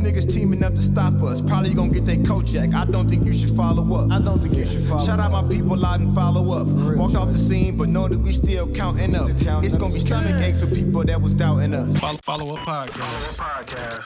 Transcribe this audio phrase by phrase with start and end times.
[0.00, 1.40] niggas teaming up to stop us.
[1.40, 2.74] Probably gonna get their Kojak.
[2.74, 4.10] I don't think you should follow up.
[4.10, 5.06] I don't think you should follow up.
[5.06, 6.66] Shout out my people out and follow up.
[6.96, 9.24] Walk off the scene, but know that we still counting up.
[9.24, 9.80] Still counting It's up.
[9.80, 11.96] gonna be stomach aches for people that was doubting us.
[11.98, 14.04] Follow, follow up podcast.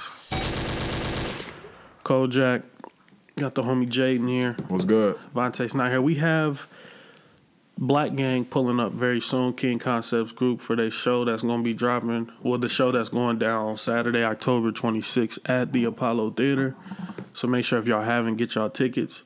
[2.04, 2.62] Kojak.
[3.36, 4.56] Got the homie Jaden here.
[4.68, 5.16] What's good?
[5.34, 6.00] Vontae's not here.
[6.00, 6.68] We have
[7.76, 9.52] Black Gang pulling up very soon.
[9.52, 12.30] King Concepts Group for their show that's going to be dropping.
[12.42, 16.76] Well, the show that's going down on Saturday, October 26th at the Apollo Theater.
[17.32, 19.24] So make sure if y'all haven't, get y'all tickets.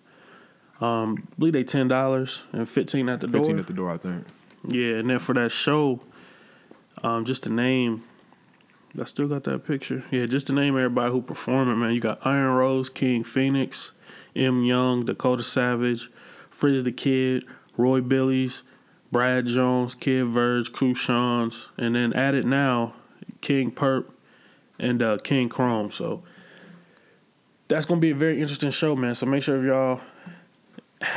[0.81, 3.41] Um, I believe they ten dollars and fifteen at the door.
[3.43, 4.25] 15 at the door, I think.
[4.69, 6.01] Yeah, and then for that show,
[7.03, 8.05] um, just to name,
[9.01, 10.05] I still got that picture.
[10.11, 11.93] Yeah, just to name everybody who performing, man.
[11.93, 13.91] You got Iron Rose, King Phoenix,
[14.37, 16.11] M Young, Dakota Savage,
[16.49, 17.45] Frizz the Kid,
[17.79, 18.63] Roy Billies,
[19.11, 22.93] Brad Jones, Kid Verge, Crucians, and then it now,
[23.41, 24.05] King Perp
[24.79, 25.91] and uh, King Chrome.
[25.91, 26.23] So
[27.69, 29.15] that's gonna be a very interesting show, man.
[29.15, 30.01] So make sure if y'all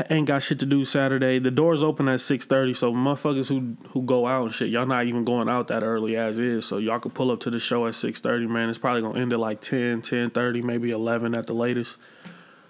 [0.10, 1.40] ain't got shit to do Saturday.
[1.40, 4.86] The doors open at six thirty, so motherfuckers who who go out and shit, y'all
[4.86, 6.66] not even going out that early as is.
[6.66, 8.70] So y'all could pull up to the show at six thirty, man.
[8.70, 10.32] It's probably gonna end at like 10, 10
[10.64, 11.98] maybe eleven at the latest.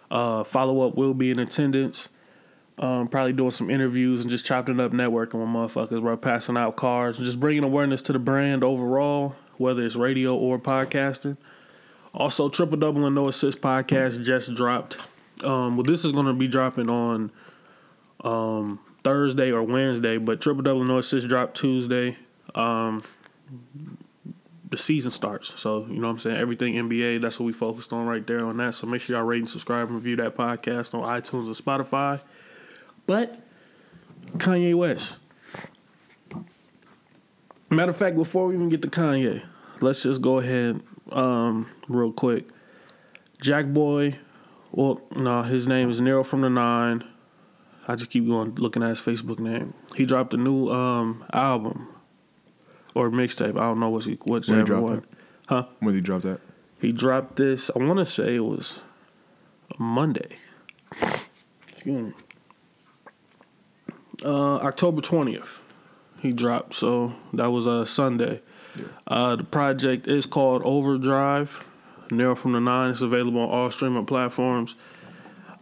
[0.10, 2.10] Uh, follow up will be in attendance.
[2.82, 6.18] Um, probably doing some interviews and just chopping up networking with motherfuckers, bro.
[6.18, 10.58] Passing out cards, and just bringing awareness to the brand overall, whether it's radio or
[10.58, 11.38] podcasting.
[12.14, 14.98] Also, Triple Double and No Assist podcast just dropped.
[15.44, 17.32] Um, well, this is going to be dropping on
[18.24, 22.18] um, Thursday or Wednesday, but Triple Double and No Assist dropped Tuesday.
[22.56, 23.04] Um,
[24.72, 26.38] the season starts, so you know what I'm saying.
[26.38, 28.74] Everything NBA, that's what we focused on right there on that.
[28.74, 32.22] So make sure y'all rate and subscribe and review that podcast on iTunes and Spotify.
[33.06, 33.40] But
[34.38, 35.18] Kanye West.
[37.70, 39.44] Matter of fact, before we even get to Kanye,
[39.80, 42.50] let's just go ahead um, real quick.
[43.42, 44.18] Jack Boy,
[44.72, 47.04] well, no, his name is Nero from the Nine.
[47.88, 49.74] I just keep going looking at his Facebook name.
[49.96, 51.88] He dropped a new um, album
[52.94, 53.56] or mixtape.
[53.56, 54.96] I don't know what's he, what's When he dropped one.
[54.96, 55.06] that?
[55.50, 55.66] Huh?
[55.80, 56.40] When did he drop that?
[56.80, 57.70] He dropped this.
[57.75, 58.80] I want to say it was
[59.78, 60.38] Monday.
[60.92, 62.14] Excuse me.
[64.24, 65.62] Uh, October twentieth.
[66.20, 66.76] He dropped.
[66.76, 68.42] So that was a uh, Sunday.
[69.08, 71.66] Uh, the project is called Overdrive.
[72.12, 72.92] Nero from the Nine.
[72.92, 74.76] It's available on all streaming platforms.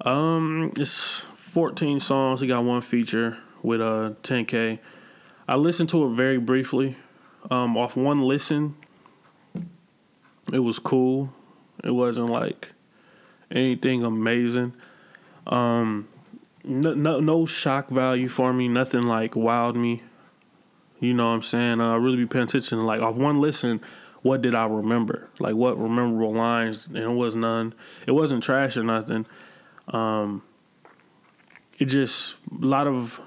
[0.01, 2.41] Um, it's 14 songs.
[2.41, 4.79] He got one feature with uh 10k.
[5.47, 6.95] I listened to it very briefly.
[7.49, 8.75] Um, off one listen,
[10.51, 11.33] it was cool.
[11.83, 12.73] It wasn't like
[13.49, 14.73] anything amazing.
[15.47, 16.08] Um,
[16.63, 18.67] no, no, no shock value for me.
[18.67, 20.03] Nothing like wowed me.
[20.99, 21.81] You know what I'm saying?
[21.81, 22.85] Uh, I really be paying attention.
[22.85, 23.81] Like off one listen,
[24.21, 25.29] what did I remember?
[25.39, 26.87] Like what memorable lines?
[26.87, 27.73] And it was none.
[28.05, 29.25] It wasn't trash or nothing.
[29.87, 30.43] Um,
[31.77, 33.21] it just a lot of.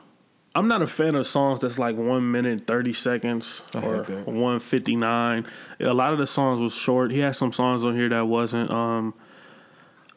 [0.55, 4.97] I'm not a fan of songs that's like one minute thirty seconds or one fifty
[4.97, 5.47] nine.
[5.81, 7.11] A lot of the songs was short.
[7.11, 8.71] He had some songs on here that wasn't.
[8.71, 9.15] Um,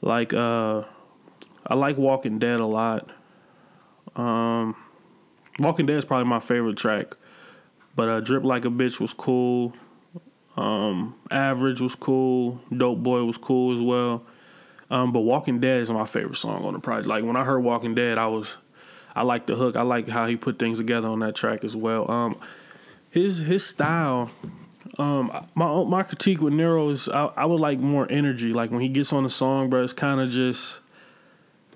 [0.01, 0.83] like uh,
[1.67, 3.09] I like Walking Dead a lot.
[4.15, 4.75] Um,
[5.59, 7.15] Walking Dead is probably my favorite track.
[7.95, 9.73] But uh, Drip Like a Bitch was cool.
[10.57, 12.61] Um, Average was cool.
[12.75, 14.23] Dope Boy was cool as well.
[14.89, 17.07] Um, but Walking Dead is my favorite song on the project.
[17.07, 18.55] Like when I heard Walking Dead, I was,
[19.15, 19.75] I like the hook.
[19.75, 22.09] I like how he put things together on that track as well.
[22.09, 22.37] Um,
[23.09, 24.29] his his style.
[24.99, 28.53] Um, my my critique with Nero is I, I would like more energy.
[28.53, 30.81] Like when he gets on the song, bro, it's kind of just.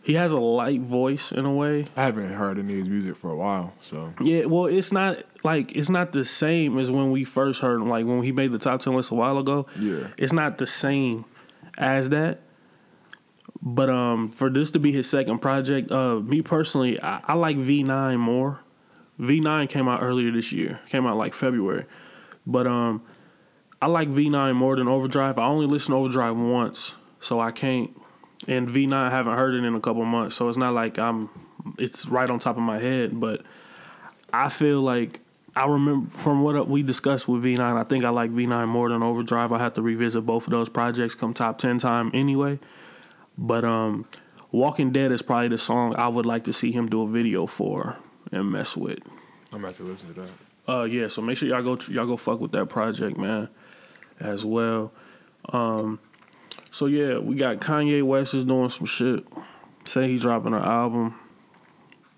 [0.09, 1.85] He has a light voice in a way.
[1.95, 5.19] I haven't heard any of his music for a while, so Yeah, well, it's not
[5.43, 7.89] like it's not the same as when we first heard him.
[7.89, 9.67] Like when he made the top ten list a while ago.
[9.79, 10.07] Yeah.
[10.17, 11.25] it's not the same
[11.77, 12.39] as that.
[13.61, 17.57] But um, for this to be his second project, uh, me personally, I, I like
[17.57, 18.61] V nine more.
[19.19, 20.79] V nine came out earlier this year.
[20.89, 21.85] Came out like February,
[22.47, 23.03] but um,
[23.79, 25.37] I like V nine more than Overdrive.
[25.37, 27.95] I only listened to Overdrive once, so I can't.
[28.47, 30.97] And V nine, I haven't heard it in a couple months, so it's not like
[30.97, 31.29] I'm.
[31.77, 33.43] It's right on top of my head, but
[34.31, 35.19] I feel like
[35.55, 37.59] I remember from what we discussed with V9.
[37.59, 39.51] I think I like V9 more than Overdrive.
[39.51, 42.59] I have to revisit both of those projects come top ten time anyway.
[43.37, 44.05] But um,
[44.51, 47.45] Walking Dead is probably the song I would like to see him do a video
[47.45, 47.97] for
[48.31, 48.99] and mess with.
[49.51, 50.29] I'm about to listen to that.
[50.71, 51.07] Uh, yeah.
[51.07, 53.49] So make sure y'all go y'all go fuck with that project, man,
[54.19, 54.91] as well.
[55.51, 55.99] Um,
[56.71, 59.25] so yeah, we got Kanye West is doing some shit.
[59.85, 61.15] Say he's dropping an album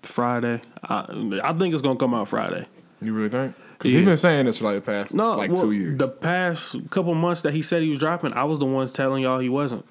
[0.02, 0.60] Friday.
[0.82, 2.66] I I think it's gonna come out Friday.
[3.00, 3.54] You really think?
[3.78, 5.98] Cause he's been saying this for like the past No, like well, two years.
[5.98, 9.24] The past couple months that he said he was dropping, I was the ones telling
[9.24, 9.84] y'all he wasn't.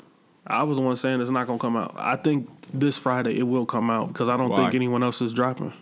[0.48, 1.94] I was the one saying it's not gonna come out.
[1.98, 4.58] I think this Friday it will come out because I don't Why?
[4.58, 5.74] think anyone else is dropping.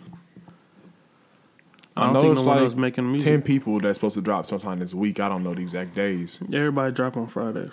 [1.96, 3.28] I I don't know think no one else making music.
[3.28, 5.20] ten people that's supposed to drop sometime this week.
[5.20, 6.40] I don't know the exact days.
[6.52, 7.70] Everybody drop on Fridays.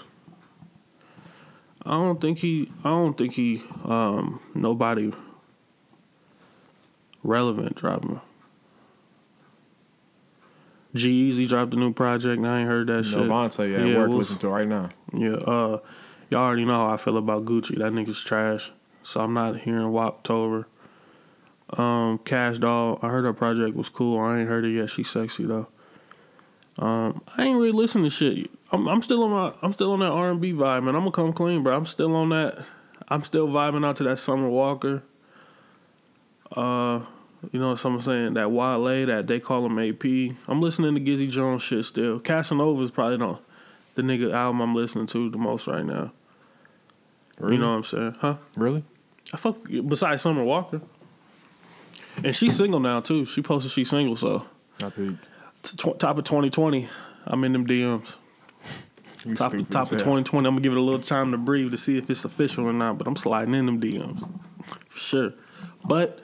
[1.87, 2.69] I don't think he.
[2.83, 3.63] I don't think he.
[3.85, 5.13] Um, nobody
[7.23, 8.19] relevant dropping.
[10.93, 12.37] G-Eazy dropped a new project.
[12.37, 13.17] and I ain't heard that shit.
[13.17, 14.89] No, Vontae at Yeah, work listening to it right now.
[15.13, 15.79] Yeah, uh,
[16.29, 17.77] y'all already know how I feel about Gucci.
[17.77, 18.71] That nigga's trash.
[19.03, 20.65] So I'm not hearing Woptober.
[21.69, 24.19] Um, Kash Doll, I heard her project was cool.
[24.19, 24.89] I ain't heard it yet.
[24.89, 25.67] She's sexy though.
[26.77, 28.51] Um, I ain't really listening to shit.
[28.71, 30.95] I'm, I'm still on my I'm still on that R and B vibe, man.
[30.95, 31.75] I'm gonna come clean, bro.
[31.75, 32.65] I'm still on that.
[33.07, 35.03] I'm still vibing out to that Summer Walker.
[36.51, 37.01] Uh,
[37.51, 38.33] you know what I'm saying?
[38.33, 40.35] That Wale, that they call him AP.
[40.47, 42.19] I'm listening to Gizzy Jones shit still.
[42.19, 43.37] Casanova is probably the,
[43.95, 46.11] the nigga album I'm listening to the most right now.
[47.39, 48.15] You know what I'm saying?
[48.19, 48.37] Huh?
[48.57, 48.83] Really?
[49.31, 50.81] I fuck besides Summer Walker.
[52.23, 53.25] And she's single now too.
[53.25, 54.45] She posted she's single, so
[54.81, 55.23] I peeped.
[55.61, 56.89] t- top of 2020,
[57.25, 58.15] I'm in them DMs.
[59.27, 61.71] You Top stupid top of 2020, I'm gonna give it a little time to breathe
[61.71, 62.97] to see if it's official or not.
[62.97, 64.21] But I'm sliding in them DMs
[64.87, 65.33] for sure.
[65.83, 66.19] But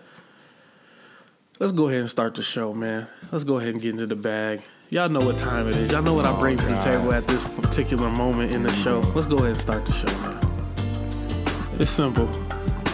[1.59, 3.07] let's go ahead and start the show, man.
[3.29, 4.61] Let's go ahead and get into the bag.
[4.89, 5.91] Y'all know what time it is.
[5.91, 9.00] Y'all know what I bring to the table at this particular moment in the show.
[9.13, 11.79] Let's go ahead and start the show, man.
[11.79, 12.29] It's simple.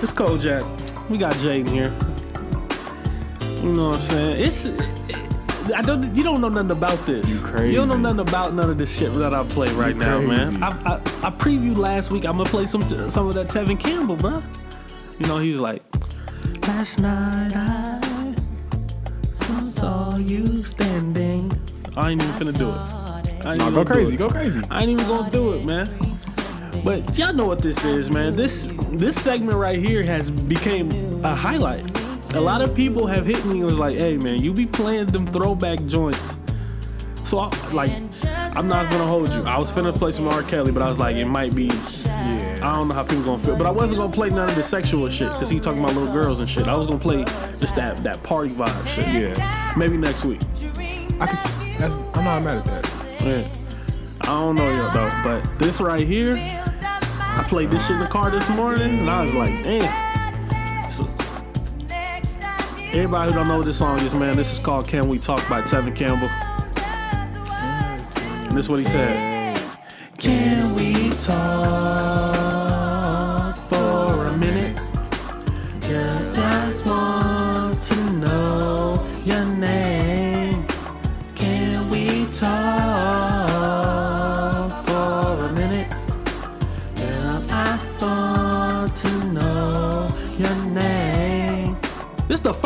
[0.02, 0.64] It's Kojak.
[1.10, 1.94] We got Jaden here.
[3.62, 4.44] You know what I'm saying?
[4.44, 4.66] It's
[5.74, 6.16] I don't.
[6.16, 7.28] You don't know nothing about this.
[7.30, 7.70] You crazy.
[7.70, 10.20] You don't know nothing about none of this shit that I play right You now,
[10.20, 10.64] man.
[10.64, 12.26] I, I I previewed last week.
[12.26, 14.42] I'm gonna play some some of that Tevin Campbell, bro.
[15.20, 15.84] You know he was like,
[16.68, 18.36] last night I
[19.60, 21.52] saw you standing.
[21.98, 23.46] I ain't even finna do it.
[23.46, 24.62] I ain't Nah, go crazy, go crazy.
[24.70, 25.90] I ain't even gonna do it, man.
[26.84, 28.36] But y'all know what this is, man.
[28.36, 30.90] This this segment right here has became
[31.24, 31.99] a highlight.
[32.36, 35.08] A lot of people have hit me and was like, "Hey, man, you be playing
[35.08, 36.38] them throwback joints."
[37.16, 37.92] So, I, like,
[38.56, 39.44] I'm not gonna hold you.
[39.44, 40.44] I was finna play some R.
[40.44, 41.66] Kelly, but I was like, it might be.
[41.66, 42.60] Yeah.
[42.64, 44.64] I don't know how people gonna feel, but I wasn't gonna play none of the
[44.64, 46.68] sexual shit because he talking about little girls and shit.
[46.68, 47.24] I was gonna play
[47.60, 49.38] just that that party vibe shit.
[49.38, 49.74] Yeah.
[49.78, 50.42] Maybe next week.
[51.20, 51.36] I can.
[51.36, 53.22] See, that's, I'm not mad at that.
[53.22, 53.48] Yeah.
[54.24, 58.08] I don't know yo though, but this right here, I played this shit in the
[58.08, 60.09] car this morning, and I was like, damn.
[62.92, 65.48] Everybody who don't know what this song is, man, this is called "Can We Talk"
[65.48, 66.28] by Tevin Campbell.
[68.48, 69.16] And this is what he said.
[70.18, 72.39] Can we talk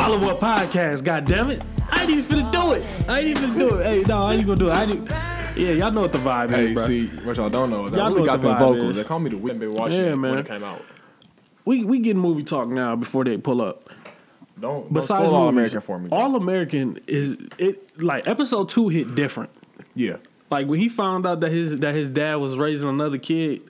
[0.04, 1.66] follow up podcast, God damn it!
[1.90, 3.10] I ain't even finna do it.
[3.10, 3.86] I ain't even finna do it.
[3.86, 4.74] Hey, no, I ain't gonna do it.
[4.74, 5.10] I ain't,
[5.58, 6.86] yeah, y'all know what the vibe Hey, is, bro.
[6.88, 8.60] see, what y'all don't know is I Y'all know really what got the them vibe
[8.60, 8.90] vocals.
[8.90, 8.96] is.
[8.98, 9.38] They call me the.
[9.38, 10.32] Been watching Yeah, it man.
[10.32, 10.84] when it came out.
[11.66, 13.90] We we get movie talk now before they pull up.
[14.60, 16.10] Don't, don't Besides spoil All movies, American for me.
[16.12, 19.52] All American is it like episode two hit different.
[19.96, 20.18] yeah.
[20.50, 23.64] Like when he found out that his that his dad was raising another kid,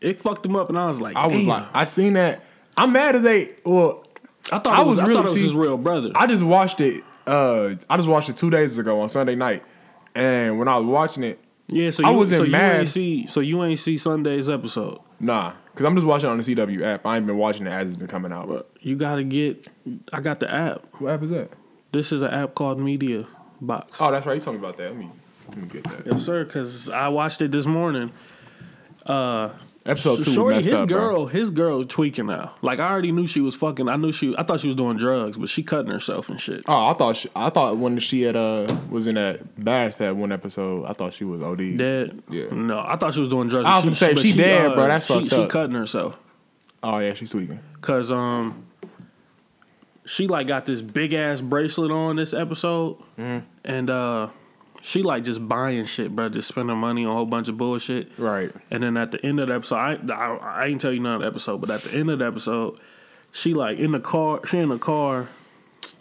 [0.00, 1.46] it fucked him up, and I was like, I was damn.
[1.48, 2.42] like, I seen that.
[2.76, 3.54] I'm mad that they.
[3.64, 4.03] Well,
[4.52, 6.10] I thought I it was, was I thought it was see, his real brother.
[6.14, 7.02] I just watched it.
[7.26, 9.62] Uh, I just watched it two days ago on Sunday night,
[10.14, 13.26] and when I was watching it, yeah, so you, I wasn't so you ain't see
[13.26, 15.00] so you ain't see Sunday's episode.
[15.20, 17.06] nah, because I'm just watching it on the CW app.
[17.06, 18.48] I ain't been watching it as it's been coming out.
[18.48, 19.66] But you gotta get.
[20.12, 20.84] I got the app.
[20.98, 21.50] what app is that?
[21.92, 23.26] This is an app called Media
[23.60, 23.98] Box.
[24.00, 24.34] Oh, that's right.
[24.34, 24.90] You told me about that.
[24.90, 25.10] Let me
[25.48, 26.06] let me get that.
[26.06, 26.44] Yes, sir.
[26.44, 28.12] Because I watched it this morning.
[29.86, 30.98] Episode two Shorty, messed his up, bro.
[30.98, 32.54] girl, his girl tweaking now.
[32.62, 33.86] Like I already knew she was fucking.
[33.88, 34.34] I knew she.
[34.38, 36.62] I thought she was doing drugs, but she cutting herself and shit.
[36.66, 40.16] Oh, I thought she, I thought when she had uh was in that bath that
[40.16, 41.76] one episode, I thought she was OD.
[41.76, 42.22] Dead?
[42.30, 42.46] Yeah.
[42.50, 43.66] No, I thought she was doing drugs.
[43.66, 44.86] I was gonna say, but she dead, bro.
[44.86, 45.50] That's she, fucked she up.
[45.50, 46.18] cutting herself
[46.82, 47.60] Oh yeah, she's tweaking.
[47.74, 48.64] because um,
[50.06, 53.44] she like got this big ass bracelet on this episode, Mm-hmm.
[53.64, 54.28] and uh,
[54.86, 56.28] she like just buying shit, bro.
[56.28, 58.10] Just spending money on a whole bunch of bullshit.
[58.18, 58.52] Right.
[58.70, 61.14] And then at the end of the episode, I, I, I ain't tell you none
[61.16, 62.78] of the episode, but at the end of the episode,
[63.32, 65.28] she like in the car, she in the car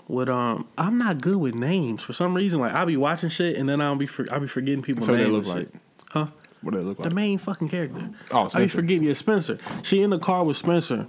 [0.10, 0.68] with um.
[0.78, 2.60] I'm not good with names for some reason.
[2.60, 5.16] Like I be watching shit and then I'll be for, I be forgetting people's So
[5.16, 5.70] they look like.
[6.12, 6.28] Huh?
[6.62, 7.10] What do they look like?
[7.10, 8.10] The main fucking character.
[8.32, 8.58] Oh, Spencer.
[8.58, 9.04] I be forgetting.
[9.04, 9.58] Yeah, Spencer.
[9.82, 11.08] She in the car with Spencer,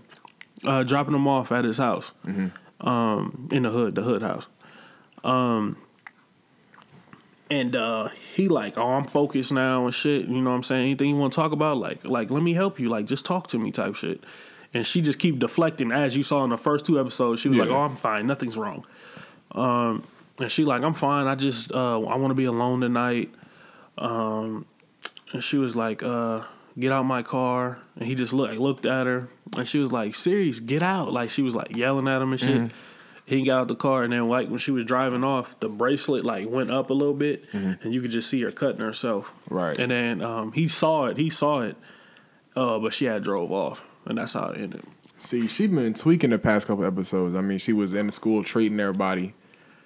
[0.65, 2.89] uh, dropping him off at his house, Mm-hmm.
[2.89, 4.47] um, in the hood, the hood house.
[5.25, 5.77] Um,
[7.51, 10.27] And uh, he like, oh, I'm focused now and shit.
[10.27, 10.85] You know what I'm saying?
[10.85, 11.77] Anything you want to talk about?
[11.77, 12.89] Like, like let me help you.
[12.89, 14.25] Like, just talk to me type shit.
[14.73, 17.41] And she just keep deflecting, as you saw in the first two episodes.
[17.41, 18.27] She was like, oh, I'm fine.
[18.27, 18.85] Nothing's wrong.
[19.53, 20.05] Um,
[20.39, 21.27] and she like, I'm fine.
[21.27, 23.33] I just uh, I want to be alone tonight.
[23.99, 24.67] Um,
[25.33, 26.43] and she was like, uh,
[26.79, 27.79] get out my car.
[27.95, 31.13] And he just looked looked at her, and she was like, serious, get out.
[31.13, 32.71] Like she was like yelling at him and shit.
[33.27, 36.25] He got out the car, and then like when she was driving off, the bracelet
[36.25, 39.33] like went up a little bit, and you could just see her cutting herself.
[39.49, 39.79] Right.
[39.79, 41.17] And then um, he saw it.
[41.17, 41.77] He saw it,
[42.55, 44.83] uh, but she had drove off, and that's how it ended.
[45.17, 47.35] See, she been tweaking the past couple episodes.
[47.35, 49.33] I mean, she was in the school treating everybody,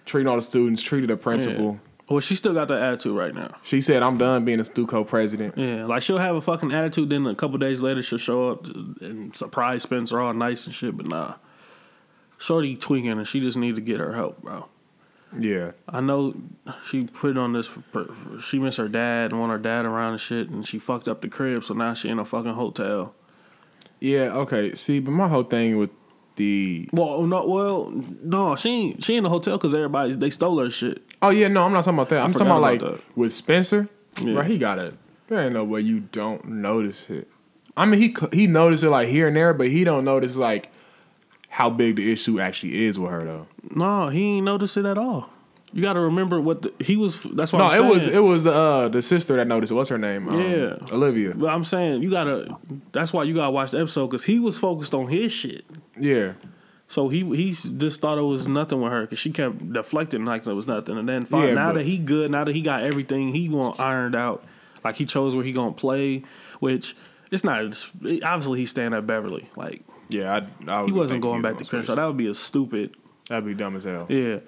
[0.05, 1.79] treating all the students, treated the principal.
[2.09, 3.57] Well, she still got that attitude right now.
[3.63, 7.11] She said, "I'm done being a Stuco president." Yeah, like she'll have a fucking attitude.
[7.11, 10.97] Then a couple days later, she'll show up and surprise Spencer all nice and shit.
[10.97, 11.35] But nah,
[12.39, 14.69] Shorty tweaking, and she just need to get her help, bro.
[15.39, 16.35] Yeah, I know
[16.87, 17.67] she put it on this.
[17.67, 18.07] For,
[18.41, 21.21] she missed her dad and want her dad around and shit, and she fucked up
[21.21, 21.65] the crib.
[21.65, 23.15] So now she in a fucking hotel.
[24.01, 24.33] yeah.
[24.33, 24.75] Okay.
[24.75, 25.91] See, but my whole thing with
[26.37, 27.91] the Well, no, well,
[28.23, 29.05] no, she ain't.
[29.05, 31.03] She in the hotel because everybody they stole her shit.
[31.21, 32.21] oh yeah, no, I'm not talking about that.
[32.23, 33.01] I'm talking forgot about like that.
[33.17, 33.89] with Spencer.
[34.23, 34.35] Yeah.
[34.35, 34.95] Right, he got it.
[35.27, 37.29] There ain't no way you don't notice it.
[37.77, 40.71] I mean, he he noticed it like here and there, but he don't notice like
[41.49, 43.47] how big the issue actually is with her though.
[43.71, 45.31] No, he ain't notice it at all.
[45.73, 47.23] You got to remember what the, he was.
[47.25, 49.73] That's what No, I'm it was it was uh the sister that noticed.
[49.73, 50.29] What's her name?
[50.29, 50.77] Um, Yeah.
[50.93, 51.35] Olivia.
[51.35, 52.57] But I'm saying you gotta.
[52.93, 55.67] That's why you gotta watch the episode because he was focused on his shit.
[55.99, 56.33] Yeah.
[56.87, 60.47] So he he just thought it was nothing with her because she kept deflecting like
[60.47, 60.97] it was nothing.
[60.97, 63.79] And then fine, Yeah, now that he good, now that he got everything, he want
[63.79, 64.43] ironed out.
[64.83, 66.23] Like he chose where he gonna play,
[66.61, 66.97] which
[67.31, 67.63] it's not.
[67.63, 67.91] It's,
[68.23, 69.51] obviously, he's staying at Beverly.
[69.55, 71.95] Like Yeah, I, I he wasn't going back to Crenshaw.
[71.95, 72.95] That would be a stupid.
[73.29, 74.07] That'd be dumb as hell.
[74.09, 74.39] Yeah.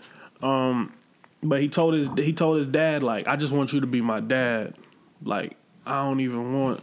[0.43, 0.95] Um,
[1.43, 4.01] but he told his he told his dad like, I just want you to be
[4.01, 4.75] my dad.
[5.23, 6.83] Like I don't even want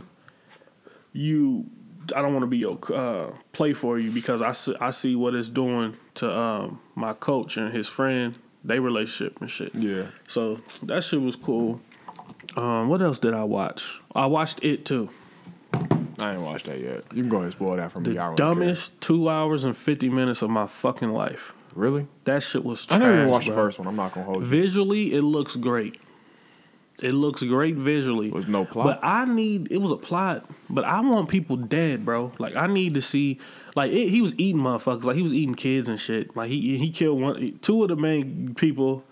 [1.13, 1.65] you.
[2.15, 5.15] I don't want to be your uh, play for you because I see, I see
[5.15, 9.75] what it's doing to um, my coach and his friend, they relationship and shit.
[9.75, 10.05] Yeah.
[10.27, 11.81] So that shit was cool.
[12.55, 13.99] Um, what else did I watch?
[14.15, 15.09] I watched it too.
[16.19, 17.03] I ain't watched that yet.
[17.13, 18.13] You can go ahead and spoil that for me.
[18.13, 18.45] The I don't care.
[18.47, 21.53] dumbest two hours and fifty minutes of my fucking life.
[21.75, 22.07] Really?
[22.23, 22.85] That shit was.
[22.89, 23.55] I Trash, never even watched bro.
[23.55, 23.87] the first one.
[23.87, 24.47] I'm not gonna hold you.
[24.47, 25.99] Visually, it looks great.
[27.03, 28.31] It looks great visually.
[28.31, 28.85] There's no plot?
[28.85, 32.31] But I need it was a plot, but I want people dead, bro.
[32.39, 33.37] Like I need to see
[33.75, 36.35] like it, he was eating motherfuckers, like he was eating kids and shit.
[36.35, 39.03] Like he he killed one two of the main people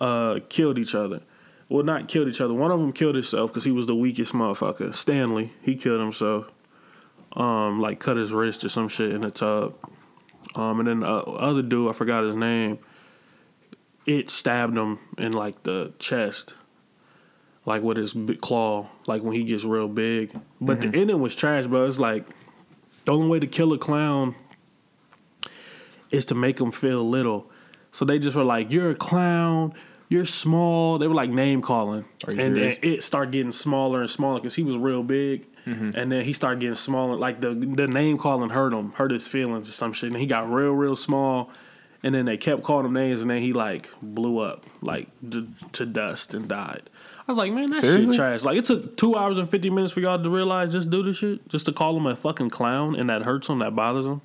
[0.00, 1.20] uh killed each other.
[1.68, 2.54] Well, not killed each other.
[2.54, 4.94] One of them killed himself because he was the weakest motherfucker.
[4.94, 6.46] Stanley, he killed himself.
[7.34, 9.74] Um, like cut his wrist or some shit in the tub.
[10.54, 12.78] Um, and then the other dude, I forgot his name.
[14.06, 16.54] It stabbed him in like the chest,
[17.66, 20.32] like with his big claw, like when he gets real big.
[20.58, 21.84] But the ending was trash, bro.
[21.84, 22.24] It's like
[23.04, 24.34] the only way to kill a clown
[26.10, 27.50] is to make him feel little.
[27.92, 29.74] So they just were like, "You're a clown.
[30.08, 34.38] You're small." They were like name calling, and then it started getting smaller and smaller
[34.40, 35.46] because he was real big.
[35.66, 37.14] And then he started getting smaller.
[37.16, 40.10] Like the the name calling hurt him, hurt his feelings or some shit.
[40.10, 41.50] And he got real, real small.
[42.02, 45.46] And then they kept calling him names, and then he like blew up, like d-
[45.72, 46.88] to dust and died.
[47.26, 48.06] I was like, man, that Seriously?
[48.06, 48.44] shit trash.
[48.44, 51.18] Like it took two hours and fifty minutes for y'all to realize just do this
[51.18, 54.22] shit, just to call him a fucking clown, and that hurts him, that bothers him.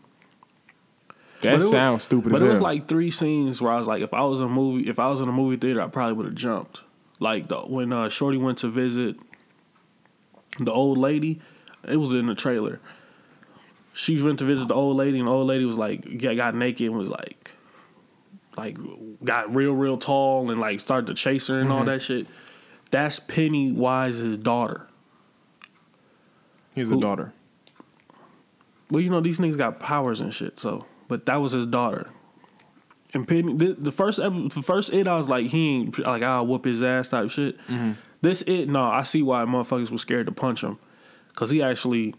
[1.44, 3.86] That But it was- sounds stupid But it was like three scenes where I was
[3.88, 5.88] like, if I was in a movie, if I was in a movie theater, I
[5.88, 6.82] probably would have jumped.
[7.20, 9.16] Like the, when uh, Shorty went to visit
[10.60, 11.40] the old lady,
[11.88, 12.80] it was in the trailer.
[13.94, 16.56] She went to visit the old lady, and the old lady was like, got, got
[16.56, 17.52] naked and was like,
[18.58, 18.76] like
[19.24, 21.78] got real, real tall, and like started to chase her and Mm-hmm.
[21.78, 22.26] all that shit.
[22.92, 24.88] That's Pennywise's daughter.
[26.76, 27.34] He's a daughter.
[28.90, 30.60] Well, you know these niggas got powers and shit.
[30.60, 32.10] So, but that was his daughter.
[33.13, 36.48] And Penny, the, the first the first it, I was like, he ain't like I'll
[36.48, 37.60] whoop his ass type shit.
[38.22, 40.79] This it, no, I see why motherfuckers was scared to punch him,
[41.36, 42.15] cause he actually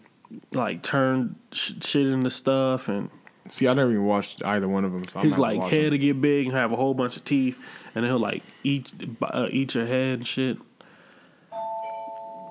[0.53, 3.11] like turned sh- shit into stuff, and
[3.49, 5.05] See, I never even watched either one of them.
[5.09, 7.59] So his like head to get big and have a whole bunch of teeth,
[7.97, 10.59] and then he'll like eat uh, eat your head and shit.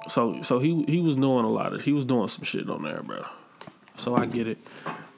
[0.10, 2.84] So so he he was doing a lot of he was doing some shit on
[2.84, 3.26] there, bro.
[3.96, 4.58] So I get it,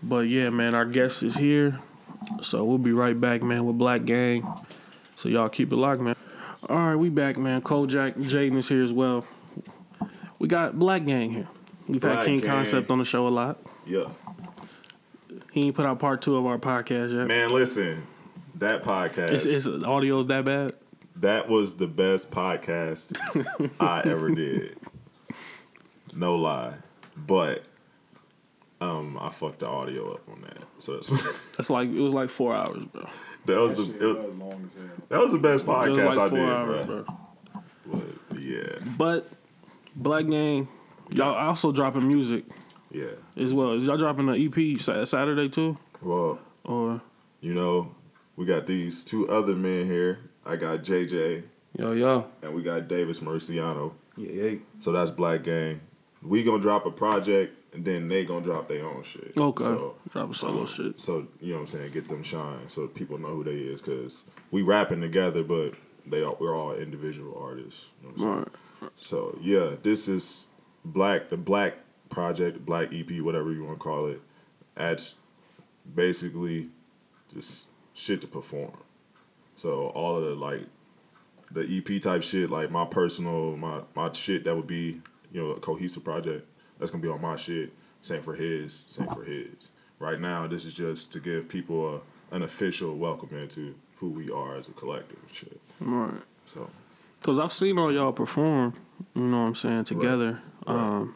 [0.06, 1.80] but yeah, man, our guest is here,
[2.42, 4.48] so we'll be right back, man, with Black Gang.
[5.16, 6.16] So y'all keep it locked, man.
[6.70, 7.62] All right, we back, man.
[7.62, 9.26] Kojak Jaden is here as well.
[10.40, 11.48] We got Black Gang here.
[11.88, 12.50] We've had King Gang.
[12.50, 13.60] Concept on the show a lot.
[13.86, 14.10] Yeah.
[15.52, 17.28] He ain't put out part two of our podcast yet.
[17.28, 18.06] Man, listen.
[18.56, 19.32] That podcast.
[19.32, 20.72] Is, is audio that bad?
[21.18, 23.16] that was the best podcast
[23.80, 24.78] I ever did.
[26.14, 26.76] No lie,
[27.16, 27.64] but
[28.86, 30.58] um, I fucked the audio up on that.
[30.78, 31.10] So that's,
[31.58, 33.08] That's like it was like four hours, bro.
[33.46, 34.70] that was That the, it, long
[35.10, 37.04] that was the best It was podcast like I did, hours, bro.
[37.04, 38.04] bro.
[38.32, 39.30] But yeah, But
[39.96, 40.68] Black Gang,
[41.12, 42.44] y'all also dropping music
[42.92, 43.06] yeah.
[43.38, 43.74] as well.
[43.74, 47.02] Is y'all dropping an EP Saturday too, Well, or
[47.42, 47.94] you know,
[48.36, 50.20] we got these two other men here.
[50.46, 51.44] I got JJ
[51.78, 52.28] Yo, yo.
[52.42, 53.94] and we got Davis Marciano.
[54.18, 54.58] Yeah, yeah.
[54.80, 55.82] So that's Black Gang.
[56.22, 59.34] We gonna drop a project and then they gonna drop their own shit.
[59.38, 61.00] okay, So, drop a solo um, shit?
[61.00, 63.82] So you know what I'm saying, get them shine so people know who they is
[63.82, 65.74] because we rapping together, but
[66.06, 67.86] they are, we're all individual artists.
[68.02, 68.52] You know what I'm saying?
[68.82, 68.92] Right.
[68.96, 70.48] So yeah, this is
[70.84, 71.76] Black the Black
[72.10, 74.22] Project, Black EP, whatever you want to call it.
[74.76, 75.16] That's
[75.94, 76.70] basically
[77.34, 78.78] just shit to perform.
[79.56, 80.62] So all of the like
[81.52, 85.02] the EP type shit, like my personal my my shit that would be
[85.32, 86.48] you know a cohesive project
[86.80, 87.74] that's gonna be on my shit.
[88.02, 89.70] Same for his, same for his.
[90.00, 92.02] Right now, this is just to give people
[92.32, 95.60] a, an official welcome into who we are as a collective and shit.
[95.80, 96.22] Right.
[96.54, 96.70] So
[97.22, 98.76] Cause I've seen all y'all perform.
[99.16, 100.42] You know what I'm saying together.
[100.68, 100.76] Right.
[100.76, 101.16] Um,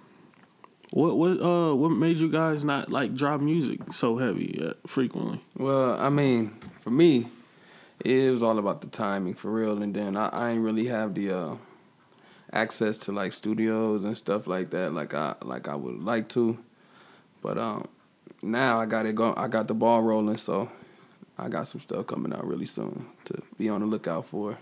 [0.91, 5.41] what what uh what made you guys not like drop music so heavy uh, frequently?
[5.55, 7.27] Well, I mean, for me,
[8.03, 9.83] it was all about the timing for real.
[9.83, 11.55] And then I, I ain't really have the uh,
[12.53, 16.57] access to like studios and stuff like that, like I like I would like to.
[17.41, 17.87] But um,
[18.41, 19.33] now I got it go.
[19.37, 20.69] I got the ball rolling, so
[21.37, 24.57] I got some stuff coming out really soon to be on the lookout for.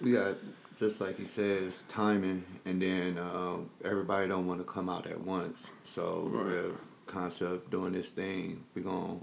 [0.00, 0.36] We got
[0.78, 5.20] just like he says, timing, and then um, everybody don't want to come out at
[5.20, 5.70] once.
[5.84, 9.18] So with concept doing this thing, we gonna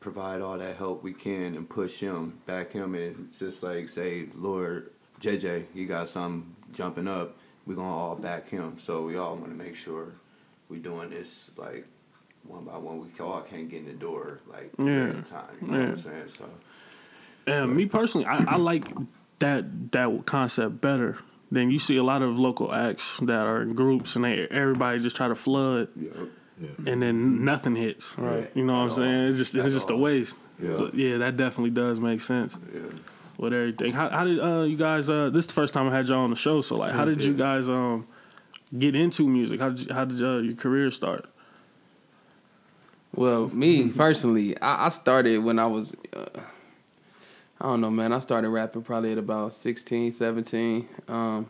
[0.00, 4.26] provide all that help we can and push him, back him, and just like say,
[4.34, 4.90] Lord
[5.24, 7.36] JJ, you got something jumping up.
[7.66, 8.78] We're gonna all back him.
[8.78, 10.12] So we all want to make sure
[10.68, 11.86] we doing this like
[12.42, 13.00] one by one.
[13.00, 15.08] We all can't get in the door like Yeah.
[15.08, 15.46] at a time.
[15.62, 15.88] You know what Yeah.
[15.92, 16.28] I'm saying?
[16.28, 16.44] So.
[17.46, 18.88] And me personally, I, I like
[19.38, 21.18] that that concept better
[21.50, 24.98] than you see a lot of local acts that are in groups and they everybody
[24.98, 26.10] just try to flood yeah.
[26.86, 28.18] and then nothing hits.
[28.18, 28.50] Right.
[28.54, 29.24] You know what I'm saying?
[29.28, 30.36] It's just it's just a waste.
[30.62, 30.74] Yeah.
[30.74, 32.82] So, yeah, that definitely does make sense Yeah.
[33.38, 33.92] With everything.
[33.92, 35.10] How, how did uh, you guys?
[35.10, 36.60] Uh, this is the first time I had y'all on the show.
[36.60, 38.06] So like, how did you guys um
[38.76, 39.60] get into music?
[39.60, 41.26] How did you, how did uh, your career start?
[43.14, 46.40] Well, me personally, I, I started when I was, uh,
[47.60, 48.12] I don't know, man.
[48.12, 50.88] I started rapping probably at about 16, 17.
[51.08, 51.48] Um,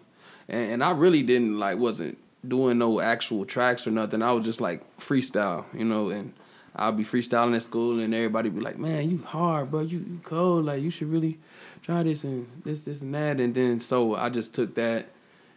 [0.48, 4.22] and, and I really didn't like, wasn't doing no actual tracks or nothing.
[4.22, 6.34] I was just like freestyle, you know, and
[6.76, 9.80] I'll be freestyling at school and everybody be like, man, you hard, bro.
[9.80, 10.66] You, you cold.
[10.66, 11.38] Like, you should really
[11.84, 13.38] try this and this, this, and that.
[13.40, 15.06] And then so I just took that,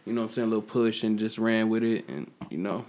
[0.04, 2.08] you know what I'm saying, a little push and just ran with it.
[2.08, 2.84] And, you know,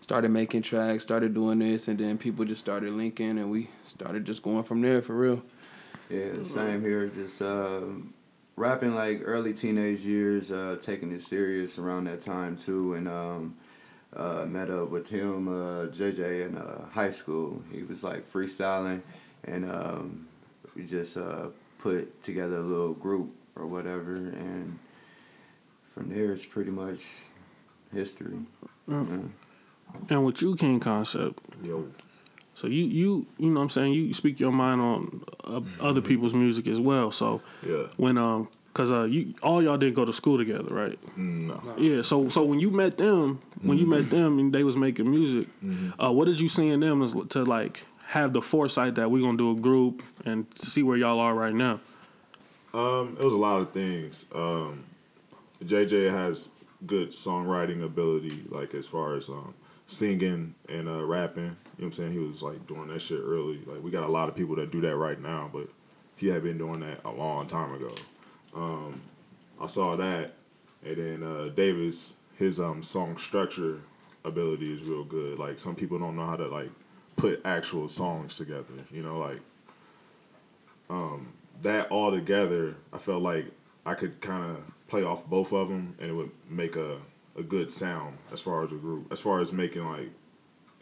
[0.00, 4.24] started making tracks, started doing this, and then people just started linking, and we started
[4.24, 5.42] just going from there for real.
[6.08, 7.08] Yeah, same here.
[7.08, 8.14] Just um,
[8.56, 13.56] rapping like early teenage years, uh, taking it serious around that time too, and um,
[14.16, 17.62] uh, met up with him, uh, JJ, in uh, high school.
[17.70, 19.02] He was like freestyling,
[19.44, 20.28] and um,
[20.74, 21.48] we just uh,
[21.78, 24.78] put together a little group or whatever, and
[25.92, 27.02] from there it's pretty much
[27.92, 28.38] history.
[28.86, 29.04] Yeah.
[30.10, 31.88] And with you, King Concept, Yo,
[32.58, 36.00] so you you you know what I'm saying you speak your mind on uh, other
[36.00, 37.12] people's music as well.
[37.12, 37.86] So yeah.
[37.96, 40.98] when um cause uh you all y'all didn't go to school together, right?
[41.16, 41.62] No.
[41.78, 42.02] Yeah.
[42.02, 45.46] So so when you met them, when you met them and they was making music,
[46.02, 49.20] uh, what did you see in them as, to like have the foresight that we're
[49.20, 51.78] gonna do a group and see where y'all are right now?
[52.72, 54.24] Um, it was a lot of things.
[54.34, 54.84] Um,
[55.62, 56.48] JJ has
[56.86, 59.52] good songwriting ability, like as far as um,
[59.86, 61.44] singing and uh, rapping.
[61.44, 62.12] You know what I'm saying?
[62.12, 63.60] He was like doing that shit early.
[63.66, 65.68] Like we got a lot of people that do that right now, but
[66.16, 67.94] he had been doing that a long time ago.
[68.54, 69.02] Um,
[69.60, 70.32] I saw that,
[70.82, 73.80] and then uh, Davis, his um, song structure
[74.24, 75.38] ability is real good.
[75.38, 76.70] Like some people don't know how to like
[77.18, 78.74] put actual songs together.
[78.90, 79.40] You know, like
[81.62, 83.46] that all together, I felt like
[83.84, 86.98] I could kind of play off both of them, and it would make a
[87.36, 90.10] a good sound as far as a group, as far as making like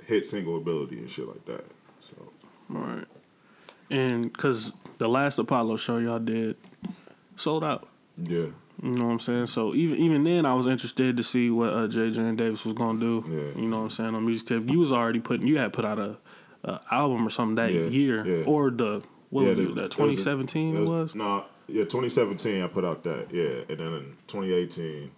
[0.05, 1.65] hit single ability and shit like that.
[2.01, 2.33] So
[2.69, 3.05] Right.
[3.91, 6.57] And cause the last Apollo show y'all did
[7.37, 7.89] sold out.
[8.17, 8.47] yeah,
[8.83, 9.49] You know what I'm saying?
[9.49, 12.75] So even even then, I was interested to see what uh, JJ and Davis was
[12.75, 13.25] gonna do.
[13.29, 13.61] Yeah.
[13.61, 14.71] You know what I'm saying on music tip.
[14.71, 15.47] You was already putting.
[15.47, 16.17] You had put out a,
[16.67, 18.45] a album or something that Yeah, year yeah.
[18.45, 19.75] or the what yeah, was there- it?
[19.77, 21.15] That 2017 there it was.
[21.15, 23.29] No, Yeah, 2017 I put out that.
[23.33, 25.11] Yeah, and then in 2018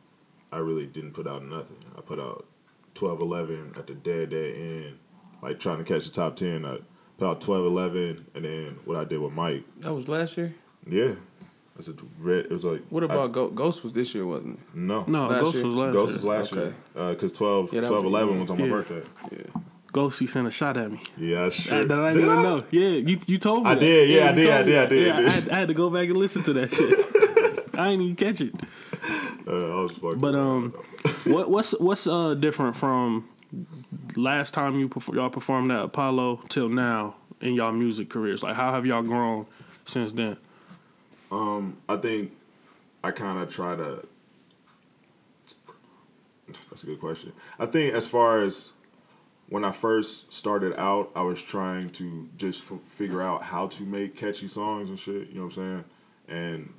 [0.53, 1.77] I really didn't put out nothing.
[1.97, 2.47] I put out
[2.95, 4.99] 12, 11 at the dead dead end,
[5.43, 6.65] like trying to catch the top 10.
[6.65, 6.79] I
[7.19, 9.65] put out 12, 11, and then what I did with Mike.
[9.81, 10.55] That was last year.
[10.89, 11.13] Yeah,
[11.79, 12.47] it's a red.
[12.47, 13.85] It was like What I- about Go- Ghost?
[13.85, 14.61] Was this year, wasn't it?
[14.75, 15.67] no No, Last Ghost year?
[15.67, 16.17] was last Ghost year.
[16.17, 16.63] was last Okay.
[16.63, 18.71] year uh, because 12, Yeah, 12 was- 11 was on my yeah.
[18.71, 19.03] birthday.
[19.33, 19.61] Yeah.
[19.93, 21.01] Ghost, he sent a shot at me.
[21.17, 21.79] Yeah, I sure.
[21.79, 22.43] That, that I Did didn't even I?
[22.43, 22.63] know.
[22.71, 23.71] Yeah, you you told me.
[23.71, 23.81] I that.
[23.81, 25.27] did, yeah, I you did, I did, I did, Yeah, I did.
[25.27, 27.75] I, had, I had to go back and listen to that shit.
[27.79, 28.55] I ain't even catch it.
[29.47, 30.73] Uh, I was fucking But um,
[31.25, 33.29] what what's what's uh different from
[34.17, 38.43] last time you perf- y'all performed at Apollo till now in y'all music careers?
[38.43, 39.47] Like, how have y'all grown
[39.85, 40.37] since then?
[41.31, 42.33] Um, I think
[43.03, 44.07] I kind of try to.
[46.71, 47.33] That's a good question.
[47.59, 48.73] I think as far as
[49.49, 53.83] when I first started out, I was trying to just f- figure out how to
[53.83, 55.29] make catchy songs and shit.
[55.29, 55.85] You know what I'm saying?
[56.29, 56.75] And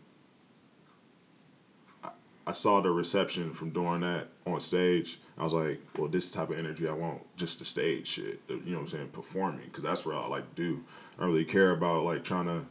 [2.04, 2.10] I,
[2.48, 5.20] I saw the reception from doing that on stage.
[5.38, 8.42] I was like, well, this type of energy I want, just the stage shit.
[8.48, 9.08] You know what I'm saying?
[9.10, 10.84] Performing, because that's what I like to do.
[11.18, 12.66] I don't really care about like trying to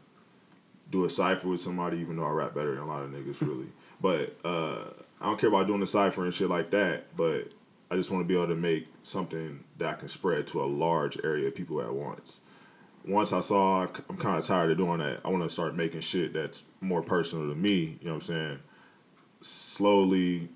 [0.90, 3.40] do a cipher with somebody, even though I rap better than a lot of niggas,
[3.40, 3.68] really.
[4.00, 4.84] But uh,
[5.20, 7.16] I don't care about doing a cipher and shit like that.
[7.16, 7.50] But
[7.90, 10.66] I just want to be able to make something that I can spread to a
[10.66, 12.40] large area of people at once.
[13.06, 16.00] Once I saw I'm kind of tired of doing that, I want to start making
[16.00, 17.98] shit that's more personal to me.
[18.00, 18.58] You know what I'm saying?
[19.40, 20.48] Slowly,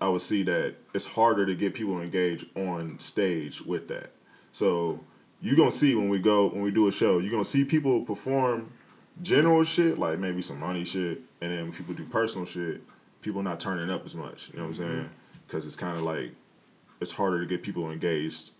[0.00, 4.12] I would see that it's harder to get people engaged on stage with that.
[4.52, 5.00] So
[5.40, 8.04] you're gonna see when we go when we do a show, you're gonna see people
[8.04, 8.72] perform
[9.22, 12.82] general shit, like maybe some money shit, and then when people do personal shit,
[13.22, 14.50] people not turning up as much.
[14.52, 14.94] You know what I'm mm-hmm.
[14.94, 15.10] saying?
[15.46, 16.32] Because it's kind of like
[17.00, 18.50] it's harder to get people engaged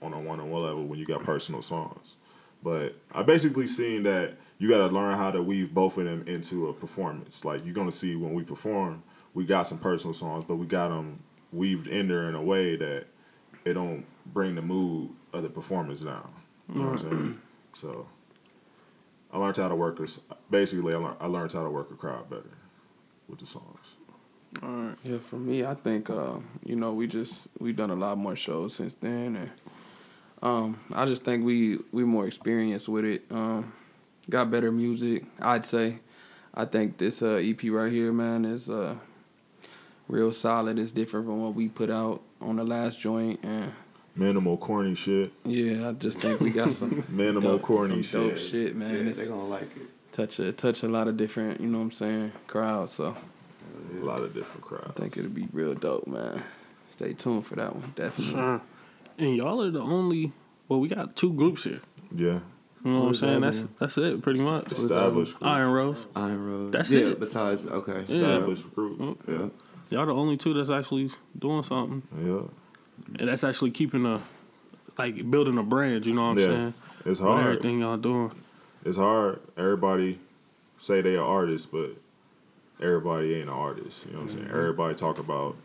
[0.00, 2.16] on a one-on-one level when you got personal songs.
[2.62, 6.24] But I basically seen that you got to learn how to weave both of them
[6.26, 7.44] into a performance.
[7.44, 9.02] Like you're gonna see when we perform,
[9.34, 11.20] we got some personal songs, but we got them
[11.52, 13.06] weaved in there in a way that
[13.64, 16.30] it don't bring the mood of the performance down.
[16.72, 17.40] You know what I'm saying?
[17.74, 18.08] So
[19.32, 20.00] I learned how to work.
[20.50, 22.58] Basically, I, learned, I learned how to work a crowd better
[23.28, 23.97] with the songs.
[25.04, 28.34] Yeah, for me, I think uh, you know we just we've done a lot more
[28.36, 29.50] shows since then, and
[30.42, 33.22] um, I just think we we more experienced with it.
[33.30, 33.72] Um,
[34.28, 35.98] got better music, I'd say.
[36.54, 38.96] I think this uh, EP right here, man, is uh,
[40.08, 40.78] real solid.
[40.78, 43.72] It's different from what we put out on the last joint, and
[44.16, 45.32] Minimal corny shit.
[45.44, 48.50] yeah, I just think we got some Minimal dope, corny some dope shit.
[48.50, 49.06] shit, man.
[49.06, 49.88] yeah, they're gonna like it.
[50.10, 52.94] touch a touch a lot of different, you know what I'm saying, crowds.
[52.94, 53.14] So
[53.90, 54.82] A lot of different crowds.
[54.82, 55.00] I crowds.
[55.00, 56.42] think it'll be real dope, man.
[56.90, 58.34] Stay tuned for that one, definitely.
[58.34, 58.60] Sure.
[59.18, 60.32] And y'all are the only.
[60.68, 61.80] Well, we got two groups here.
[62.14, 62.40] Yeah.
[62.84, 63.40] You know what I'm saying?
[63.40, 63.68] that, That's man?
[63.78, 64.70] that's it, pretty much.
[64.72, 65.50] Established group.
[65.50, 66.06] Iron Rose.
[66.14, 66.72] Iron Rose.
[66.72, 67.20] That's yeah, it.
[67.20, 67.92] Besides, okay.
[68.12, 69.20] Established group.
[69.28, 69.48] Yeah.
[69.90, 72.42] Y'all the only two that's actually doing something, Yeah.
[73.18, 74.20] and that's actually keeping a
[74.98, 76.06] like building a brand.
[76.06, 76.44] You know what I'm Yeah.
[76.46, 76.74] saying?
[77.00, 77.46] It's With hard.
[77.46, 78.30] everything y'all doing.
[78.84, 79.40] It's hard.
[79.56, 80.20] Everybody
[80.78, 81.96] say they are artists, but
[82.80, 84.04] everybody ain't an artist.
[84.06, 84.44] You know what I'm saying?
[84.46, 84.56] Mm-hmm.
[84.58, 85.56] Everybody talk about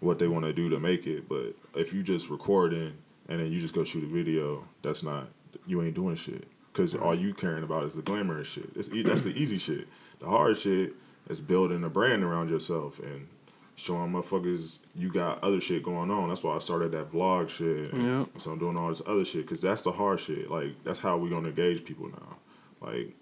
[0.00, 2.92] what they want to do to make it, but if you just recording
[3.28, 5.28] and then you just go shoot a video, that's not
[5.66, 6.46] you ain't doing shit.
[6.72, 8.68] Cause all you caring about is the glamorous shit.
[8.74, 9.86] It's that's the easy shit.
[10.18, 10.94] The hard shit
[11.28, 13.28] is building a brand around yourself and
[13.76, 16.28] showing motherfuckers you got other shit going on.
[16.28, 17.94] That's why I started that vlog shit.
[17.94, 18.28] Yep.
[18.38, 20.50] So I'm doing all this other shit because that's the hard shit.
[20.50, 22.36] Like that's how we gonna engage people now.
[22.80, 23.14] Like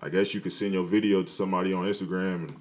[0.00, 2.56] I guess you could send your video to somebody on Instagram and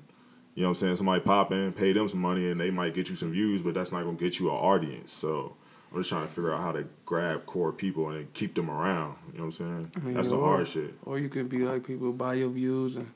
[0.58, 2.96] you know what I'm saying, somebody pop in, pay them some money and they might
[2.96, 5.12] get you some views, but that's not gonna get you an audience.
[5.12, 5.56] So
[5.91, 9.17] I'm just trying to figure out how to grab core people and keep them around.
[9.34, 9.91] You know what I'm saying?
[10.02, 10.96] mean, That's the or- hard shit.
[11.06, 13.12] Or you could be like people buy your views and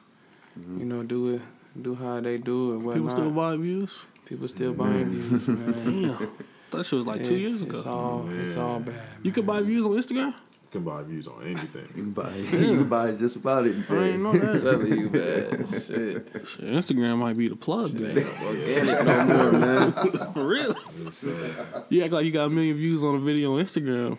[0.60, 0.82] mm-hmm.
[0.82, 1.42] you know do it,
[1.82, 2.78] do how they do it.
[2.78, 2.94] Whatnot.
[2.94, 4.06] People still buy views.
[4.26, 5.74] People still buying views, man.
[5.84, 6.32] Damn,
[6.70, 7.90] that shit was like two Yeah, years It's ago.
[7.90, 9.02] all it's all bad.
[9.24, 10.36] You could buy views on Instagram.
[10.74, 11.86] You can buy views on You anything.
[11.88, 12.46] can buy, you
[12.78, 13.76] can buy just about it.
[13.90, 14.62] I didn't know that.
[14.64, 15.68] Telling you, man.
[15.82, 16.48] Shit.
[16.48, 18.18] Shit, Instagram might be the plug, man.
[18.18, 19.92] Organic no more, man.
[20.34, 20.72] For real.
[20.72, 24.18] Uh, You act like you got a million views on a video on Instagram.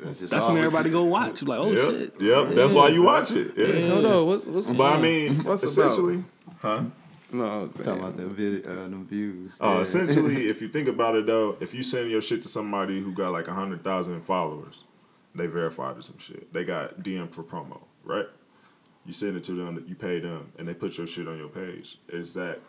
[0.00, 1.42] That's, just That's when everybody go watch.
[1.42, 2.20] Like, oh yep, shit.
[2.20, 2.54] yep.
[2.54, 3.52] That's why you watch it.
[3.56, 3.88] Yeah.
[3.90, 5.88] Hold on, what's what's But I mean, What's it about?
[5.90, 6.24] essentially,
[6.60, 6.84] huh?
[7.32, 9.52] No, I was Talking about them, vid- uh, them views.
[9.60, 13.00] Uh, essentially, if you think about it though, if you send your shit to somebody
[13.02, 14.84] who got like hundred thousand followers,
[15.36, 16.52] they verified or some shit.
[16.52, 18.26] They got DM for promo, right?
[19.04, 21.48] You send it to them, you pay them, and they put your shit on your
[21.48, 21.98] page.
[22.08, 22.60] Is that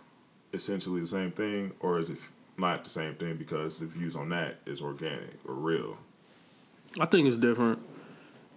[0.53, 2.17] essentially the same thing, or is it
[2.57, 5.97] not the same thing because the views on that is organic or real?
[6.99, 7.79] I think it's different.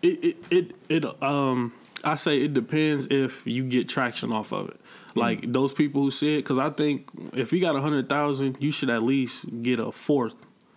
[0.03, 1.73] It it it, it um
[2.05, 4.81] I say it depends if you get traction off of it.
[5.15, 8.57] Like those people who see it, because I think if you got a hundred thousand,
[8.61, 9.91] you should at least get a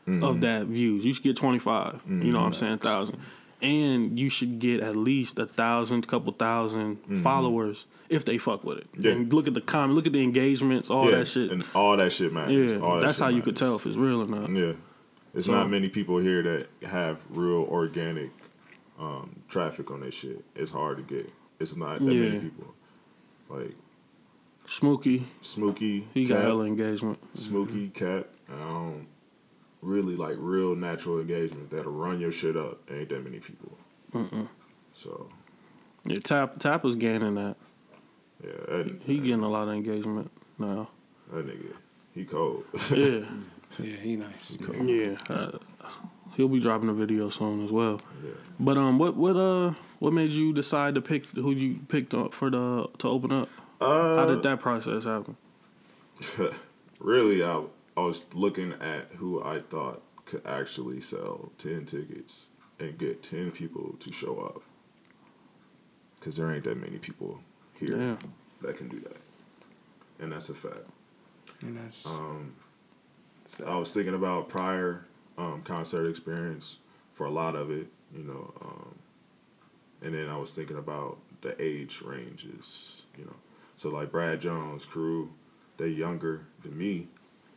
[0.08, 1.06] 4th of that views.
[1.06, 2.80] You should get twenty You know what I'm saying?
[2.80, 3.20] Thousand,
[3.62, 8.80] and you should get at least a thousand, couple 1000 followers if they fuck with
[8.80, 8.88] it.
[9.00, 9.14] Yeah.
[9.14, 11.50] And look at the comment, look at the engagements, all yeah, that shit.
[11.52, 12.74] and all that shit matters.
[12.74, 14.50] yeah, All that that's how you could tell if it's real or not.
[14.50, 14.74] Yeah,
[15.32, 18.32] there's So- not many people here that have real organic
[19.00, 20.44] um, traffic on their shit.
[20.56, 21.32] It's hard to get.
[21.60, 22.74] It's not that many people.
[23.50, 23.76] Like
[24.68, 27.20] Smokey, Smokey, he got hella engagement.
[27.36, 28.28] Smokey, Cap.
[28.52, 29.08] Um,
[29.84, 32.80] really like real natural engagement that'll run your shit up.
[32.92, 33.78] Ain't that many people.
[34.94, 35.30] So
[36.06, 37.56] Yeah, Tap Tap was gaining that.
[38.44, 40.90] yeah, that, He getting a lot of engagement now.
[41.32, 41.74] that nigga,
[42.14, 42.64] he cold.
[42.92, 43.26] Yeah,
[43.80, 44.56] Yeah, he nice.
[44.84, 45.16] yeah.
[45.30, 45.58] Uh,
[46.36, 48.00] he'll be dropping a video soon as well.
[48.24, 48.32] yeah.
[48.60, 52.34] But um, what what uh, what made you decide to pick who you picked up
[52.36, 53.50] for the to open up?
[53.82, 55.36] Uh, How did that process happen?
[57.00, 57.64] really, I,
[57.96, 62.48] I was looking at who I thought could actually sell 10 tickets
[62.80, 64.62] and get 10 people to show up.
[66.20, 67.40] Because there ain't that many people
[67.80, 68.18] here Yeah.
[68.62, 69.18] that can do that.
[70.20, 70.88] And that's a fact.
[71.62, 72.56] And that's Um,
[73.66, 75.06] I was thinking about prior
[75.38, 76.78] um, concert experience
[77.14, 78.96] for a lot of it, you know, um,
[80.02, 83.36] and then I was thinking about the age ranges, you know.
[83.78, 85.34] So like Brad Jones crew,
[85.78, 87.08] they're younger than me,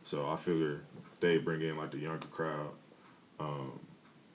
[0.07, 0.83] so I figure
[1.19, 2.69] they bring in like the younger crowd,
[3.41, 3.77] um,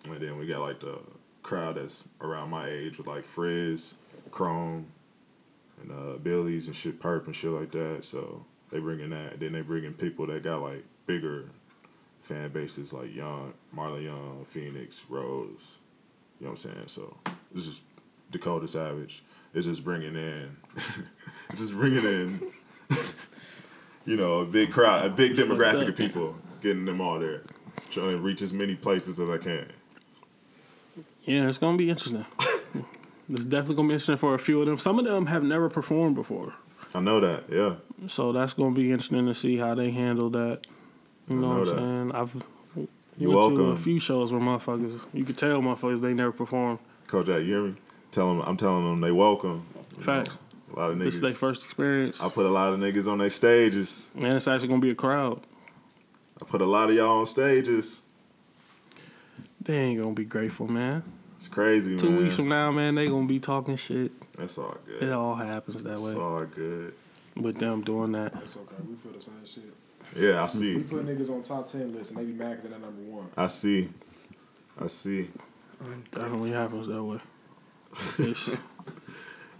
[0.04, 0.98] and then we got like the
[1.42, 3.94] crowd that's around my age with like Frizz,
[4.30, 4.86] Chrome,
[5.80, 8.04] and uh, Billy's and shit, Perp and shit like that.
[8.04, 9.40] So they bring in that.
[9.40, 11.48] Then they bring in people that got like bigger
[12.20, 15.48] fan bases like Young, Marlon Young, Phoenix, Rose.
[16.38, 16.88] You know what I'm saying?
[16.88, 17.16] So
[17.50, 17.80] this is
[18.30, 19.22] Dakota Savage.
[19.54, 20.54] It's just bringing in,
[21.54, 22.52] just bringing in,
[24.04, 27.42] you know, a big crowd, a big demographic of people, getting them all there,
[27.90, 29.70] trying to reach as many places as I can.
[31.24, 32.26] Yeah, it's gonna be interesting.
[33.28, 34.78] it's definitely gonna be interesting for a few of them.
[34.78, 36.54] Some of them have never performed before,
[36.94, 37.44] I know that.
[37.50, 37.76] Yeah.
[38.06, 40.66] so that's gonna be interesting to see how they handle that.
[41.28, 41.78] You know, know what that.
[41.78, 42.14] I'm saying?
[42.14, 42.44] I've
[43.16, 46.80] You went to a few shows where motherfuckers, you could tell motherfuckers they never performed.
[47.06, 47.74] Coach, you hear me?
[48.10, 49.64] Tell them, I'm telling them they welcome.
[50.00, 50.36] Facts.
[50.76, 51.04] Know, a lot of niggas.
[51.04, 54.10] This is their first experience, I put a lot of niggas on their stages.
[54.14, 55.40] and it's actually gonna be a crowd.
[56.40, 58.02] I put a lot of y'all on stages.
[59.60, 61.02] They ain't gonna be grateful, man.
[61.38, 62.22] It's crazy, Two man.
[62.22, 64.12] weeks from now, man, they gonna be talking shit.
[64.36, 65.02] That's all good.
[65.02, 66.94] It all happens that It's way all good.
[67.36, 68.32] with them doing that.
[68.32, 68.74] That's okay.
[68.88, 69.72] We feel the same shit.
[70.16, 70.76] Yeah, I see.
[70.76, 73.02] We put niggas on top ten lists and they be mad because they're not number
[73.10, 73.28] one.
[73.36, 73.88] I see.
[74.80, 75.20] I see.
[75.80, 77.18] It Definitely happens that way.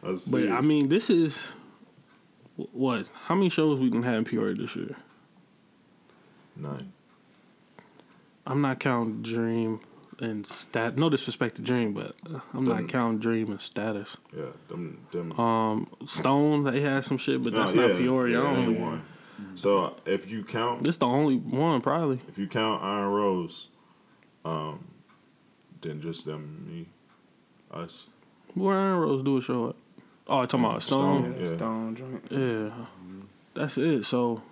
[0.03, 0.31] It's- I see.
[0.31, 1.53] but I mean, this is
[2.57, 3.07] what?
[3.27, 4.97] How many shows we done had in Peoria this year?
[6.57, 6.93] Nine.
[8.47, 9.81] I'm not counting Dream
[10.19, 10.97] and stat.
[10.99, 14.17] No disrespect to Dream, but uh, I'm not counting Dream and status.
[14.37, 15.38] Yeah, them, them.
[15.38, 18.35] Um, Stone they had some shit, but No, that's yeah, not Peoria.
[18.37, 18.85] yeah, I don't ain't know.
[18.85, 19.03] one.
[19.55, 22.21] So if you count, This the only one probably.
[22.29, 23.69] if you count Iron Rose,
[24.45, 24.85] um,
[25.81, 26.87] then just them, me,
[27.73, 28.07] us.
[28.55, 29.77] Where Iron Rose do a show at?
[30.29, 31.23] Oh, I'm talking about Stone.
[31.23, 31.35] Stone.
[31.35, 31.57] yeah, Yeah.
[31.57, 32.27] Stone joint.
[32.31, 32.85] Yeah,
[33.55, 34.05] that's it.
[34.05, 34.43] So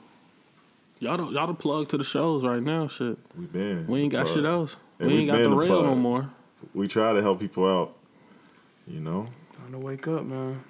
[0.99, 2.87] y'all the, y'all the plug to the shows right now.
[2.89, 3.87] Shit, We been.
[3.87, 4.37] we ain't got plug.
[4.37, 4.77] shit else.
[4.99, 6.31] And we we ain't got the the rail no more.
[6.75, 7.97] We try to help people out.
[8.87, 9.27] You know.
[9.57, 10.65] Time to wake up, man.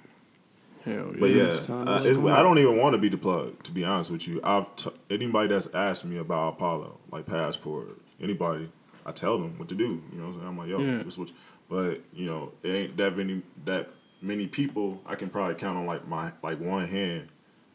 [0.85, 1.43] Hell But yeah.
[1.43, 2.17] yeah, it's uh, it's.
[2.19, 3.61] I don't even want to be the plug.
[3.63, 7.87] To be honest with you, I've t- anybody that's asked me about Apollo, like Passport,
[8.19, 8.67] anybody,
[9.05, 10.01] I tell them what to do.
[10.11, 10.47] You know, what I'm saying?
[10.47, 11.03] I'm like, yo, Yeah.
[11.03, 11.29] this what.
[11.69, 13.89] But you know, it ain't that many that
[14.21, 15.01] many people.
[15.05, 17.27] I can probably count on like my like one hand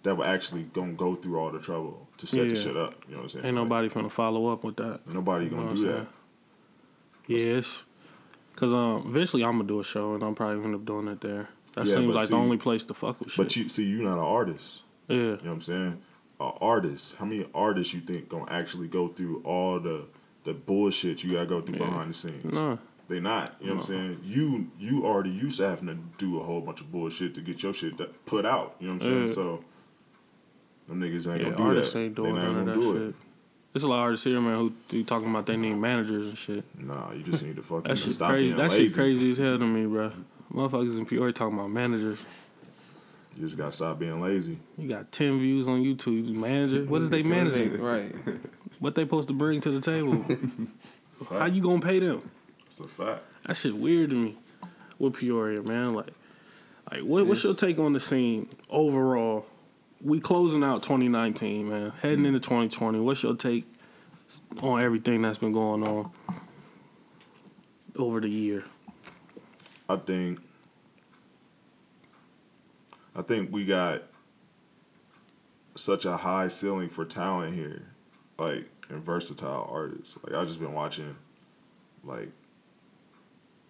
[0.03, 2.95] that will actually gonna go through all the trouble to set the shit up.
[3.09, 3.45] You know what I'm saying?
[3.47, 5.01] Ain't Like, nobody finna follow up with that.
[5.09, 6.07] nobody You gonna do that.
[7.27, 7.85] Yes.
[8.55, 11.09] Cause um, eventually I'm gonna do a show and I'm probably gonna end up doing
[11.09, 11.49] it there.
[11.75, 13.37] That Yeah, seems like see- the only place to fuck with shit.
[13.45, 14.83] But you see, you're not an artist.
[15.09, 16.03] yeah, You know what I'm saying?
[16.41, 17.17] An artist.
[17.17, 20.05] How many artists you think gonna actually go through all the
[20.45, 21.87] the bullshit you gotta go through Yeah.
[21.87, 22.45] behind the scenes?
[22.45, 22.79] no,
[23.09, 23.55] They not.
[23.61, 24.21] You know what I'm saying?
[24.25, 27.63] You you already used to having to do a whole bunch of bullshit to get
[27.63, 27.95] your shit
[28.27, 28.77] put out.
[28.81, 29.29] You know what I'm saying?
[29.29, 29.35] Yeah.
[29.35, 29.65] So
[30.89, 32.01] them niggas ain't yeah, gonna do artists that.
[32.01, 33.15] ain't They doing not none of gonna that do shit.
[33.73, 36.39] There's a lot of artists here, man, who, who talking about they need managers and
[36.39, 36.59] shit.
[36.59, 36.65] it.
[36.83, 38.47] Nah, you just need to fucking That shit stop crazy.
[38.55, 38.87] being That lazy.
[38.87, 40.13] shit crazy as hell to me, bro.
[40.53, 42.25] Motherfuckers in Peoria talking about managers.
[43.37, 44.59] You just gotta stop being lazy.
[44.79, 46.27] You got ten views on YouTube.
[46.31, 47.81] Manager, what is they managing?
[47.81, 48.15] Right.
[48.79, 50.23] What they supposed to bring to the table?
[51.31, 52.31] How you gonna pay them?
[52.79, 53.25] It's a fact.
[53.45, 54.37] That shit weird to me
[54.99, 55.95] with Peoria, man.
[55.95, 56.11] Like,
[56.91, 59.47] Like, what, what's your take on the scene overall?
[60.03, 61.93] We closing out 2019, man.
[62.03, 62.29] Heading mm.
[62.29, 62.99] into 2020.
[62.99, 63.65] What's your take
[64.63, 66.11] on everything that's been going on
[67.97, 68.65] over the year?
[69.89, 70.41] I think
[73.15, 74.03] I think we got
[75.77, 77.87] such a high ceiling for talent here,
[78.39, 80.19] like and versatile artists.
[80.23, 81.17] Like I just been watching
[82.05, 82.31] like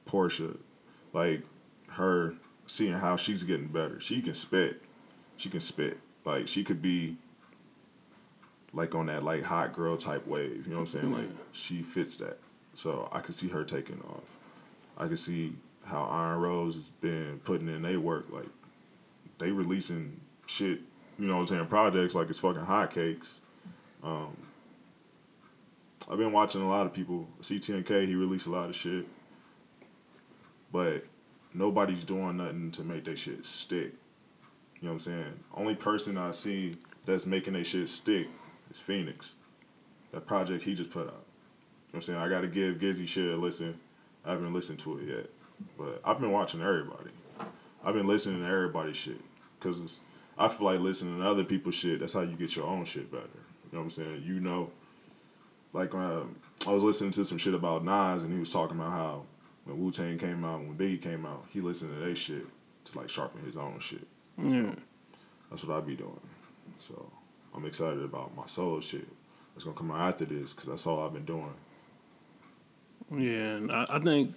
[0.07, 0.57] Portia,
[1.13, 1.43] like
[1.91, 2.35] her
[2.67, 4.01] seeing how she's getting better.
[4.01, 4.83] She can spit.
[5.37, 5.99] She can spit.
[6.25, 7.17] Like she could be
[8.73, 10.67] like on that like hot girl type wave.
[10.67, 11.13] You know what I'm saying?
[11.13, 12.39] Like she fits that.
[12.75, 14.25] So I could see her taking off.
[14.99, 18.27] I could see how Iron Rose has been putting in their work.
[18.31, 18.49] Like
[19.39, 20.81] they releasing shit,
[21.19, 23.29] you know what I'm saying, projects like it's fucking hotcakes.
[24.03, 24.37] Um
[26.09, 27.27] I've been watching a lot of people.
[27.43, 29.07] CTNK, he released a lot of shit.
[30.73, 31.05] But
[31.55, 33.93] nobody's doing nothing to make their shit stick.
[34.81, 35.41] You know what I'm saying?
[35.55, 38.29] Only person I see that's making their shit stick
[38.71, 39.35] is Phoenix.
[40.13, 41.07] That project he just put out.
[41.07, 41.19] You know
[41.93, 42.19] what I'm saying?
[42.19, 43.79] I gotta give Gizzy shit a listen.
[44.25, 45.31] I haven't listened to it yet.
[45.79, 47.11] But I've been watching everybody.
[47.85, 49.21] I've been listening to everybody's shit.
[49.61, 50.01] Cause
[50.37, 53.11] I feel like listening to other people's shit, that's how you get your own shit
[53.11, 53.23] better.
[53.25, 54.23] You know what I'm saying?
[54.27, 54.71] You know
[55.77, 58.93] like um, I was listening to some shit about Nas, and he was talking about
[58.93, 59.25] how
[59.67, 62.47] when Wu Tang came out, when Biggie came out, he listened to their shit
[62.87, 64.07] to like sharpen his own shit.
[64.43, 64.75] Yeah.
[65.51, 66.21] That's what I be doing.
[66.79, 67.11] So
[67.55, 69.07] I'm excited about my solo shit.
[69.55, 71.53] That's gonna come out after this because that's all I've been doing.
[73.11, 74.35] Yeah, and I, I think,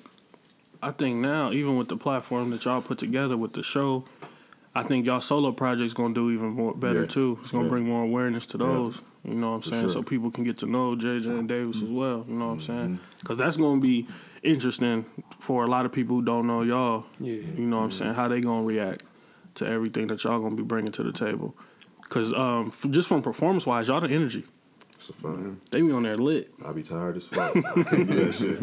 [0.81, 4.05] I think now even with the platform that y'all put together with the show,
[4.75, 7.07] I think y'all solo project's gonna do even more better Yeah.
[7.07, 7.39] too.
[7.41, 7.69] It's gonna Yeah.
[7.69, 8.67] bring more awareness to Yeah.
[8.67, 9.01] those.
[9.25, 9.81] You know what I'm For saying?
[9.81, 9.89] sure.
[9.89, 9.99] Mm-hmm.
[9.99, 12.25] So people can get to know JJ and Davis as well.
[12.29, 12.99] You know what I'm saying?
[13.19, 14.07] Because that's gonna be
[14.43, 15.05] interesting
[15.39, 17.05] for a lot of people who don't know y'all.
[17.19, 17.33] Yeah.
[17.33, 18.13] You know what I'm saying?
[18.13, 19.03] How they gonna react
[19.55, 21.55] to everything that y'all gonna be bringing to the table?
[22.03, 24.43] Because um, f- just from performance wise, y'all the energy.
[24.95, 25.61] It's a fun.
[25.71, 26.51] They be on there lit.
[26.65, 27.55] I be tired as fuck.
[27.57, 28.59] I can't do that shit.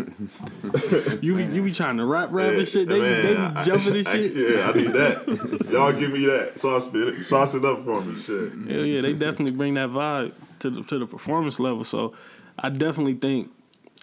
[1.23, 2.89] You be you be trying to rap rap Yeah, and shit.
[2.89, 4.33] They, man, be, they I- be jumping and I- shit.
[4.35, 5.69] yeah, I need that.
[5.71, 6.59] Y'all give me that.
[6.59, 8.21] Sauce it, sauce it up for me.
[8.21, 8.53] Shit.
[8.53, 11.85] Hell yeah, they definitely bring that vibe to the to the performance level.
[11.85, 12.13] So
[12.59, 13.51] I definitely think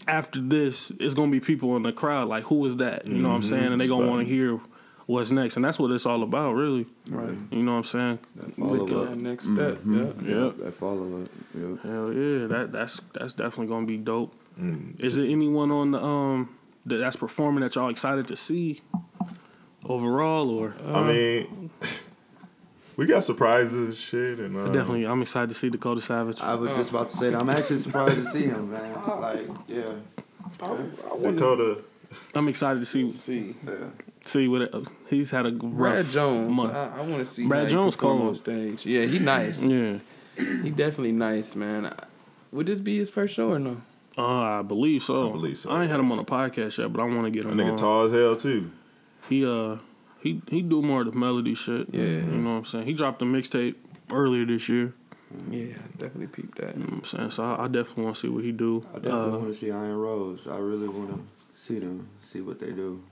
[0.08, 3.06] after this, it's gonna be people in the crowd like, who is that?
[3.08, 3.72] You know what I'm saying?
[3.72, 4.60] And they gonna want to hear
[5.06, 6.86] what's next, and that's what it's all about, really.
[7.10, 7.36] Right.
[7.52, 8.20] You know what I'm saying?
[8.38, 9.18] That Follow Yeah, up.
[9.18, 9.56] next step.
[9.80, 10.30] Mm-hmm.
[10.30, 10.44] Yeah.
[10.46, 10.58] Yep.
[10.58, 11.30] That follow up.
[11.58, 11.82] Yep.
[11.84, 14.34] Hell yeah, that that's that's definitely gonna be dope.
[15.00, 18.82] Is there anyone on the um that, that's performing that y'all excited to see
[19.86, 21.70] overall, or I mean,
[22.96, 26.40] we got surprises and shit, and uh, definitely I'm excited to see Dakota Savage.
[26.42, 27.40] I was just about to say that.
[27.40, 28.94] I'm actually surprised to see him, man.
[29.20, 29.94] Like, yeah,
[31.22, 31.80] Dakota.
[32.36, 33.74] I'm excited to see See, yeah.
[34.24, 34.76] see what it,
[35.10, 36.50] he's had a rough Brad Jones.
[36.50, 36.76] month.
[36.76, 38.30] I, I want to see Brad Jones perform cold.
[38.30, 38.86] on stage.
[38.86, 39.64] Yeah, he nice.
[39.64, 39.98] Yeah.
[40.38, 41.86] He definitely nice, man.
[41.88, 42.04] I-
[42.52, 43.82] Would this be his first show or no?
[44.18, 45.30] Uh, I believe so.
[45.30, 45.72] I believe so.
[45.72, 47.58] I ain't had him on a podcast yet, but I want to get That him
[47.58, 47.78] nigga on.
[47.78, 48.70] tall as hell too.
[49.30, 49.78] He uh
[50.24, 51.94] he he do more of the melody shit.
[51.94, 52.02] Yeah.
[52.02, 52.86] You know what I'm saying?
[52.86, 53.76] He dropped a mixtape
[54.12, 54.94] earlier this year.
[55.50, 56.78] Yeah, definitely peep that.
[56.78, 57.32] You know what I'm saying?
[57.32, 58.86] So I, I definitely want to see what he do.
[58.92, 60.48] I definitely Uh, want to see Iron Rose.
[60.48, 63.04] I really want to see them, see what they do.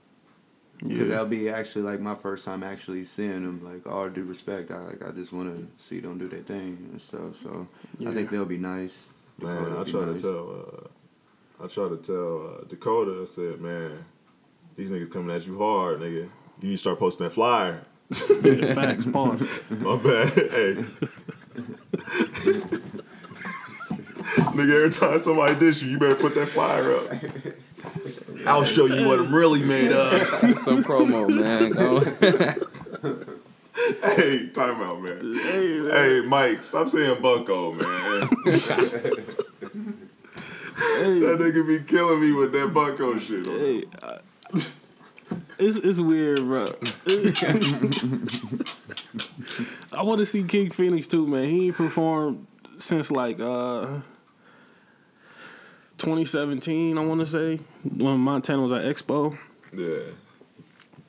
[0.77, 1.07] Because yeah.
[1.09, 3.61] that'll be actually like my first time actually seeing them.
[3.63, 6.89] Like all due respect, I like I just want to see them do their thing
[6.91, 7.35] and stuff.
[7.35, 7.67] So
[8.07, 9.07] I think they'll be nice.
[9.39, 10.49] Man, I will be try to tell.
[10.49, 13.19] Uh, I try to tell uh, Dakota.
[13.21, 14.05] I said, man,
[14.75, 16.29] these niggas coming at you hard, nigga.
[16.61, 17.81] You need to start posting that flyer.
[18.43, 19.05] Yeah, facts.
[19.05, 19.47] Pause.
[19.69, 20.29] My bad.
[20.29, 20.85] hey.
[24.51, 27.09] nigga, every time somebody dish you, you better put that flyer up.
[28.45, 30.11] I'll show you what I'm really made of.
[30.59, 31.71] Some promo, man.
[31.71, 31.99] Go.
[34.15, 35.39] hey, time out, man.
[35.91, 38.29] Hey, Mike, stop saying Bunko, man.
[40.81, 43.45] That nigga be killing me with that Bunko shit.
[43.45, 44.17] Hey, uh,
[45.61, 46.65] it's it's weird, bro.
[49.93, 51.45] I want to see King Phoenix too, man.
[51.45, 52.47] He ain't performed
[52.79, 53.99] since like uh
[55.97, 56.97] 2017.
[56.97, 59.37] I want to say when Montana was at Expo.
[59.73, 60.13] Yeah.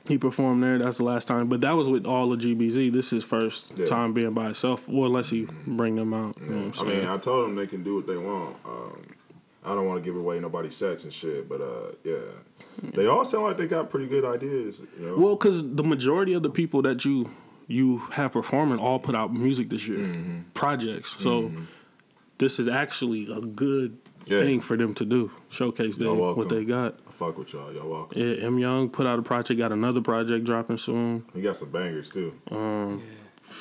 [0.07, 0.77] He performed there.
[0.79, 2.91] That's the last time, but that was with all of GBZ.
[2.91, 3.85] This is his first Yeah.
[3.85, 6.35] time being by himself, or unless he bring them out.
[6.45, 8.57] You know I'm I mean, I told them they can do what they want.
[8.65, 9.01] Um,
[9.65, 12.17] I don't want to give away nobody's sets and shit, but uh, yeah,
[12.93, 14.77] they all sound like they got pretty good ideas.
[14.99, 15.17] You know?
[15.17, 17.29] Well, because the majority of the people that you
[17.67, 20.39] you have performing all put out music this year, Mm-hmm.
[20.53, 21.15] projects.
[21.19, 21.51] So
[22.39, 24.39] this is actually a good Yeah.
[24.39, 25.31] thing for them to do.
[25.49, 26.99] Showcase them, what they got.
[27.07, 27.71] I fuck with y'all.
[27.73, 28.21] Y'all welcome.
[28.21, 31.23] Yeah, M Young put out a project, got another project dropping soon.
[31.33, 32.33] He got some bangers too.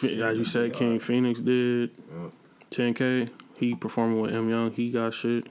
[0.00, 1.90] Ph- As you said, King Phoenix did.
[2.11, 2.30] Yeah.
[2.70, 3.28] 10K.
[3.59, 4.72] He performing with M Young.
[4.72, 5.46] He got shit.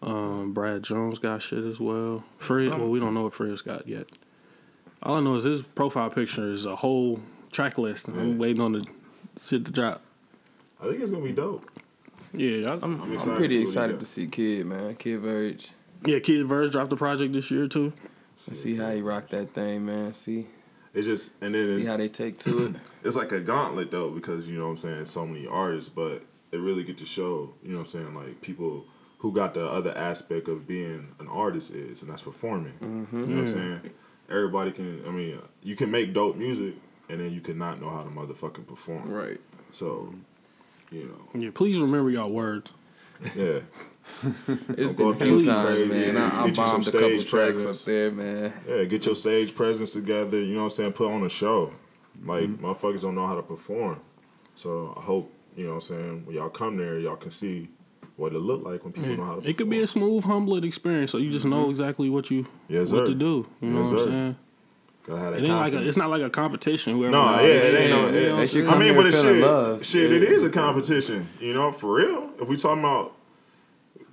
[0.00, 2.24] Um, Brad Jones got shit as well.
[2.38, 4.06] Fred, well, we don't know what Fred's got yet.
[5.02, 7.20] All I know is his profile picture is a whole
[7.52, 8.08] track list.
[8.08, 8.20] Yeah.
[8.20, 8.86] I'm waiting on the
[9.40, 10.02] shit to drop.
[10.80, 11.68] I think it's gonna be dope.
[12.32, 14.94] Yeah, I, I'm, I'm I'm, pretty to see what he excited to see Kid, man.
[14.96, 15.70] Kid Verge.
[16.04, 16.18] yeah.
[16.18, 17.92] Kid Verse dropped the project this year too.
[18.46, 20.14] Let's see how he rocked that thing, man.
[20.14, 20.46] See
[20.94, 22.76] It's just and then see how they take to it.
[23.04, 26.22] it's like a gauntlet though because you know what I'm saying so many artists, but
[26.52, 28.86] it really get to show you know what I'm saying like people
[29.18, 32.74] who got the other aspect of being an artist is and that's performing.
[32.80, 33.52] You know what I'm mm-hmm.
[33.52, 33.80] saying?
[34.30, 35.02] Everybody can.
[35.06, 36.74] I mean, you can make dope music
[37.08, 39.10] and then you cannot know how to motherfucking perform.
[39.10, 39.40] right.
[39.72, 40.12] So,
[40.90, 42.70] you know, Yeah, please remember y'all words.
[43.34, 43.60] yeah.
[44.70, 45.46] It's go been a few crazy.
[45.46, 46.16] times, man.
[46.16, 47.80] I, I Get you some bombed a couple stage tracks presence.
[47.80, 48.52] up there, man.
[48.66, 50.40] Yeah, get your stage presence together.
[50.40, 50.92] You know what I'm saying?
[50.92, 51.74] Put on a show.
[52.24, 52.64] Like mm-hmm.
[52.64, 54.00] motherfuckers don't know how to perform.
[54.54, 56.26] So I hope you know what I'm saying.
[56.26, 57.68] When y'all come there, y'all can see
[58.18, 59.36] what it look like when people know how to.
[59.36, 59.50] perform.
[59.50, 62.90] It could be a smooth, humbling experience, so you just know exactly what you Yes,
[62.90, 63.46] what to do.
[63.62, 64.10] You know Yes, what I'm sir.
[64.10, 64.36] saying?
[65.06, 66.96] Gotta have that It ain't like a, it's not like a competition.
[66.96, 67.96] Whoever No, like, yeah, it ain't no.
[67.96, 69.42] you know it- what They I'm should I mean, here but it's feeling shit.
[69.44, 69.86] love.
[69.86, 71.26] Shit, it is a competition.
[71.40, 72.30] You know, for real.
[72.40, 73.14] If we talking about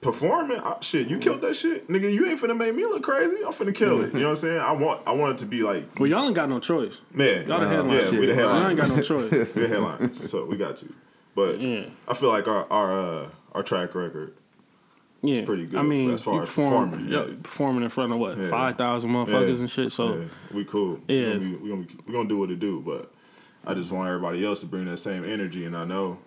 [0.01, 2.14] performing, I, shit, you killed that shit, nigga.
[2.14, 3.38] You ain't finna make me look crazy.
[3.45, 4.14] I'm finna kill it.
[4.14, 4.60] You know what I'm saying?
[4.60, 7.01] I want, I want it to be like, Well, y'all ain't got no choice.
[7.12, 7.97] man, Y'all the headline.
[7.97, 8.38] yeah, we the Shit.
[8.38, 9.32] Y'all ain't got no choice.
[9.56, 10.14] we the headline.
[10.28, 10.93] So we got to.
[11.34, 11.86] But Yeah.
[12.08, 14.34] I feel like our our uh, our track record.
[15.24, 18.20] Yeah, pretty good I mean, as far as perform, performing, yeah, performing in front of
[18.20, 18.49] what Yeah.
[18.49, 19.60] five thousand motherfuckers Yeah.
[19.62, 19.91] and shit.
[19.91, 20.99] So yeah, we cool.
[21.08, 21.30] Yeah.
[21.30, 22.82] we gonna, we gonna we gonna do what it do.
[22.86, 23.12] But
[23.66, 26.20] I just want everybody else to bring that same energy, and I know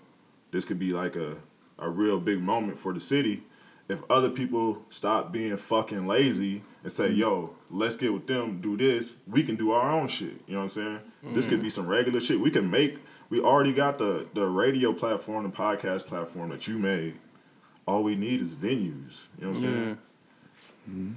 [0.50, 1.36] this could be like a
[1.78, 3.44] a real big moment for the city
[3.88, 7.20] if other people stop being fucking lazy and say, mm-hmm.
[7.20, 9.16] "Yo, let's get with them, do this.
[9.26, 11.00] We can do our own shit." You know what I'm saying?
[11.34, 11.64] This could mm.
[11.64, 12.40] be some regular shit.
[12.40, 12.98] We can make.
[13.30, 17.14] We already got the the radio platform, the podcast platform that you made.
[17.86, 19.26] All we need is venues.
[19.38, 19.60] You know what I'm mm.
[19.60, 19.98] saying?
[20.90, 21.12] Mm-hmm.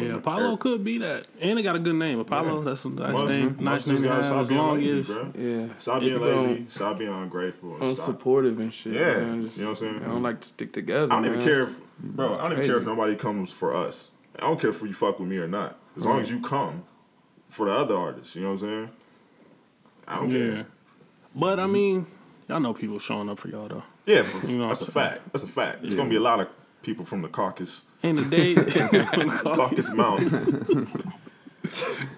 [0.00, 2.18] yeah, Apollo could be that, and it got a good name.
[2.18, 2.64] Apollo, Yeah.
[2.64, 3.46] that's a nice Must- name.
[3.48, 4.24] must Nice just name to gotta have.
[4.24, 5.68] stop As long lazy, as bruh.
[5.68, 5.74] Yeah.
[5.78, 6.66] Stop being lazy.
[6.68, 7.76] Stop being ungrateful.
[7.76, 8.18] And stop.
[8.18, 8.94] Unsupportive and shit.
[8.94, 9.42] Yeah, man.
[9.42, 10.02] Just- you know what I'm saying?
[10.04, 11.12] I don't like to stick together.
[11.12, 12.38] I don't even care, if, bro.
[12.38, 14.10] I don't even care if nobody comes for us.
[14.36, 15.78] I don't care if you fuck with me or not.
[15.96, 16.84] As long as you come
[17.48, 18.90] for the other artists, you know what I'm saying?
[20.08, 20.38] I don't yeah.
[20.54, 20.66] care.
[21.34, 22.06] But I mean,
[22.48, 23.82] y'all know people showing up for y'all though.
[24.06, 25.32] Yeah, You know that's a fact.
[25.32, 25.84] That's a fact.
[25.84, 26.48] It's gonna be a lot of
[26.82, 28.54] people from the caucus, In the day,
[29.42, 30.32] caucus mountains.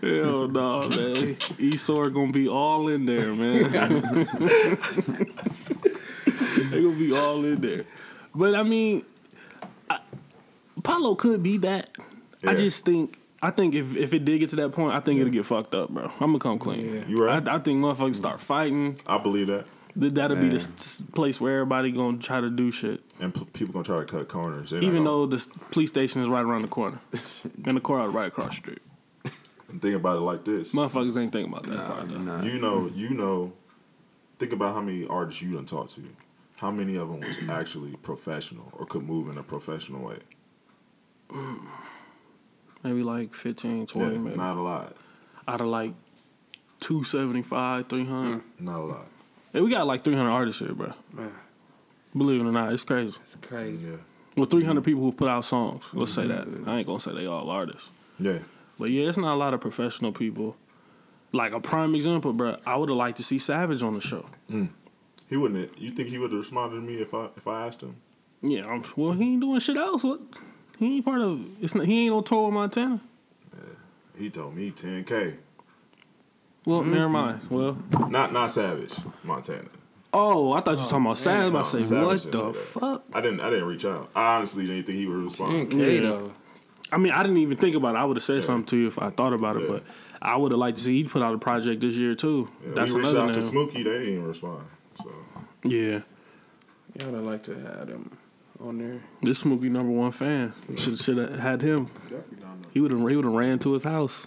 [0.01, 1.37] hell no, man.
[1.59, 3.71] Esau gonna be all in there, man.
[6.71, 7.85] they gonna be all in there.
[8.35, 9.05] But I mean,
[9.91, 9.99] I,
[10.77, 11.91] Apollo could be that.
[12.47, 13.19] I just think.
[13.47, 15.75] I think if, if it did get to that point, I think it'll get fucked
[15.75, 16.05] up, bro.
[16.21, 17.05] I'm gonna come clean.
[17.09, 17.47] You right.
[17.47, 18.97] I, I think motherfuckers start fighting.
[19.07, 19.67] I believe that,
[20.01, 23.03] Th- That'll be the s- s- place where everybody gonna try to do shit.
[23.21, 24.71] and p- people gonna try to cut corners.
[24.71, 27.01] They not Even gonna- though the s- police station is right around the corner,
[27.65, 28.83] and the courthouse right across the street.
[29.69, 30.73] And think about it like this.
[30.73, 32.19] Motherfuckers ain't thinking about that part though.
[32.19, 32.43] Nah.
[32.43, 33.53] You know, you know.
[34.39, 36.03] Think about how many artists you done talked to.
[36.57, 40.19] How many of them was actually professional or could move in a professional way?
[42.85, 44.37] Maybe like 15, 20, Yeah, maybe.
[44.37, 44.97] not a lot.
[45.49, 45.93] Out of like
[46.81, 48.41] 275, 300.
[48.41, 48.65] Hmm.
[48.65, 49.07] Not a lot.
[49.53, 50.93] Hey, we got like 300 artists here, bro.
[51.13, 51.33] Man,
[52.17, 53.17] Believe it or not, it's crazy.
[53.23, 53.91] it's crazy.
[53.91, 53.97] Yeah.
[54.37, 55.89] Well, 300 people who put out songs.
[55.93, 56.47] Let's say that.
[56.47, 56.69] Mm-hmm.
[56.69, 57.91] I ain't gonna say they all artists.
[58.19, 58.39] Yeah.
[58.79, 60.57] But yeah, it's not a lot of professional people.
[61.33, 62.57] Like a prime example, bro.
[62.67, 64.27] I would have liked to see Savage on the show.
[64.51, 64.69] Mm.
[65.29, 65.77] He wouldn't.
[65.79, 67.97] You think he would have responded to me if I if I asked him?
[68.43, 70.05] Yeah, I'm, well, he ain't doing shit else.
[70.05, 70.21] What?
[70.79, 71.41] He ain't part of.
[71.63, 71.87] It's not.
[71.87, 73.01] He ain't on tour with Montana.
[73.53, 73.61] Yeah,
[74.19, 75.37] He told me 10k.
[76.67, 76.95] Well, mm-hmm.
[76.95, 77.41] never mind.
[77.51, 77.77] Well,
[78.09, 79.69] Not not Savage, Montana.
[80.13, 81.47] oh, I thought you was talking about oh, Savage.
[81.47, 82.57] I No, was say, Savage what the that.
[82.57, 83.05] fuck?
[83.13, 83.41] I didn't.
[83.41, 84.11] I didn't reach out.
[84.17, 85.71] I honestly didn't think he would respond.
[85.71, 86.01] 10K Yeah.
[86.09, 86.33] though.
[86.93, 87.99] I mean, I didn't even think about it.
[87.99, 89.69] I would have said something to you if I thought about it, Yeah.
[89.69, 89.83] but
[90.23, 92.49] I would have liked to see he put out a project this year too.
[92.65, 93.49] Yeah, That's we reached another out to name.
[93.51, 93.83] Smokey.
[93.83, 94.65] They didn't respond.
[95.03, 95.11] So
[95.65, 96.01] Yeah,
[96.95, 98.17] Yeah, I'd like to have them
[98.65, 99.01] on there.
[99.23, 101.87] this Smokey number one fan should should have had him.
[102.11, 104.27] Definitely not no He would have he would have ran to his house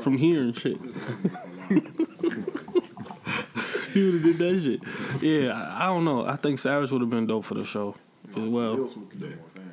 [0.00, 0.78] from here and shit.
[3.92, 5.22] he would have did that shit.
[5.22, 6.24] Yeah, I, I don't know.
[6.26, 7.94] I think Savage would have been dope for the show
[8.30, 9.72] as well, Khalil Smokey number one fan.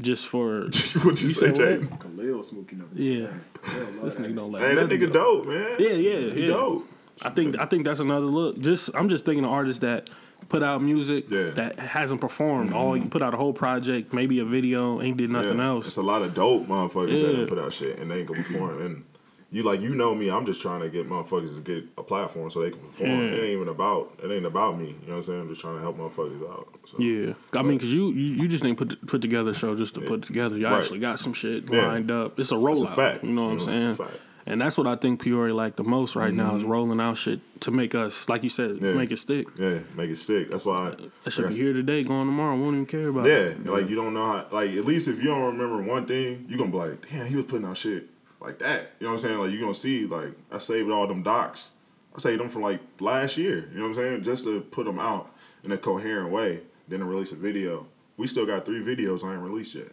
[0.00, 0.60] just for
[1.04, 1.80] what you say, Jay?
[2.00, 3.26] Khalil Smokey number yeah.
[3.26, 3.94] one fan.
[3.94, 4.26] They'll This that.
[4.26, 5.76] nigga don't let Hey, that nigga dope, man.
[5.78, 6.46] Yeah, yeah, He yeah.
[6.48, 6.88] dope.
[7.22, 8.58] I think I think that's another look.
[8.58, 10.10] Just I'm just thinking of artists that
[10.52, 11.50] put out music Yeah.
[11.50, 12.68] that hasn't performed.
[12.70, 12.78] Mm-hmm.
[12.78, 15.66] All you put out a whole project, maybe a video, ain't did nothing Yeah.
[15.68, 15.86] else.
[15.88, 17.36] It's a lot of dope motherfuckers that Yeah.
[17.38, 18.80] don't put out shit and they ain't gonna perform.
[18.82, 19.04] And
[19.50, 22.48] you like you know me, I'm just trying to get motherfuckers to get a platform
[22.50, 23.10] so they can perform.
[23.10, 24.86] It ain't even about it ain't about me.
[24.86, 25.40] You know what I'm saying?
[25.40, 26.68] I'm just trying to help motherfuckers out.
[26.86, 26.98] So.
[26.98, 29.94] Yeah, I mean, cause you you, you just didn't put put together a show just
[29.94, 30.56] to put together.
[30.58, 30.78] You Right.
[30.78, 32.38] actually got some shit lined up.
[32.38, 32.92] It's a It's rollout.
[32.92, 33.24] a fact.
[33.24, 34.18] You know what I'm mm, It's a saying?
[34.46, 36.72] And that's what I think Peoria like the most right now is mm-hmm.
[36.72, 38.94] rolling out shit to make us, like you said, Yeah.
[38.94, 39.46] make it stick.
[39.56, 40.50] Yeah, make it stick.
[40.50, 40.94] That's why.
[41.24, 42.56] That should be here today, going tomorrow.
[42.56, 43.26] Won't even care about.
[43.26, 43.56] it.
[43.64, 44.46] Yeah, like you don't know how.
[44.50, 47.26] Like at least if you don't remember one thing, you are gonna be like, damn,
[47.26, 48.08] he was putting out shit
[48.40, 48.92] like that.
[48.98, 49.38] You know what I'm saying?
[49.38, 51.74] Like you gonna see, like I saved all them docs.
[52.14, 53.68] I saved them from like last year.
[53.70, 54.22] You know what I'm saying?
[54.24, 55.32] Just to put them out
[55.64, 56.62] in a coherent way.
[56.88, 57.86] Then to release a video.
[58.16, 59.92] We still got three videos I ain't released yet.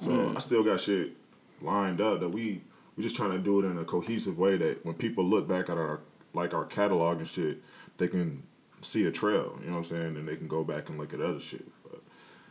[0.00, 0.36] So mm.
[0.36, 1.12] I still got shit
[1.60, 2.62] lined up that we
[2.98, 5.70] we just trying to do it in a cohesive way that when people look back
[5.70, 6.00] at our
[6.34, 7.62] like our catalog and shit,
[7.96, 8.42] they can
[8.80, 9.56] see a trail.
[9.60, 10.16] You know what I'm saying?
[10.16, 11.64] And they can go back and look at other shit.
[11.84, 12.00] But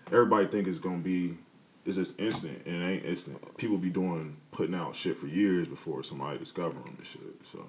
[0.09, 1.37] everybody think it's gonna be
[1.85, 3.57] it's just instant and it ain't instant.
[3.57, 7.21] People be doing putting out shit for years before somebody discover them and shit.
[7.43, 7.65] So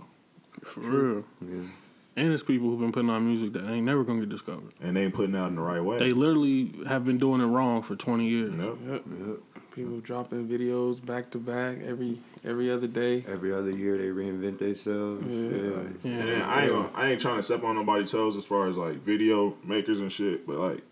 [0.62, 1.24] For real.
[1.44, 1.68] Yeah.
[2.16, 4.72] And it's people who've been putting out music that ain't never gonna get discovered.
[4.80, 5.98] and they ain't putting out in the right way.
[5.98, 8.54] They literally have been doing it wrong for 20 years.
[8.54, 9.02] Yep, yep.
[9.26, 9.57] Yep.
[9.74, 13.24] People dropping videos back to back every every other day.
[13.28, 15.24] Every other year they reinvent themselves.
[15.28, 16.10] Yeah.
[16.10, 16.24] Yeah.
[16.24, 16.32] Yeah.
[16.34, 18.76] And I ain't gonna, I ain't trying to step on nobody's toes as far as
[18.76, 20.82] like video makers and shit, but like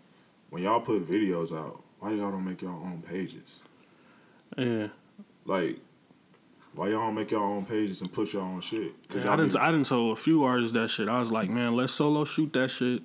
[0.51, 3.57] when y'all put videos out, why y'all don't make your own pages?
[4.57, 4.87] Yeah.
[5.45, 5.79] Like
[6.73, 8.93] why y'all don't make your own pages and push your own shit?
[9.09, 9.53] Cause I didn't.
[9.53, 11.09] be- I didn't tell a few artists that shit.
[11.09, 13.01] I was like, man, let's solo shoot that shit.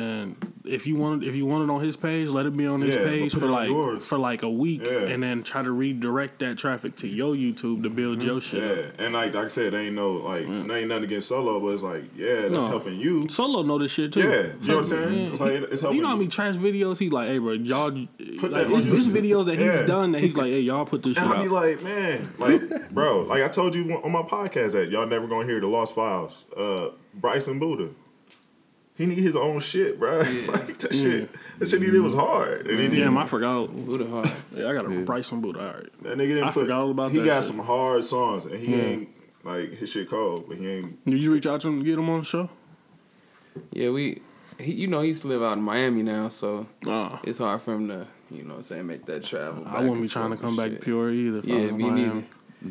[0.00, 2.80] And if you want, if you want it on his page, let it be on
[2.80, 4.04] his Yeah, page for like yours.
[4.04, 5.08] for like a week, Yeah.
[5.12, 8.62] and then try to redirect that traffic to your YouTube to build your shit.
[8.62, 8.76] up.
[8.98, 11.60] yeah, and like like I said, there ain't no like there ain't nothing against solo,
[11.60, 12.68] but it's like yeah, that's No.
[12.68, 13.28] helping you.
[13.28, 14.20] Solo know this shit too.
[14.20, 15.18] Yeah, you know what I'm saying?
[15.18, 16.18] yeah, It's like, it's helping you know how you.
[16.20, 17.90] many trash videos he's like, hey bro, y'all.
[17.90, 21.16] Like, that it's, it's videos that he's done that he's like, hey y'all put this
[21.16, 24.72] shit And I be like, man, like, bro, like I told you on my podcast
[24.72, 26.44] that y'all never gonna hear the Lost Files.
[26.56, 27.88] Uh, Bryson Buddha,
[29.00, 30.18] he need his own shit, bro.
[30.48, 33.00] like that shit, that shit he did was hard, and he didn't.
[33.00, 33.68] Damn, I forgot.
[33.74, 34.30] Buddha hard.
[34.54, 35.56] Yeah, I got to Bryce some boot.
[35.56, 36.02] All right.
[36.02, 36.62] that nigga didn't I put.
[36.62, 37.48] forgot all about he that got shit.
[37.48, 38.82] some hard songs, and he Yeah.
[38.84, 39.08] ain't
[39.42, 41.04] like his shit cold, but he ain't.
[41.06, 42.50] Did you reach out to him to get him on the show?
[43.72, 44.20] Yeah, we.
[44.58, 47.62] He, you know, he used to live out in Miami now, so Uh, it's hard
[47.62, 49.64] for him to, you know, what I'm saying make that travel.
[49.66, 50.82] I wouldn't be trying to come back to shit.
[50.82, 51.38] Peoria either.
[51.38, 52.04] If I Yeah, was in me Miami.
[52.04, 52.26] neither.
[52.62, 52.68] He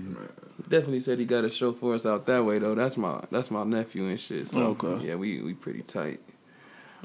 [0.68, 2.76] definitely said he got a show for us out that way though.
[2.76, 4.48] That's my that's my nephew and shit.
[4.48, 5.08] So Okay.
[5.08, 6.20] yeah, we we pretty tight.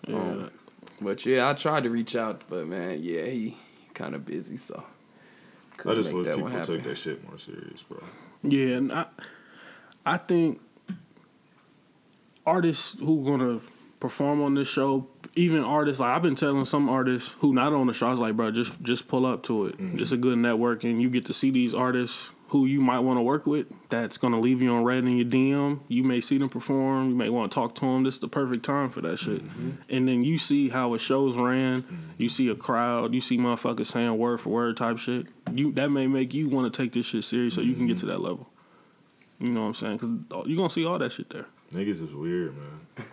[0.07, 0.17] Yeah.
[0.17, 0.51] Um,
[1.01, 3.57] but yeah, I tried to reach out, but man, yeah, he
[3.95, 4.83] kind of busy, so.
[5.73, 7.99] I couldn't just make wish people take that shit more serious, bro.
[8.43, 9.07] Yeah, and I,
[10.07, 10.61] I think
[12.47, 13.61] artists who gonna
[14.01, 17.87] perform on this show, even artists like I've been telling some artists who not on
[17.87, 19.77] the show, I was like, bro, just just pull up to it.
[19.79, 21.01] It's a good networking.
[21.01, 23.67] You get to see these artists who you might want to work with.
[23.89, 25.81] That's gonna leave you on red in your DM.
[25.89, 27.09] You may see them perform.
[27.09, 28.05] You may want to talk to them.
[28.05, 29.45] This is the perfect time for that shit.
[29.45, 29.71] Mm-hmm.
[29.89, 32.13] And then you see how a show's ran.
[32.17, 33.13] You see a crowd.
[33.13, 35.27] You see motherfuckers saying word for word type shit.
[35.53, 37.97] You that may make you want to take this shit serious so you can get
[37.99, 38.15] to mm-hmm.
[38.15, 38.49] that level.
[39.41, 39.97] You know what I'm saying?
[39.97, 41.47] Because you're going to see all that shit there.
[41.73, 43.07] Niggas is weird, man.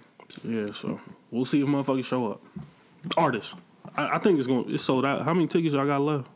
[0.44, 2.44] Yeah, so we'll see if motherfuckers show up.
[3.18, 3.56] Artists.
[3.98, 5.26] I, I think it's going to, it's sold out.
[5.26, 6.28] How many tickets y'all got left?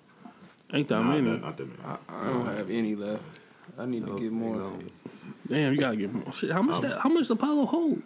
[0.73, 1.29] Ain't that Nah, many.
[1.31, 1.79] not, not that many.
[1.83, 3.23] I, I don't have any left.
[3.77, 4.55] I need to get more.
[4.55, 4.79] You know,
[5.47, 6.33] Damn, you got to get more.
[6.33, 8.01] Shit, how much um, that, how much the Apollo hold?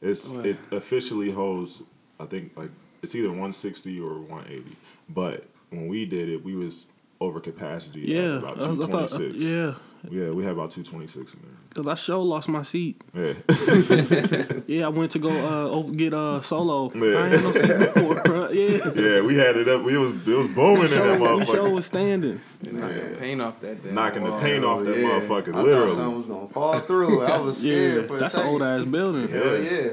[0.00, 0.40] It's Wow.
[0.40, 1.82] it officially holds,
[2.18, 2.70] I think like
[3.02, 4.76] it's either 160 or 180.
[5.08, 6.86] But when we did it, we was
[7.22, 8.02] over capacity.
[8.02, 8.38] at Yeah.
[8.38, 9.34] about I, I thought, 226.
[9.44, 9.74] yeah.
[10.10, 11.50] yeah, we had about 226 in there.
[11.68, 13.00] Because I sure lost my seat.
[13.14, 13.32] Yeah,
[14.66, 16.90] Yeah, I went to go uh, over- get uh, solo.
[16.94, 17.18] Yeah.
[17.18, 18.42] I ain't no seat before, bro.
[18.52, 18.90] Yeah.
[18.94, 19.82] yeah, we had it up.
[19.82, 22.40] We was it was booming in that Show, the show was standing.
[22.70, 24.40] Knocking paint off that damn knocking the wall.
[24.40, 25.04] paint off that yeah.
[25.08, 25.48] motherfucker.
[25.48, 25.94] I thought Literally.
[25.94, 27.22] something was gonna fall through.
[27.22, 29.28] I was scared Yeah, for a that's an old ass building.
[29.28, 29.90] Hell yeah.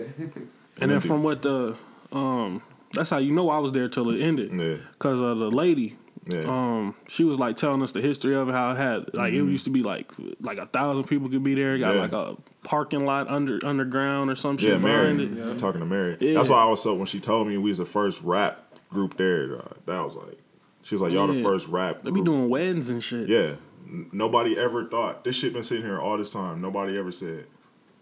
[0.82, 1.76] And then from what the
[2.12, 2.62] um,
[2.94, 4.52] that's how you know I was there till it ended.
[4.54, 5.96] Yeah, Cause uh, the lady,
[6.28, 6.42] yeah.
[6.48, 9.38] um, she was like telling us the history of it, how it had like it
[9.38, 10.12] used to be like
[10.42, 11.76] like a thousand people could be there.
[11.76, 12.14] It got Mm-hmm.
[12.14, 12.20] Yeah.
[12.22, 15.14] like a parking lot under underground or some shit yeah, Mary.
[15.16, 15.58] behind it.
[15.60, 16.18] Talking to Mary.
[16.20, 16.34] Yeah.
[16.36, 19.18] That's why I was so when she told me we was the first rap group
[19.18, 19.48] there.
[19.48, 20.38] dog, that was like,
[20.84, 22.02] she was like, y'all the first rap.
[22.04, 23.30] They be doing weddings and shit.
[23.30, 23.56] Yeah.
[23.88, 26.62] N- Nobody ever thought this shit been sitting here all this time.
[26.62, 27.46] Nobody ever said,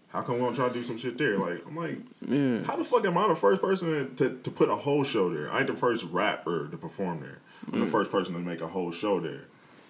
[0.08, 2.62] "How come we don't try to do some shit there?" Like I'm like, Yeah.
[2.64, 5.50] how the fuck am I the first person to, to put a whole show there?
[5.50, 7.38] I ain't the first rapper to perform there.
[7.72, 9.42] I'm the first person to make a whole show there.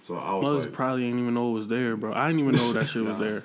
[0.02, 2.14] So I was Mothers like, probably didn't even know it was there, bro.
[2.14, 3.42] I didn't even know that shit was there.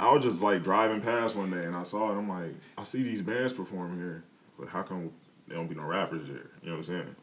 [0.00, 2.16] I was just like driving past one day and I saw it.
[2.16, 4.24] I'm like, I see these bands perform here.
[4.58, 5.10] but how come
[5.46, 6.50] there don't be no rappers there?
[6.62, 7.16] You know what I'm saying?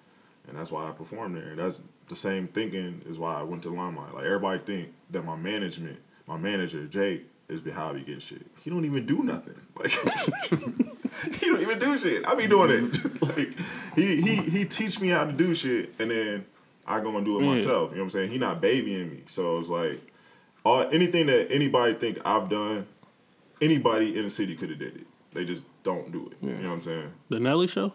[0.47, 1.49] And that's why I performed there.
[1.49, 4.13] And that's the same thinking is why I went to Limelight.
[4.13, 5.97] Like everybody think that my management,
[6.27, 8.45] my manager Jake, is behind me getting shit.
[8.63, 9.55] He don't even do nothing.
[9.75, 9.89] Like
[11.39, 12.27] he don't even do shit.
[12.27, 13.21] I be doing it.
[13.37, 13.49] like
[13.95, 16.45] he he he teach me how to do shit, and then
[16.85, 17.49] I go and do it Yeah.
[17.51, 17.89] myself.
[17.91, 18.31] You know what I'm saying?
[18.31, 19.23] He not babying me.
[19.27, 19.99] So it's like
[20.63, 22.85] all anything that anybody think I've done,
[23.61, 25.07] anybody in the city could have did it.
[25.33, 26.37] They just don't do it.
[26.45, 27.11] You know what I'm saying?
[27.29, 27.93] The Nelly show.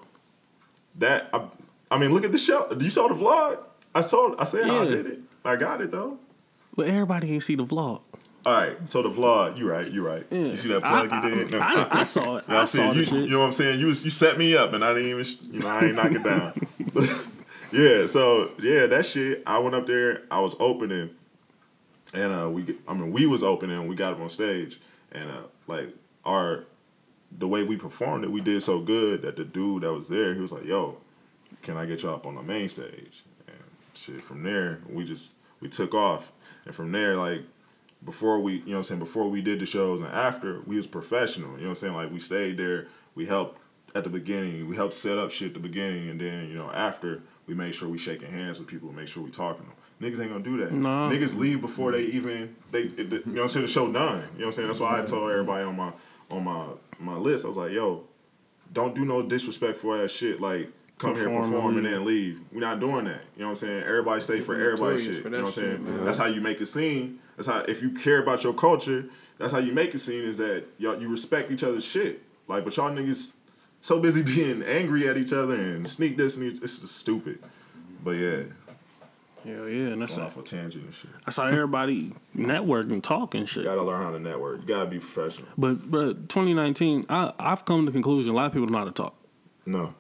[0.96, 1.44] That I,
[1.92, 2.66] I mean, look at the show.
[2.78, 3.59] You saw the vlog?
[3.94, 5.20] I told, I said how I did it.
[5.44, 6.18] I got it though.
[6.76, 8.03] But everybody can see the vlog.
[8.47, 10.24] All right, so the vlog, you right, you right.
[10.30, 10.39] Yeah.
[10.39, 11.55] You see that I, plug you did?
[11.57, 12.47] I, I, I saw it.
[12.47, 12.93] You know what I saw?
[12.93, 13.14] You, shit.
[13.14, 13.80] you know what I'm saying?
[13.80, 16.12] You was you set me up and I didn't even you know, I ain't knock
[16.12, 16.68] it down.
[17.72, 21.11] yeah, so yeah, that shit, I went up there, I was opening
[22.14, 24.80] and uh we I mean we was opening, we got up on stage
[25.12, 26.64] and uh like our
[27.36, 30.34] the way we performed it, we did so good that the dude that was there,
[30.34, 30.97] he was like, "Yo,
[31.62, 33.59] can I get y'all up on the main stage?" And
[33.95, 36.32] shit, from there, we just we took off,
[36.64, 37.43] and from there, like
[38.05, 40.76] before we, you know, what I'm saying before we did the shows and after, we
[40.76, 41.51] was professional.
[41.53, 43.61] You know, what I'm saying like we stayed there, we helped
[43.94, 46.70] at the beginning, we helped set up shit at the beginning, and then you know
[46.70, 49.76] after we made sure we shaking hands with people, make sure we talking to them.
[50.01, 50.72] Niggas ain't gonna do that.
[50.72, 50.88] No.
[51.11, 53.92] Niggas leave before they even they, you know, what I'm saying the show done.
[53.92, 55.92] You know, what I'm saying that's why I told everybody on my
[56.30, 56.66] on my
[57.01, 57.44] my list.
[57.44, 58.05] I was like, yo,
[58.72, 62.40] don't do no disrespectful ass shit like come here, Perform and perform, and then leave.
[62.53, 63.22] We're not doing that.
[63.36, 63.84] You know what I'm saying?
[63.84, 65.22] Everybody stay for everybody shit.
[65.22, 65.86] for You know what I'm saying?
[65.86, 66.05] shit.
[66.05, 67.18] That's how you make a scene.
[67.39, 69.05] That's how if you care about your culture,
[69.39, 72.20] that's how you make a scene is that y'all you respect each other's shit.
[72.49, 73.34] Like but y'all niggas
[73.80, 77.39] so busy being angry at each other and sneak this and it's just stupid.
[78.03, 78.43] But yeah,
[79.45, 81.11] Hell yeah, and that's going off a tangent and shit.
[81.24, 83.62] that's how everybody network and talk and shit.
[83.62, 84.62] You gotta learn how to network.
[84.62, 85.49] You gotta be professional.
[85.57, 88.78] But but 2019, I I've come to the conclusion a lot of people don't know
[88.78, 89.14] how to talk.
[89.64, 89.95] No.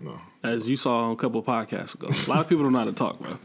[0.00, 0.20] No.
[0.44, 2.78] As you saw on a couple of podcasts ago, a lot of people don't know
[2.78, 3.38] how to talk, bro.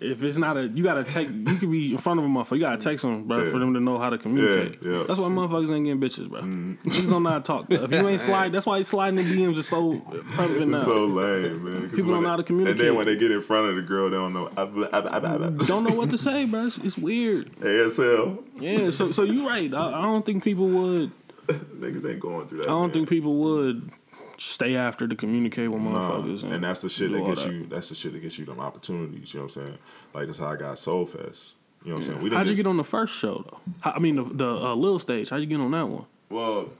[0.00, 1.28] If it's not a, you gotta take.
[1.28, 2.52] You could be in front of a motherfucker.
[2.56, 3.50] You gotta text them, bro, Yeah.
[3.50, 4.78] for them to know how to communicate.
[4.80, 5.04] Yeah, yeah.
[5.08, 6.42] That's why motherfuckers ain't getting bitches, bro.
[6.42, 6.88] Mm-hmm.
[6.88, 7.68] Niggas don't know how to talk.
[7.68, 7.84] Bro.
[7.84, 9.98] If you ain't slide, that's why you sliding the DMs is so
[10.34, 10.82] prevalent now.
[10.82, 11.90] So lame, man.
[11.90, 12.78] People don't know how to communicate.
[12.78, 14.48] And then when they get in front of the girl, they don't know.
[14.50, 15.48] blah, blah, blah.
[15.66, 16.66] don't know what to say, bro.
[16.66, 17.52] It's, it's weird.
[17.56, 18.44] ASL.
[18.60, 18.90] Yeah.
[18.90, 19.72] So so you right.
[19.74, 21.10] I, I don't think people would.
[21.48, 22.66] Niggas ain't going through that.
[22.68, 22.92] I don't man.
[22.92, 23.90] think people would
[24.38, 26.44] stay after to communicate with Nah, motherfuckers.
[26.44, 27.66] and that's the shit that gets you.
[27.66, 29.34] That's the shit that gets you them opportunities.
[29.34, 29.78] You know what I'm saying?
[30.14, 31.54] Like that's how I got Soul Fest.
[31.84, 32.22] You know what I'm saying?
[32.22, 33.60] We How'd you get on the first show though?
[33.80, 35.30] How, I mean the the uh, Lil stage.
[35.30, 36.06] How'd you get on that one?
[36.30, 36.70] Well,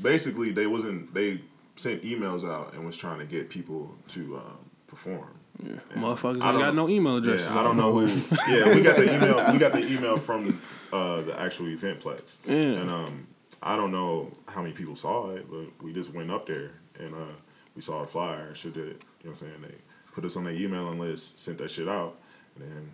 [0.00, 1.12] basically, they wasn't.
[1.14, 1.40] They
[1.76, 5.28] sent emails out and was trying to get people to um, perform.
[5.60, 7.48] And Motherfuckers I ain't got no email addresses.
[7.50, 8.06] Yeah, I don't know who.
[8.48, 9.52] Yeah, we got the email.
[9.52, 10.60] We got the email from
[10.92, 12.36] uh, the actual event Eventplex.
[12.46, 12.54] Yeah.
[12.54, 13.26] And um,
[13.66, 17.14] I don't know how many people saw it, but we just went up there and
[17.14, 17.32] uh,
[17.74, 19.02] we saw a flyer and shit did it.
[19.22, 19.62] You know what I'm saying?
[19.62, 19.74] They
[20.12, 22.16] put us on their emailing list, sent that shit out,
[22.56, 22.90] and then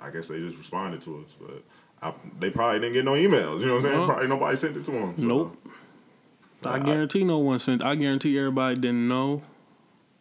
[0.00, 1.36] I guess they just responded to us.
[1.38, 1.62] But
[2.02, 3.60] I, they probably didn't get no emails.
[3.60, 4.06] You know what I'm saying?
[4.06, 5.14] Probably nobody sent it to them.
[5.18, 5.56] so- Nope.
[6.64, 7.82] I I- guarantee no one sent.
[7.82, 9.42] I guarantee everybody didn't know.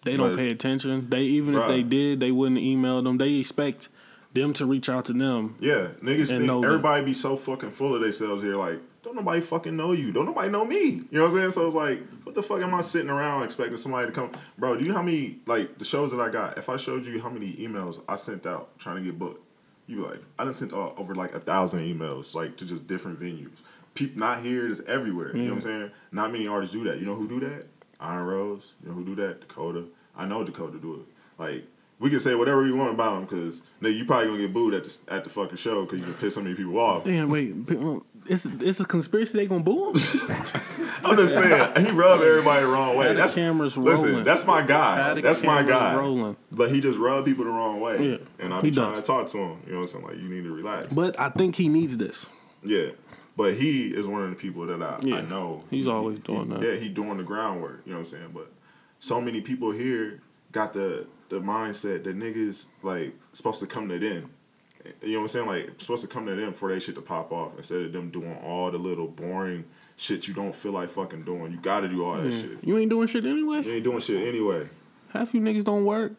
[0.05, 1.09] They don't pay attention.
[1.09, 3.17] They even if they did, they wouldn't email them.
[3.17, 3.89] They expect
[4.33, 5.55] them to reach out to them.
[5.59, 8.55] Yeah, niggas think everybody be so fucking full of themselves here.
[8.55, 10.11] Like, don't nobody fucking know you.
[10.11, 10.77] Don't nobody know me.
[10.85, 11.51] You know what I'm saying?
[11.51, 14.31] So it's like, what the fuck am I sitting around expecting somebody to come?
[14.57, 16.57] Bro, do you know how many like the shows that I got?
[16.59, 19.43] If I showed you how many emails I sent out trying to get booked,
[19.87, 22.85] you'd be like, I done sent out over like a thousand emails, like to just
[22.85, 23.57] different venues.
[23.95, 25.35] People not here, just everywhere.
[25.35, 25.91] You know what I'm saying?
[26.11, 26.99] Not many artists do that.
[26.99, 27.65] You know who do that?
[27.99, 28.73] Iron Rose.
[28.83, 29.41] You know who do that?
[29.41, 29.85] Dakota.
[30.15, 31.41] I know Dakota do it.
[31.41, 31.65] Like.
[32.01, 34.85] We can say whatever we want about him because you probably gonna get booed at
[34.85, 37.03] the at the fucking show because you can piss so many people off.
[37.03, 37.99] Damn, wait, uh,
[38.29, 39.37] it's it's a conspiracy.
[39.37, 39.95] They gonna boo him?
[41.03, 43.09] I'm just saying he rubbed everybody the wrong way.
[43.09, 44.09] The That's cameras listen.
[44.09, 44.23] rolling.
[44.23, 45.19] That's my guy.
[45.21, 45.95] That's my guy.
[45.95, 46.35] rolling.
[46.51, 48.11] But he just rubbed people the wrong way.
[48.11, 49.01] Yeah, and I he be trying does.
[49.01, 49.61] to talk to him.
[49.65, 50.05] You know what I'm saying?
[50.05, 50.93] Like you need to relax.
[50.93, 52.27] But I think he needs this.
[52.63, 52.89] yeah.
[53.37, 55.15] But he is one of the people that I, Yeah.
[55.17, 55.63] I know.
[55.69, 56.61] He's He- always he- doing that.
[56.61, 57.83] Yeah, he doing the groundwork.
[57.85, 58.31] You know what I'm saying?
[58.33, 58.51] But
[58.99, 60.21] so many people here
[60.51, 64.31] got the the mindset that niggas like supposed to come to them.
[65.01, 65.47] You know what I'm saying?
[65.47, 68.09] Like supposed to come to them for they shit to pop off instead of them
[68.09, 69.65] doing all the little boring
[69.99, 71.51] shit you don't feel like fucking doing.
[71.51, 72.41] You got to do all that mm.
[72.41, 72.63] shit.
[72.63, 73.61] You ain't doing shit anyway.
[73.61, 74.69] You ain't doing shit anyway.
[75.09, 76.13] Half you niggas don't work.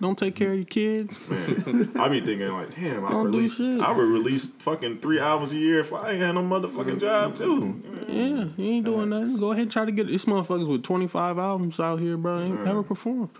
[0.00, 1.20] Don't take care of your kids.
[1.28, 3.80] Man, I be thinking like, damn, I Don't do release, shit.
[3.80, 7.34] I would release fucking three albums a year if I ain't had no motherfucking job
[7.34, 7.60] too.
[7.60, 8.10] Mm-hmm.
[8.10, 9.36] Yeah, you ain't doing nothing.
[9.36, 12.40] Go ahead and try to get these motherfuckers with 25 albums out here, bro.
[12.40, 13.30] Ain't never performed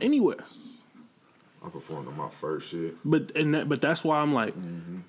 [0.00, 0.44] anywhere.
[1.64, 2.96] I performed on my first shit.
[3.04, 4.54] But and that, but that's why I'm like,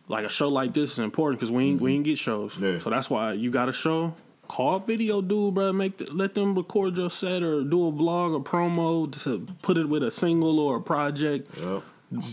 [0.08, 2.56] like a show like this is important because we ain't we ain't get shows.
[2.56, 2.66] Mm-hmm.
[2.66, 2.80] Yeah.
[2.80, 4.14] So that's why you got a show.
[4.48, 5.74] call video dude, bro.
[5.74, 9.78] Make the, let them record your set or do a blog or promo to put
[9.78, 11.58] it with a single or a project.
[11.58, 11.84] Yep.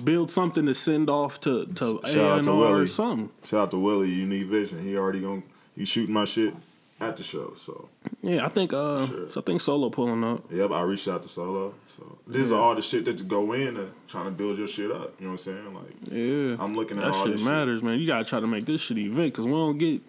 [0.05, 3.31] Build something to send off to to A and R or something.
[3.43, 4.85] Shout out to Willie, Unique Vision.
[4.85, 5.43] He already gonna
[5.75, 6.55] he shooting my shit
[7.03, 7.55] at the show.
[7.57, 7.89] So
[8.23, 9.31] Yeah, I think uh, Sure.
[9.31, 10.45] so I think Solo pulling up.
[10.53, 11.75] yep, I reached out to Solo.
[11.97, 14.91] So this is all the shit that you go into trying to build your shit
[14.91, 15.15] up.
[15.21, 15.75] You know what I'm saying?
[15.75, 17.51] Like Yeah, I'm looking at that all shit this shit.
[17.51, 17.99] matters, man.
[17.99, 20.01] You gotta try to make this shit event because we don't get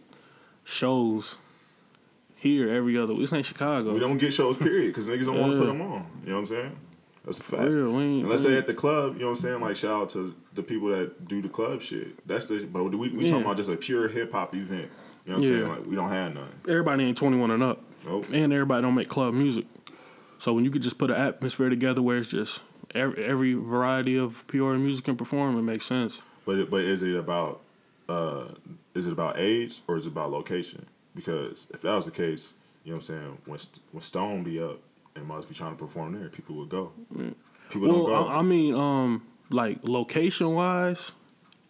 [0.63, 1.35] shows
[2.35, 3.13] here every other.
[3.15, 3.93] This ain't Chicago.
[3.93, 6.05] We don't get shows, period, because niggas don't want to put them on.
[6.23, 6.75] You know what I'm saying?
[7.25, 7.63] That's a fact.
[7.73, 9.61] real, and let's say at the club, you know what I'm saying?
[9.61, 12.27] Like, shout out to the people that do the club shit.
[12.27, 13.29] That's the, but we, we Yeah.
[13.29, 14.91] talking about just a pure hip hop event.
[15.25, 15.61] You know what I'm saying?
[15.61, 15.67] Yeah.
[15.69, 16.49] Like, we don't have none.
[16.67, 18.25] everybody ain't twenty one and up, Nope.
[18.31, 19.65] and everybody don't make club music.
[20.39, 22.61] So when you could just put an atmosphere together where it's just
[22.93, 26.21] every, every variety of Peoria music can perform, it makes sense.
[26.45, 27.61] But it, but is it about
[28.09, 28.49] uh
[28.93, 30.85] is it about age or is it about location?
[31.15, 32.51] Because if that was the case,
[32.83, 33.59] you know what I'm saying, when
[33.93, 34.79] when Stone be up
[35.15, 36.91] and must be trying to perform there, people would go.
[37.69, 38.27] People Well, don't go.
[38.27, 41.13] I, I mean, um, like location wise,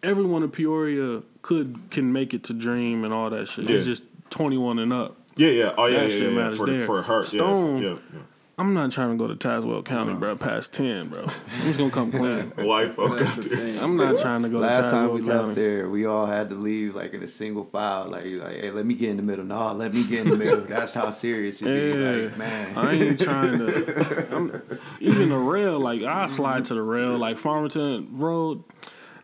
[0.04, 3.68] everyone in Peoria could can make it to Dream and all that shit.
[3.70, 5.16] It's just twenty one and up.
[5.36, 5.74] yeah, yeah.
[5.76, 6.38] Oh yeah, that yeah, shit yeah.
[6.38, 6.86] matters For, there.
[6.86, 8.20] for her, Stone- yeah, yeah, yeah.
[8.56, 10.36] I'm not trying to go to Tazewell County, bro.
[10.36, 11.22] Past ten, bro.
[11.24, 12.52] I'm just gonna come clean.
[12.64, 13.24] Wife, okay.
[13.24, 13.78] That's the thing.
[13.80, 16.50] I'm not trying to go Last to time we Tazewell left there, we all had
[16.50, 18.06] to leave like in a single file.
[18.08, 19.44] Like, like, hey, let me get in the middle.
[19.44, 20.60] No, let me get in the middle.
[20.60, 21.98] That's how serious it be.
[21.98, 22.78] Yeah, Like, man.
[22.78, 24.28] I ain't trying to.
[24.36, 28.62] I'm, even the rail, like I slide to the rail, like Farmington Road.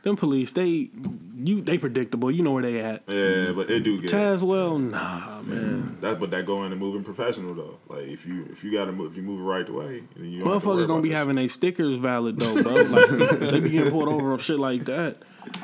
[0.02, 0.88] Them police, they
[1.36, 2.30] you they predictable.
[2.30, 3.02] You know where they at.
[3.06, 5.98] Yeah, but it do get Tazewell, nah, man.
[6.00, 7.76] that, but that go into moving professional though.
[7.88, 10.40] Like if you if you gotta move if you move it right way, then you
[10.40, 12.74] don't have to Motherfuckers don't be having their stickers valid though, bro.
[12.74, 13.08] Like
[13.40, 15.18] they be getting pulled over of shit like that.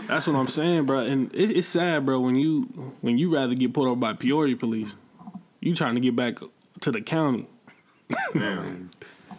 [0.06, 1.00] That's what I'm saying, bro.
[1.00, 2.20] And it, it's sad, bro.
[2.20, 4.94] When you when you rather get pulled over by Peoria police,
[5.60, 6.38] you trying to get back
[6.82, 7.48] to the county.
[8.34, 8.90] Damn,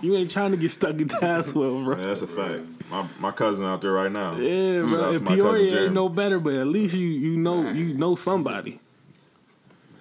[0.02, 1.98] You ain't trying to get stuck in Tazewell, bro.
[1.98, 2.62] yeah, that's a fact.
[2.92, 4.36] My my cousin out there right now.
[4.38, 5.04] Yeah, Shout bro.
[5.04, 8.16] out to And Peoria ain't no better, but at least you you know you know
[8.16, 8.80] somebody.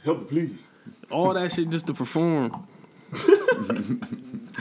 [0.05, 0.67] Help me, please.
[1.11, 2.67] All that shit just to perform.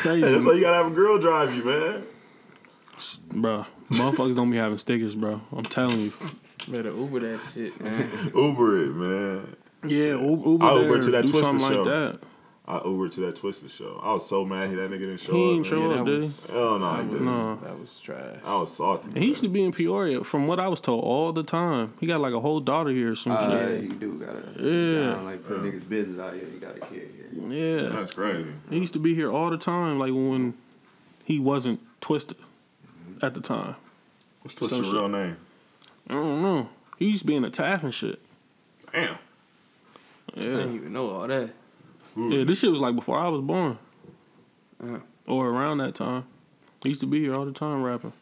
[0.04, 2.04] Hey, that's why you gotta have a girl drive you, man.
[3.34, 3.66] bro.
[3.92, 5.42] Motherfuckers don't be having stickers, bro.
[5.56, 6.14] I'm telling you.
[6.68, 8.32] Better Uber that shit, man.
[8.36, 9.56] Uber it, man.
[9.88, 11.82] Yeah, Uber, Uber, I there, Uber to that do Twista something show.
[11.82, 12.20] like that.
[12.68, 14.00] I Ubered to that Twista show.
[14.04, 15.50] I was so mad that nigga didn't show He up.
[15.52, 15.64] ain't man.
[15.70, 16.26] show Yeah, up, that did he?
[16.26, 17.22] was, Hell no, he that was.
[17.22, 17.56] No.
[17.64, 18.40] that was trash.
[18.44, 19.10] I was salty.
[19.12, 21.94] And he used to be in Peoria, from what I was told, all the time.
[22.00, 23.82] He got like a whole daughter here or some Uh, shit.
[23.84, 25.00] he do gotta, Yeah.
[25.16, 25.22] yeah.
[25.22, 26.48] like put niggas' business out here.
[26.52, 27.84] You got a kid here.
[27.84, 27.90] Yeah.
[27.90, 28.50] That's crazy.
[28.72, 30.56] He used to be here all the time, like when
[31.24, 32.38] he wasn't twisted
[33.22, 33.76] at the time.
[34.42, 35.38] What's Twista Some real name?
[36.10, 36.70] I don't know.
[36.98, 38.20] He used to be in the TAF and shit.
[38.92, 39.04] Damn.
[39.04, 39.14] Yeah.
[40.36, 41.50] I didn't even know all that.
[42.16, 43.78] Yeah, this shit was like before I was born.
[44.82, 45.00] Uh-huh.
[45.28, 46.26] Or around that time.
[46.84, 48.14] He used to be here all the time rapping.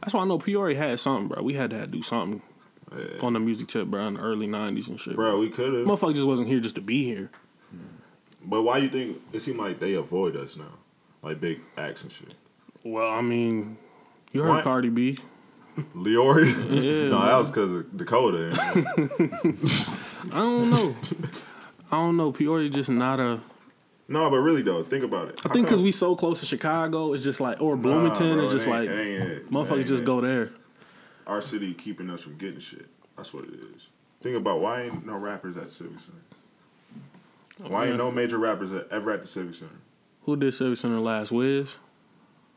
[0.00, 1.42] That's why I know Peoria had something, bro.
[1.42, 2.40] We had to have to do something
[3.22, 5.14] on the music tip, bro, in the early 90s and shit.
[5.14, 5.86] Bro, we could have.
[5.86, 7.30] Motherfucker just wasn't here just to be here.
[8.42, 10.72] But why you think it seemed like they avoid us now?
[11.22, 12.34] Like big acts and shit.
[12.82, 13.76] Well, I mean,
[14.32, 14.64] you heard What?
[14.64, 15.18] Cardi B.
[15.94, 16.46] Leori?
[16.70, 18.52] Yeah, no, that was because of Dakota.
[20.32, 20.96] I don't know.
[21.92, 22.32] I don't know.
[22.32, 23.40] Peoria just not a.
[24.08, 25.40] no, but really though, think about it.
[25.44, 28.66] I think because we so close to Chicago, it's just like, or Bloomington, it's just
[28.68, 30.50] like, motherfuckers just go there.
[31.26, 32.86] Our city keeping us from getting shit.
[33.16, 33.88] That's what it is.
[34.22, 36.18] Think about why ain't no rappers at Civic Center?
[37.70, 39.72] Why ain't no major rappers ever at the Civic Center?
[40.24, 41.30] Who did Civic Center last?
[41.32, 41.76] Wiz?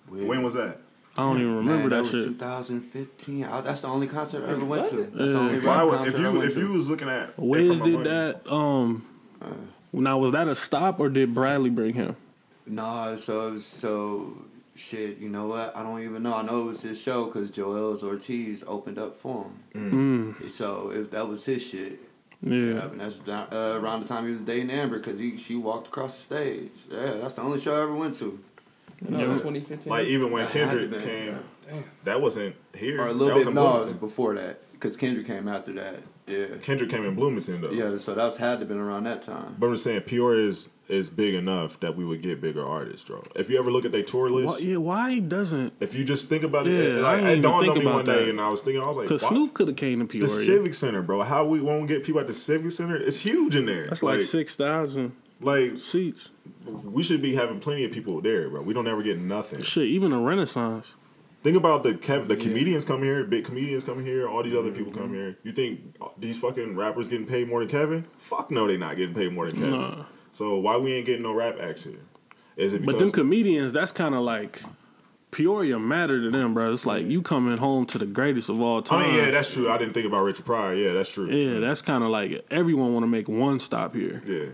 [0.07, 0.79] When was that?
[1.15, 2.25] I don't even remember Man, that, was shit.
[2.39, 3.43] 2015.
[3.45, 5.03] I, that's the only concert I ever went to.
[5.03, 5.15] it?
[5.15, 6.59] That's the only Why would, concert if I you went if to.
[6.59, 8.51] you was looking at It Wiz did Money- that.
[8.51, 9.05] Um,
[9.91, 12.15] now was that a stop or did Bradley bring him?
[12.65, 14.37] No, so so
[14.75, 15.17] shit.
[15.19, 15.75] You know what?
[15.75, 16.33] I don't even know.
[16.35, 20.35] I know it was his show because Joel Ortiz opened up for him.
[20.39, 21.99] Mm, So if that was his shit,
[22.41, 22.55] yeah.
[22.55, 25.87] yeah, and that's uh, around the time he was dating Amber because he she walked
[25.87, 26.71] across the stage.
[26.89, 28.39] Yeah, that's the only show I ever went to.
[29.07, 29.25] No, Yeah.
[29.25, 29.91] 2015.
[29.91, 31.03] like even when Kendrick to be.
[31.03, 31.39] came,
[32.05, 33.01] that wasn't here.
[33.01, 35.95] Or a little was bit no before that because Kendrick came after that.
[36.26, 37.71] Yeah, Kendrick came in Bloomington though.
[37.71, 37.97] yeah.
[37.97, 39.55] So that's had to have been around that time.
[39.59, 43.05] But I'm just saying, Peoria is, is big enough that we would get bigger artists,
[43.07, 43.26] bro.
[43.36, 45.74] If you ever look at their tour list, Why, yeah, why doesn't?
[45.82, 47.78] if you just think about it, Yeah, it, I like, didn't it even dawned on
[47.78, 48.30] me about one day, that.
[48.30, 50.28] and I was thinking, I was like, Because why- Snoop could have came to Peoria,
[50.34, 51.24] the Civic Center, bro.
[51.24, 52.95] How we won't get people at the Civic Center?
[52.95, 53.86] It's huge in there.
[53.88, 55.11] That's like six thousand
[55.41, 56.30] Like seats.
[56.65, 58.61] we should be having plenty of people there, bro.
[58.61, 59.61] We don't ever get nothing.
[59.61, 60.93] Shit, even a Renaissance.
[61.43, 61.91] Think about the
[62.25, 64.77] the comedians coming here, big comedians coming here, all these other mm-hmm.
[64.77, 65.37] people come here.
[65.43, 68.05] You think these fucking rappers getting paid more than Kevin?
[68.17, 69.71] Fuck no, they not getting paid more than Kevin.
[69.71, 70.05] Nah.
[70.31, 71.99] So why we ain't getting no rap action?
[72.55, 74.63] Is it But because them comedians, that's kind of like
[75.31, 76.71] Peoria matter to them, bro.
[76.71, 78.99] It's like you coming home to the greatest of all time.
[78.99, 79.69] I mean, yeah, that's true.
[79.69, 80.75] I didn't think about Richard Pryor.
[80.75, 81.29] Yeah, that's true.
[81.29, 84.21] Yeah, that's kind of like everyone want to make one stop here.
[84.25, 84.45] Yeah.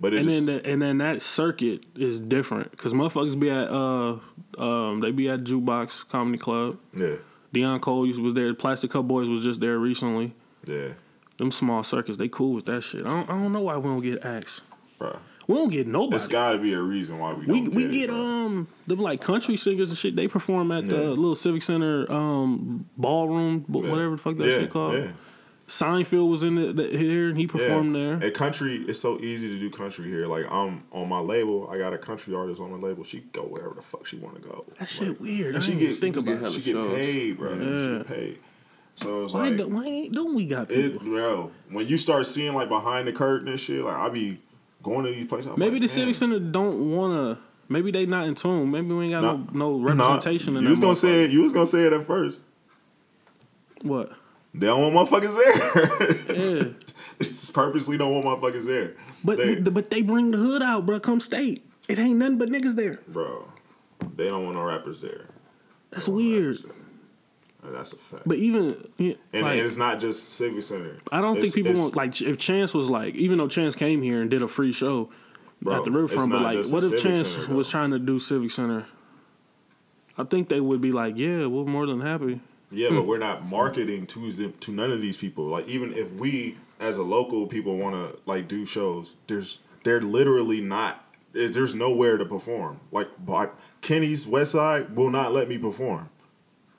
[0.00, 3.68] But And just, then, the, and then that circuit is different because motherfuckers be at
[3.70, 4.16] uh
[4.58, 6.78] um they be at Jukebox Comedy Club.
[6.94, 7.16] yeah,
[7.54, 8.54] Deon Cole used was there.
[8.54, 10.34] Plastic Cup Boys was just there recently.
[10.66, 10.92] yeah,
[11.36, 13.04] Them small circuits, they cool with that shit.
[13.04, 14.62] I don't, I don't know why we don't get asked.
[14.98, 15.18] bro.
[15.46, 16.10] We don't get nobody.
[16.10, 18.68] There's got to be a reason why we we don't we get, get it, um
[18.86, 20.14] them like country singers and shit.
[20.16, 20.96] They perform at Yeah.
[20.96, 23.80] the little Civic Center um ballroom, Yeah.
[23.90, 25.12] whatever the fuck that yeah, shit called.
[25.70, 28.16] Seinfeld was in it th- here and he performed yeah.
[28.18, 28.24] there.
[28.28, 30.26] At country, it's so easy to do country here.
[30.26, 33.04] Like I'm on my label, I got a country artist on my label.
[33.04, 34.64] She go wherever the fuck she want to go.
[34.80, 35.54] That shit Like, weird.
[35.54, 36.52] I And she get think get about it.
[36.54, 36.92] She get shows.
[36.94, 37.56] paid, bro.
[37.56, 37.98] She Yeah.
[37.98, 38.38] get paid.
[38.96, 41.06] So it's Why, like do, why don't we got it, people?
[41.08, 41.50] bro.
[41.70, 44.40] When you start seeing like behind the curtain and shit, like I be
[44.82, 45.52] going to these places.
[45.52, 45.88] I'm Maybe like, the.
[45.88, 47.42] Civic Center don't want to.
[47.68, 48.72] Maybe they not in tune.
[48.72, 50.70] Maybe we ain't got no, no, Nah, representation in you that.
[50.72, 51.30] was gonna say it.
[51.30, 52.40] You was gonna say it at first.
[53.82, 54.10] what?
[54.52, 55.36] They don't want motherfuckers
[56.28, 56.36] there.
[56.36, 56.64] Yeah,
[57.20, 58.94] It's purposely don't want motherfuckers there.
[59.22, 60.98] but they, but they bring the hood out, bro.
[61.00, 61.64] Come state.
[61.88, 63.00] It ain't nothing but niggas there.
[63.08, 63.46] bro,
[64.16, 65.26] they don't want no rappers there.
[65.90, 66.58] That's They weird.
[66.62, 67.72] there.
[67.72, 68.22] That's a fact.
[68.26, 70.96] But even yeah, and, like, and it's not just Civic Center.
[71.12, 74.00] I don't It's- think people want like if Chance was like even though Chance came
[74.02, 75.10] here and did a free show
[75.60, 78.50] Bro, at the Riverfront, but like what if Chance Center, was trying to do Civic
[78.50, 78.86] Center?
[80.16, 82.40] I think they would be like, yeah, we're more than happy.
[82.70, 82.96] Yeah, Hmm.
[82.96, 85.46] but we're not marketing to them, to none of these people.
[85.46, 90.00] Like even if we as a local people want to like do shows, there's they're
[90.00, 91.04] literally not.
[91.32, 92.80] There's nowhere to perform.
[92.90, 93.08] Like
[93.82, 96.08] Kenny's West Side will not let me perform.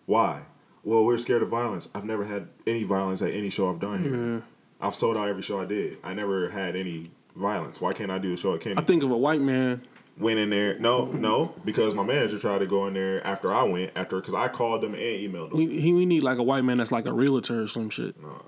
[0.06, 0.42] Why?
[0.84, 1.90] Well, we're scared of violence.
[1.94, 4.44] I've never had any violence at any show I've done here.
[4.82, 5.98] I've sold out every show I did.
[6.04, 7.80] I never had any violence.
[7.80, 8.76] Why can't I do a show at Kenny?
[8.78, 9.82] I think of a white man.
[10.18, 10.78] Went in there.
[10.80, 14.34] No, no, because my manager tried to go in there after I went after because
[14.34, 15.58] I called them and emailed them.
[15.58, 18.22] We he, we need like a white man that's like a realtor or some shit.
[18.22, 18.40] Nah,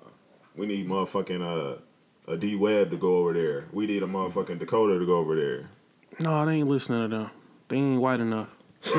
[0.55, 1.79] We need motherfucking uh,
[2.31, 3.65] a D Web to go over there.
[3.71, 5.69] We need a motherfucking Dakota to go over there.
[6.19, 7.31] No, they ain't listening to them.
[7.69, 8.49] They ain't white enough.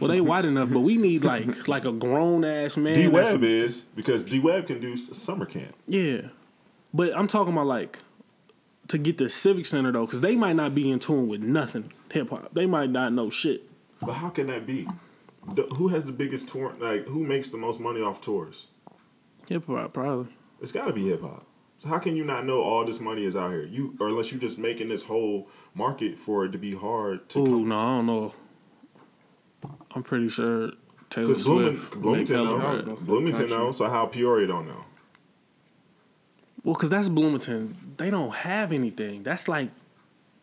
[0.00, 2.94] well, they white enough, but we need like like a grown ass man.
[2.94, 5.74] D Web is because D Web can do summer camp.
[5.86, 6.22] Yeah,
[6.92, 8.00] but I'm talking about like
[8.88, 11.92] to get the Civic Center though, because they might not be in tune with nothing
[12.10, 12.52] hip hop.
[12.54, 13.62] They might not know shit.
[14.00, 14.86] But how can that be?
[15.54, 16.74] The, who has the biggest tour?
[16.78, 18.66] Like who makes the most money off tours?
[19.48, 20.32] Hip hop probably.
[20.60, 21.44] It's got to be hip hop.
[21.78, 23.62] So how can you not know all this money is out here?
[23.64, 27.38] You or unless you're just making this whole market for it to be hard to
[27.40, 27.68] Ooh, come.
[27.68, 28.34] no, I don't know.
[29.94, 30.72] I'm pretty sure
[31.10, 32.96] Taylor Because Blooming, Swift make Bloomington hella know.
[32.96, 33.56] Bloomington country.
[33.56, 33.72] know.
[33.72, 34.84] So how Peoria don't know?
[36.64, 37.76] Well, because that's Bloomington.
[37.96, 39.22] They don't have anything.
[39.22, 39.70] That's like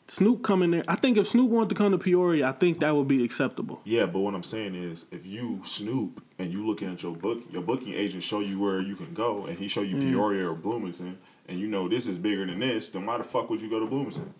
[0.07, 0.83] Snoop coming there.
[0.87, 3.81] I think if Snoop wanted to come to Peoria, I think that would be acceptable.
[3.85, 7.41] Yeah, but what I'm saying is, if you snoop and you looking at your book,
[7.51, 10.53] your booking agent show you where you can go, and he show you Peoria or
[10.53, 13.69] Bloomington, and you know this is bigger than this, then why the fuck would you
[13.69, 14.33] go to Bloomington?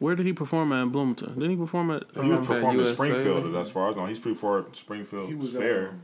[0.00, 1.34] Where did he perform at in Bloomington?
[1.34, 2.04] Didn't he perform at?
[2.14, 3.44] He was um, performing in Springfield.
[3.44, 3.54] maybe?
[3.54, 4.06] That's far as I know.
[4.06, 6.02] He's performed at Springfield He was Fair, um,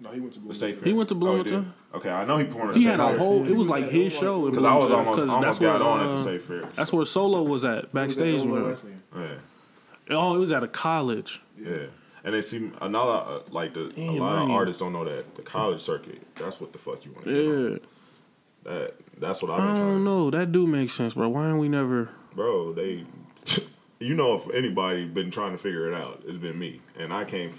[0.00, 0.84] no, he went to the State Bloomington.
[0.84, 0.94] Fair.
[0.96, 1.62] went to Oh, Bloomington?
[1.64, 1.96] did?
[1.96, 2.70] okay, I know he performed.
[2.70, 3.18] At he the had State a Fair.
[3.18, 3.46] whole.
[3.46, 4.94] It was like was his at show Because I was Bloomington.
[4.98, 6.68] almost 'cause almost that's got where, on at uh, the State Fair.
[6.76, 8.68] That's where Solo was at He was at backstage Illinois with him.
[9.14, 9.38] Wesleyan.
[10.10, 10.16] Yeah.
[10.16, 11.40] Oh, it was at a college.
[11.60, 11.86] Yeah,
[12.24, 15.34] and they see another uh, like the a Damn, lot of artists don't know that
[15.34, 16.22] the college circuit.
[16.36, 17.24] That's what the fuck you want.
[17.26, 17.80] to do.
[18.64, 19.80] Yeah, That that's what I've been trying.
[19.80, 20.30] don't to know.
[20.30, 21.28] That do make sense, bro.
[21.28, 22.10] Why ain't we never?
[22.34, 22.72] bro.
[22.72, 23.04] They,
[24.00, 27.24] you know, if anybody been trying to figure it out, it's been me, and I
[27.24, 27.52] can't,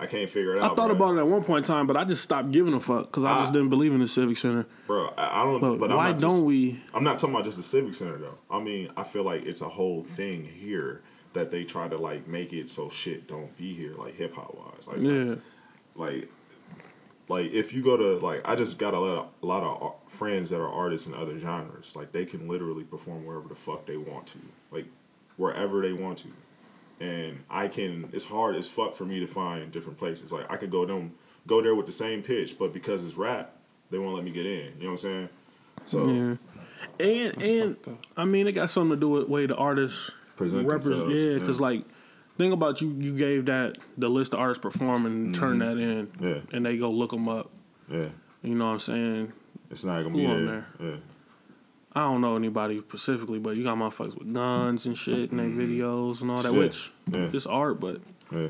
[0.00, 0.72] I can't figure it out.
[0.72, 0.96] I thought bro.
[0.96, 3.22] about it at one point in time, but I just stopped giving a fuck because
[3.24, 3.40] I Ah.
[3.42, 4.66] just didn't believe in the Civic Center.
[4.86, 5.12] bro.
[5.18, 5.60] I, I don't.
[5.60, 6.82] But, But, why I'm not don't we?
[6.94, 8.38] I'm not talking about just the civic center though.
[8.50, 11.02] I mean, I feel like it's a whole thing here
[11.34, 14.54] that they try to like make it so shit don't be here, like hip hop
[14.54, 14.86] wise.
[14.88, 15.34] Like, Yeah,
[15.94, 16.28] like
[17.28, 19.92] like if you go to like I just got a lot of, a lot of
[20.10, 21.92] friends that are artists in other genres.
[21.94, 24.38] Like they can literally perform wherever the fuck they want to,
[24.72, 24.86] like
[25.36, 26.28] wherever they want to.
[27.00, 28.10] And I can.
[28.12, 30.32] It's hard as fuck for me to find different places.
[30.32, 31.12] Like I could go them
[31.46, 33.56] go there with the same pitch, but because it's rap,
[33.90, 34.72] they won't let me get in.
[34.78, 35.28] You know what I'm saying?
[35.86, 36.36] So yeah.
[36.98, 37.76] And and
[38.16, 41.08] I mean, it got something to do with way the artists Present represent.
[41.08, 41.38] themselves, Yeah, yeah.
[41.38, 41.84] because like,
[42.38, 42.90] think about you.
[42.98, 46.24] You gave that the list of artists performing and turn that in, Mm-hmm.
[46.26, 47.50] yeah, and they go look them up.
[47.90, 48.08] yeah,
[48.42, 49.32] You know what I'm saying?
[49.70, 50.66] it's not gonna Who be on there.
[50.80, 50.96] Yeah.
[51.92, 55.46] I don't know anybody specifically, but you got motherfuckers with guns and shit in their
[55.46, 55.60] mm-hmm.
[55.60, 57.30] videos and all that, Yeah, which yeah.
[57.32, 58.48] it's art, but Yeah.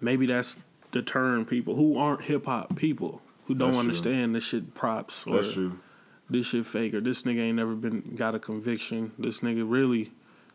[0.00, 0.56] maybe that's
[0.90, 3.80] deterring people who aren't hip hop people who don't That's true.
[3.80, 5.78] understand this shit props or That's true.
[6.30, 9.12] this shit fake or this nigga ain't never been got a conviction.
[9.18, 10.12] This nigga really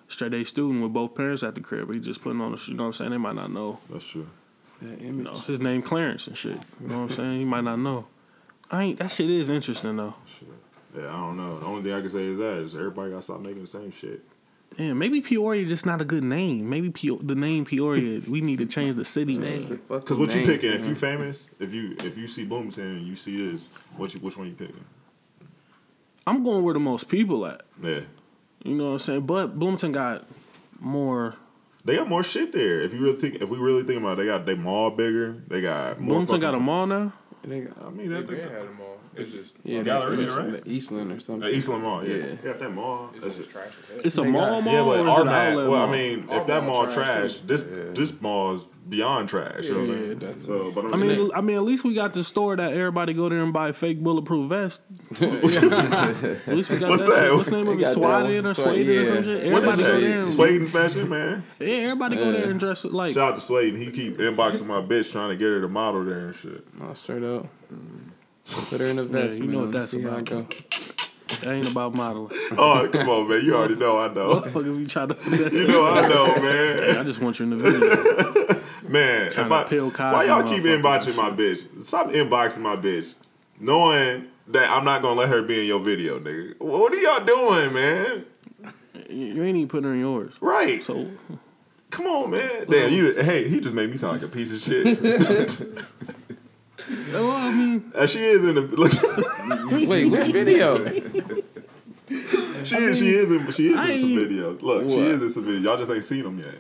[0.08, 1.92] straight A student with both parents at the crib.
[1.94, 3.12] He just putting on a you know what I'm saying?
[3.12, 3.80] They might not know.
[3.90, 4.28] That's true.
[4.82, 6.60] That You know, his name Clarence and shit.
[6.82, 7.40] You know what I'm saying?
[7.40, 8.08] He might not know.
[8.72, 10.16] I ain't that shit is interesting though.
[10.96, 11.60] Yeah, I don't know.
[11.60, 13.68] The only thing I can say is that is everybody got to stop making the
[13.68, 14.22] same shit.
[14.78, 16.68] Damn, maybe Peoria just not a good name.
[16.68, 19.80] Maybe Pe- the name Peoria, we need to change the city name.
[19.88, 20.74] Because what you name, picking?
[20.74, 23.68] If you famous, if you if you see Bloomington and you see this,
[23.98, 24.84] what you which one you picking?
[26.26, 27.64] I'm going where the most people at.
[27.84, 28.02] Yeah,
[28.64, 29.26] You know what I'm saying?
[29.28, 30.26] But Bloomington got
[30.80, 31.36] more.
[31.86, 32.82] they got more shit there.
[32.82, 35.34] If you really think, if we really think about, it, they got they mall bigger.
[35.50, 36.14] They got more.
[36.16, 37.14] Bloomington got a mall now.
[37.46, 38.98] They I mean, They that, been that, had them all.
[39.16, 40.48] It's just yeah, Galleria, that's right?
[40.66, 41.44] Eastland, Eastland or something.
[41.44, 42.04] uh, Eastland Mall.
[42.08, 42.26] Yeah, Yeah.
[42.44, 43.10] yeah, that mall.
[43.14, 44.00] it's That's just just, trash as hell.
[44.06, 45.72] It's a mall mall yeah, or but is it our an mall.
[45.72, 47.48] Well, I mean, if that mall mall trash, trash, too.
[47.48, 47.84] this Yeah.
[47.94, 49.64] this mall's beyond trash.
[49.66, 50.20] you know what I Yeah, mean?
[50.20, 50.46] definitely.
[50.46, 52.74] So, but I'm I saying, mean, I mean, at least we got the store that
[52.74, 54.82] everybody go there and buy fake bulletproof vest.
[55.22, 57.10] at least we got What's that.
[57.10, 57.34] that?
[57.36, 57.86] What's the name of They it?
[57.86, 58.52] got that Swatted one.
[58.52, 59.52] or Swat- Swades or some shit.
[59.52, 60.10] what Everybody is go there.
[60.24, 60.28] that?
[60.28, 61.44] And, Swayden fashion, man.
[61.60, 63.14] yeah, everybody go there and dress like.
[63.14, 63.78] Shout out to Swayden.
[63.78, 66.66] He keep inboxing my bitch trying to get her to model there and shit.
[66.80, 67.48] No, straight up.
[68.70, 69.38] Put her in a vest.
[69.38, 70.20] you know what that's about.
[70.20, 70.46] it go.
[71.42, 72.30] That ain't about modeling.
[72.58, 73.44] Oh, come on, man.
[73.44, 73.98] You already know.
[73.98, 74.36] I know.
[74.42, 76.98] Motherfuckers be trying to finesse You know, I know, man.
[76.98, 78.33] I just want you in the video.
[78.94, 81.84] Man, if Trying to I, pill why y'all keep inboxing my bitch?
[81.84, 83.16] Stop inboxing my bitch,
[83.60, 86.60] knowing that I'm not gonna let her be in your video, nigga.
[86.60, 88.26] What are y'all doing, man?
[89.10, 90.36] You you ain't even putting her in yours.
[90.42, 90.86] Right?
[90.86, 91.08] So
[91.90, 92.66] Come on, man.
[92.70, 93.14] Damn, you.
[93.16, 95.02] Hey, he just made me sound like a piece of shit.
[97.12, 98.62] well, I mean, Uh, she is in the.
[99.72, 100.86] Look, Wait, which video?
[102.64, 103.00] she is.
[103.00, 103.50] She is in.
[103.52, 104.62] She is I in some ain't- videos.
[104.62, 105.64] Look, she is in some videos.
[105.64, 106.60] Y'all just ain't seen them yet.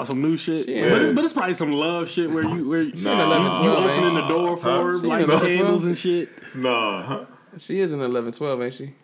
[0.00, 0.68] Oh, some new shit.
[0.68, 0.88] Yeah.
[0.90, 3.24] But, it's, but it's probably some love shit where you where you, Nah.
[3.24, 6.28] eleven, you twelve, opening the door for her, She like in 11, candles and shit.
[6.54, 7.02] Nah.
[7.02, 7.24] Huh?
[7.58, 8.94] She is in 11, 12, ain't she?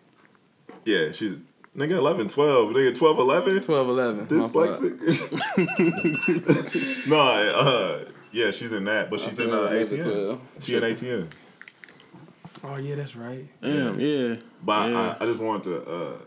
[0.85, 1.33] Yeah, she's
[1.77, 2.69] nigga 11, 12.
[2.73, 3.61] Nigga 12, 11.
[3.61, 4.27] 12, 11.
[4.27, 4.99] Dyslexic.
[7.07, 10.39] nah, uh, yeah, she's in that, but she's in uh, 11, ATN.
[10.61, 11.27] She in ATN.
[12.63, 13.47] Oh yeah, that's right.
[13.61, 14.33] Damn, yeah.
[14.63, 15.15] But Yeah.
[15.19, 16.17] I, I just wanted to uh,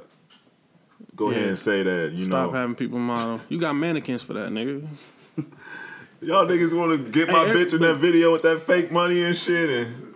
[1.17, 3.41] go ahead and say that you Stop know having people model.
[3.49, 4.87] You got mannequins for that, nigga.
[6.21, 9.23] y'all niggas want to get my Hey, bitch in that video with that fake money
[9.23, 10.15] and shit, and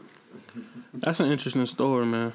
[0.95, 2.33] That's an interesting story, man.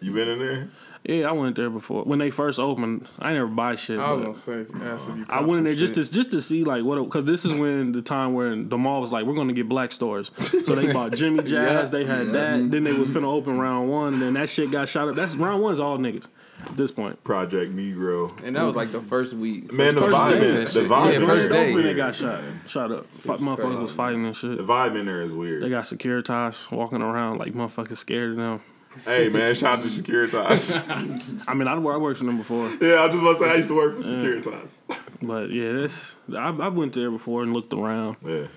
[0.00, 0.70] you been in there.
[1.04, 3.08] Yeah, I went there before when they first opened.
[3.18, 3.98] I never buy shit.
[3.98, 5.26] I was but gonna say, ask if you.
[5.28, 7.90] I went in there just to just to see like what because this is when
[7.90, 10.30] the time where the mall was like we're gonna get black stores.
[10.38, 11.90] So they bought Jimmy Jazz.
[11.90, 12.70] They had that.
[12.70, 14.12] Then they was finna open round one.
[14.14, 15.16] And then that shit got shot up.
[15.16, 16.28] That's round one's all niggas
[16.64, 17.22] at this point.
[17.24, 18.32] Project Negro.
[18.44, 19.72] And that was like the first week.
[19.72, 21.74] Man, the first vibe day in- the vibe Yeah, in first there day.
[21.74, 23.06] When they got shot, shot up.
[23.12, 23.76] Fuck, motherfuckers crazy.
[23.82, 24.56] was fighting and shit.
[24.58, 25.62] The vibe in there is weird.
[25.62, 25.72] They weird.
[25.72, 28.60] got Securitas walking around like motherfuckers scared of them.
[29.04, 31.42] hey man, shout out to Securitas.
[31.48, 33.54] I mean, I, I worked for them before, yeah, I just about to say I
[33.54, 34.78] used to work for Securitas.
[35.22, 38.48] but yeah, this I, I went there before and looked around Yeah,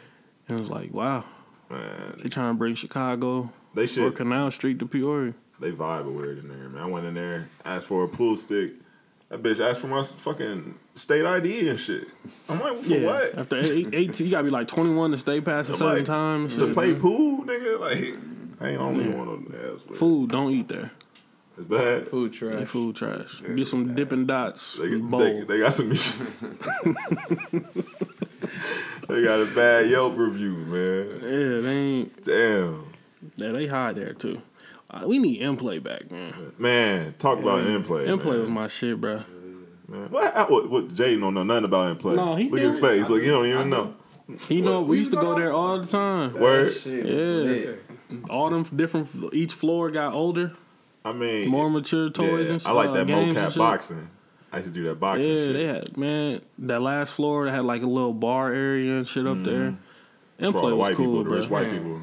[0.50, 1.24] and was like, wow,
[1.70, 4.12] man, they trying to bring Chicago they should or.
[4.12, 5.34] Canal Street to Peoria.
[5.60, 6.82] They vibe weird in there, man.
[6.82, 8.74] I went in there, asked for a pool stick.
[9.30, 12.08] That bitch asked for my fucking state ID and shit.
[12.48, 13.38] I'm like, for Yeah, what?
[13.38, 16.50] after 18, you gotta be like 21 to stay past a I'm certain like, time.
[16.50, 16.74] To shit.
[16.74, 17.80] play pool, nigga?
[17.80, 18.18] Like,
[18.62, 19.82] I ain't only one of them ass.
[19.88, 20.92] but Food, don't eat there.
[21.58, 22.10] It's bad.
[22.10, 22.68] Food They trash.
[22.68, 23.42] food trash.
[23.56, 25.20] Get some Dipping Dots They, bowl.
[25.22, 25.90] they, they got some.
[29.08, 31.08] they got a bad Yelp review, man.
[31.22, 32.24] yeah, they ain't.
[32.24, 32.88] Damn,
[33.38, 34.42] Yeah, they hide there too.
[34.96, 36.54] Uh, we need in play back, man.
[36.58, 37.16] man.
[37.20, 38.08] Talk about in play.
[38.08, 39.24] In play was my shit, bro.
[39.88, 40.10] Man.
[40.10, 40.94] What, what, what?
[40.94, 42.16] Jay don't know nothing about in play.
[42.16, 42.82] No, he Look at his do.
[42.82, 43.10] face.
[43.10, 43.96] Look, you don't even know.
[44.50, 46.34] You know, we used to go there all the time.
[46.34, 46.72] Word.
[46.74, 47.06] Shit.
[47.06, 48.18] Yeah.
[48.30, 49.10] All them different.
[49.34, 50.54] Each floor got older,
[51.04, 52.68] I mean, more mature toys yeah, and shit.
[52.68, 54.10] I like uh, that games and mocap boxing.
[54.52, 55.54] I used to do that boxing Yeah, shit.
[55.54, 59.28] they had man that last floor that had like a little bar area and shit
[59.28, 59.66] up there.
[59.66, 59.80] M
[60.40, 60.52] Mm-hmm.
[60.52, 61.38] For all play was white cool, people, the bro.
[61.40, 62.02] rich white people.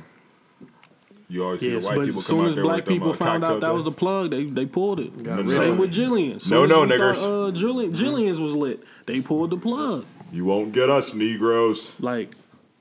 [1.32, 2.76] You always see Yes, the white but people as come soon out as there black
[2.76, 5.16] with them, people uh, found out cocktail that was the plug, they they pulled it.
[5.16, 5.80] No, Same no.
[5.80, 6.40] with Jillian.
[6.42, 7.16] Soon No, no, we niggers.
[7.16, 8.84] thought, uh, Jillian, Jillian's was lit.
[9.06, 10.04] They pulled the plug.
[10.30, 11.94] You won't get us, Negroes.
[12.00, 12.34] Like,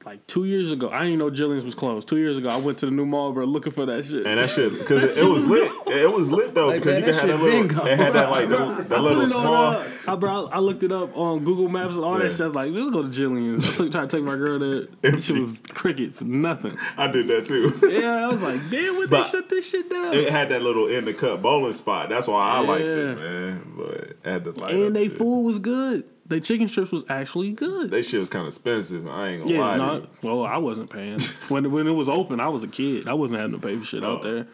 [0.06, 2.08] like two years ago, I didn't even know Jillian's was closed.
[2.08, 4.26] Two years ago, I went to the new mall, bro, looking for that shit.
[4.26, 5.72] And that shit, because it, it was lit.
[5.88, 7.68] It was lit though, Like, because man, you can that have that little.
[7.68, 7.88] been gone.
[7.88, 8.58] It had that like the,
[8.89, 9.45] that I little small.
[9.54, 12.24] on, uh, I, bro, I looked it up on Google Maps and all Yeah.
[12.26, 12.41] that shit.
[12.41, 13.68] I was like, let's go to Jillian's.
[13.70, 14.84] I took, tried to take my girl there.
[15.12, 16.78] That shit was crickets, nothing.
[16.97, 17.78] I did that too.
[17.89, 20.14] Yeah, I was like, damn, when they shut this shit down?
[20.14, 22.10] It had that little in the cut bowling spot.
[22.10, 23.74] That's why I liked it, man.
[23.78, 25.18] But had the and they shit.
[25.18, 26.06] food was good.
[26.32, 27.92] They chicken strips was actually good.
[27.92, 29.06] That shit was kind of expensive.
[29.06, 30.00] I ain't gonna yeah, lie.
[30.00, 31.20] to well, I wasn't paying
[31.50, 32.40] when when it was open.
[32.40, 33.10] I was a kid.
[33.10, 34.48] I wasn't having to pay for shit out there.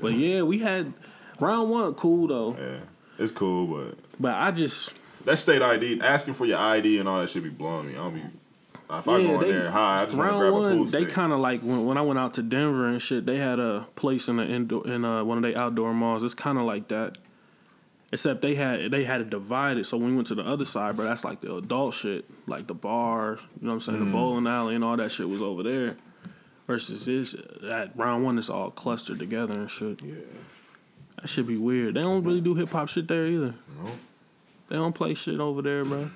[0.00, 0.92] But yeah, we had
[1.38, 2.56] round one cool though.
[2.58, 2.80] Yeah,
[3.16, 4.92] it's cool, but But I just
[5.24, 7.96] that state ID, asking for your ID and all that shit be blowing me.
[7.96, 8.22] I'll be
[8.90, 10.76] if I yeah, go in they, there high, I just want to round grab a
[10.78, 10.90] one.
[10.90, 13.24] they kind of like when when I went out to Denver and shit.
[13.24, 16.24] They had a place in the indoor in uh, one of their outdoor malls.
[16.24, 17.18] It's kind of like that.
[18.12, 19.86] Except they had they had it divided.
[19.86, 22.66] So when we went to the other side, bro, that's like the adult shit, like
[22.66, 24.04] the bar, you know what I'm saying, Mm.
[24.06, 25.96] the bowling alley and all that shit was over there.
[26.66, 27.34] Versus this
[27.68, 30.00] at round one, it's all clustered together and shit.
[30.02, 30.14] Yeah,
[31.20, 31.94] that should be weird.
[31.94, 33.54] They don't really do hip hop shit there either.
[33.82, 33.90] No.
[34.68, 36.08] They don't play shit over there, bro.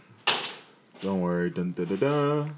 [1.01, 2.57] Don't worry, dun, dun, dun, dun.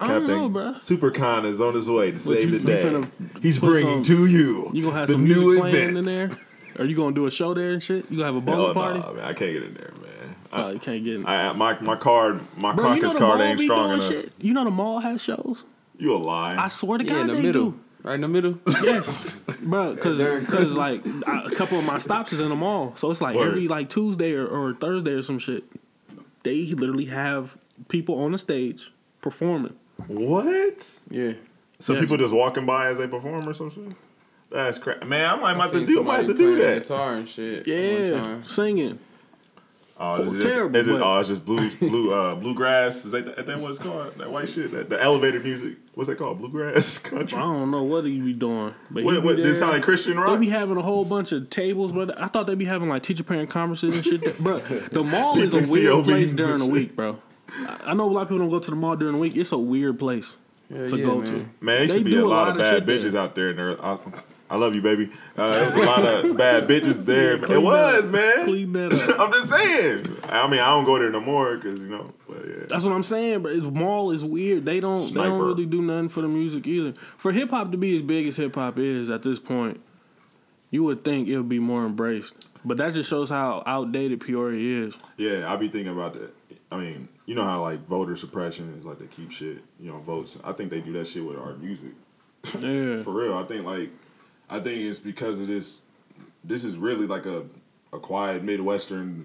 [0.00, 0.72] I don't know, bro.
[0.80, 3.02] Supercon is on his way to save you- the day.
[3.40, 4.70] He's bringing some- to you.
[4.72, 6.38] You gonna have the some new music playing in there?
[6.78, 8.10] Are you gonna do a show there and shit?
[8.10, 9.16] You gonna have a Hell bowling nah, party?
[9.16, 10.36] man, I can't get in there, man.
[10.52, 11.26] Oh, you can't get in.
[11.26, 14.08] I, I my my card, my Bro, you know card ain't be strong doing enough.
[14.08, 14.32] shit.
[14.38, 15.64] You know the mall has shows.
[15.98, 16.56] You a lie?
[16.56, 17.70] I swear to Yeah, in God, the they middle.
[17.72, 17.80] do.
[18.02, 18.58] Right in the middle.
[18.82, 19.94] Yes, bro.
[19.94, 20.74] Because During Christmas.
[20.76, 23.48] like a couple of my stops is in the mall, so it's like Word.
[23.50, 25.62] every like Tuesday or, or Thursday or some shit.
[26.42, 27.56] They literally have
[27.88, 29.74] people on the stage performing.
[30.08, 30.90] what?
[31.10, 31.34] Yeah.
[31.78, 32.00] So Yeah.
[32.00, 33.84] people just walking by as they perform or some shit?
[34.52, 35.30] That's crap, man.
[35.30, 36.82] I might I have to do, might have to do playing that.
[36.82, 37.66] Guitar and shit.
[37.66, 38.98] Yeah, singing.
[40.04, 43.04] Oh, is it just, terrible, is it, oh, it's just blue, blue, uh, bluegrass.
[43.04, 44.12] Is that, is that what it's called?
[44.18, 45.76] That white shit, that, the elevator music.
[45.94, 46.38] What's that called?
[46.38, 47.38] Bluegrass country.
[47.38, 49.54] I don't know what he be doing, but he What, be what, this there.
[49.54, 50.26] sound like Christian rock.
[50.26, 50.40] They rock?
[50.40, 53.22] be having a whole bunch of tables, but I thought they'd be having like teacher
[53.22, 54.38] parent conferences and shit.
[54.42, 54.58] Bro,
[54.90, 57.18] the mall is a weird place during the week, bro.
[57.50, 59.36] I- I know a lot of people don't go to the mall during the week.
[59.36, 60.36] It's a weird place
[60.68, 61.26] Yeah, to yeah, go man.
[61.26, 61.32] to.
[61.32, 62.98] Man, there They should be do a lot, of bad shit there.
[62.98, 63.50] bitches out there.
[63.50, 63.76] In there.
[64.52, 65.10] I, love you, baby.
[65.36, 67.38] Uh, there was a lot of bad bitches there.
[67.38, 68.12] Clean it was, up.
[68.12, 68.44] man.
[68.44, 69.20] Clean that up.
[69.20, 70.16] I'm just saying.
[70.24, 72.12] I mean, I don't go there no more because you know.
[72.28, 74.64] But yeah, That's what I'm saying, but mall is weird.
[74.64, 76.92] They don't they don't really do nothing for the music either.
[77.18, 79.80] For hip hop to be as big as hip hop is at this point,
[80.70, 82.46] you would think it would be more embraced.
[82.64, 84.94] But that just shows how outdated Peoria is.
[85.16, 85.52] yeah.
[85.52, 86.32] I be thinking about that.
[86.70, 89.98] I mean, you know how like voter suppression is like they keep shit, you know,
[89.98, 90.38] votes.
[90.42, 91.92] I think they do that shit with our music.
[92.60, 93.02] Yeah.
[93.02, 93.90] For real, I think like,
[94.52, 95.80] I think it's because of this.
[96.44, 97.44] This is really like a
[97.92, 99.24] a quiet midwestern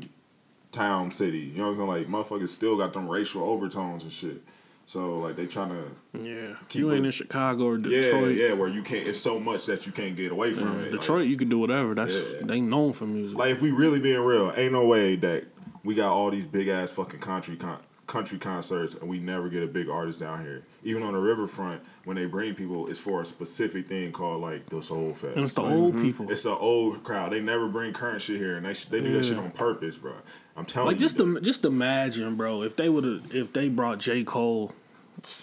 [0.72, 1.40] town city.
[1.40, 1.88] You know what I'm saying?
[1.88, 4.42] Like motherfuckers still got them racial overtones and shit.
[4.86, 6.56] So like they trying to Yeah.
[6.70, 8.38] Keep you ain't it- in Chicago or Detroit.
[8.38, 9.08] yeah yeah, where you can't.
[9.08, 10.92] It's so much that you can't get away from Yeah, it.
[10.92, 11.94] Detroit, you can do whatever.
[11.96, 12.40] That's Yeah.
[12.44, 13.38] they known for music.
[13.38, 15.46] Like, like if we really being real, ain't no way that
[15.84, 19.62] we got all these big ass fucking country con- country concerts and we never get
[19.64, 20.64] a big artist down here.
[20.84, 24.68] Even on the riverfront, when they bring people, it's for a specific thing called like
[24.70, 25.36] the Soul Fest.
[25.36, 26.04] and it's the Like, old mm-hmm.
[26.06, 26.32] people.
[26.32, 27.34] It's the old crowd.
[27.34, 29.98] They never bring current shit here, and they sh- they do that shit on purpose,
[29.98, 30.14] bro.
[30.56, 30.96] I'm telling Like you.
[30.96, 34.24] Like just im- just imagine, bro, if they would have if they brought J.
[34.24, 34.72] Cole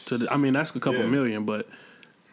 [0.06, 1.06] to the I mean that's a couple Yeah.
[1.06, 1.68] million, but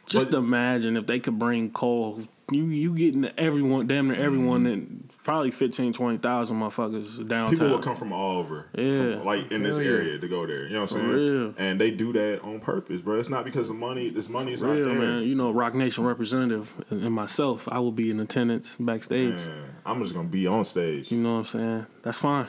[0.05, 2.21] just But- imagine if they could bring Cole
[2.51, 7.51] you you getting everyone damn near everyone and probably 15, 20,000 motherfuckers downtown.
[7.51, 9.17] People will come from all over, Yeah.
[9.17, 9.83] from, like in this yeah.
[9.85, 10.63] area to go there.
[10.67, 11.09] You know what I'm saying?
[11.09, 11.53] real.
[11.57, 13.19] And they do that on purpose, bro.
[13.19, 14.09] It's not because of money.
[14.09, 14.85] This money is not there.
[14.93, 19.45] man, you know, Roc Nation representative and myself, I will be in attendance backstage.
[19.45, 21.11] Man, I'm just gonna be on stage.
[21.11, 21.85] You know what I'm saying?
[22.03, 22.47] That's fine.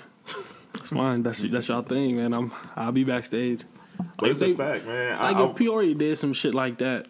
[0.72, 1.22] That's fine.
[1.22, 2.32] That's that's y'all thing, man.
[2.32, 3.64] I'm I'll be backstage.
[4.18, 5.18] But it's they- a fact, man.
[5.20, 7.06] I, Like I- if Peoria did some shit like that,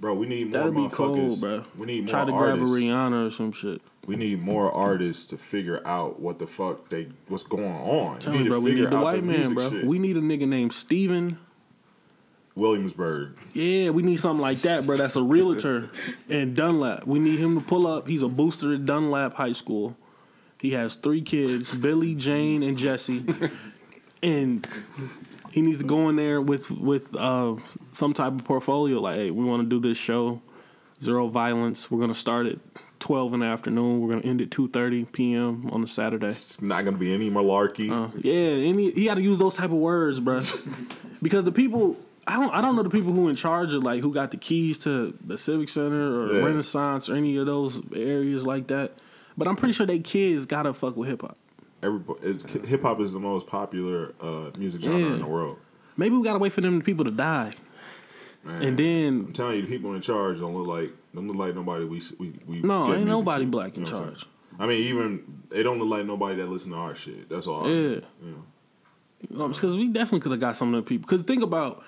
[0.00, 0.90] bro, we need more that'd be motherfuckers.
[0.90, 1.64] cool, bro.
[1.76, 2.76] We need more Try to grab a artists.
[2.76, 3.80] Rihanna or some shit.
[4.06, 8.18] We need more artists to figure out what the fuck they what's going on.
[8.20, 9.70] Tell we me, bro, to we need the white man, music bro.
[9.70, 9.84] shit.
[9.86, 11.38] We need a nigga named Steven.
[12.54, 13.38] Williamsburg.
[13.52, 14.96] Yeah, we need something like that, bro.
[14.96, 15.90] That's a realtor
[16.28, 17.06] in Dunlap.
[17.06, 18.08] We need him to pull up.
[18.08, 19.96] He's a booster at Dunlap High School.
[20.60, 23.24] He has three kids, Billy, Jane, and Jesse.
[24.24, 24.66] And
[25.58, 27.56] he needs to go in there with with uh,
[27.90, 29.00] some type of portfolio.
[29.00, 30.40] Like, hey, we want to do this show,
[31.02, 31.90] zero violence.
[31.90, 32.58] We're gonna start at
[33.00, 34.00] twelve in the afternoon.
[34.00, 35.68] We're gonna end at two thirty p.m.
[35.72, 36.28] on a Saturday.
[36.28, 37.90] It's not gonna be any malarkey.
[37.90, 40.40] Uh, yeah, and he, got to use those type of words, bro.
[41.22, 41.96] because the people,
[42.28, 44.36] I don't, I don't know the people who in charge of like who got the
[44.36, 46.44] keys to the Civic Center or Yeah.
[46.44, 48.92] Renaissance or any of those areas like that.
[49.36, 51.36] But I'm pretty sure they kids gotta fuck with hip hop.
[51.82, 55.12] Everybody, hip hop is the most popular uh, music genre Yeah.
[55.14, 55.58] in the world.
[55.96, 57.50] Maybe we gotta wait for them people to die,
[58.44, 58.62] Man.
[58.62, 61.54] and then I'm telling you, the people in charge don't look like don't look like
[61.54, 62.60] nobody we we we.
[62.60, 63.50] no, ain't nobody to.
[63.50, 64.26] black in You know I'm charge.
[64.60, 67.28] I mean, even they don't look like nobody that listen to our shit.
[67.28, 67.68] That's all.
[67.68, 67.72] Yeah.
[67.80, 68.44] You know.
[69.30, 71.08] You know, because we definitely could have got some of the people.
[71.08, 71.84] Because think about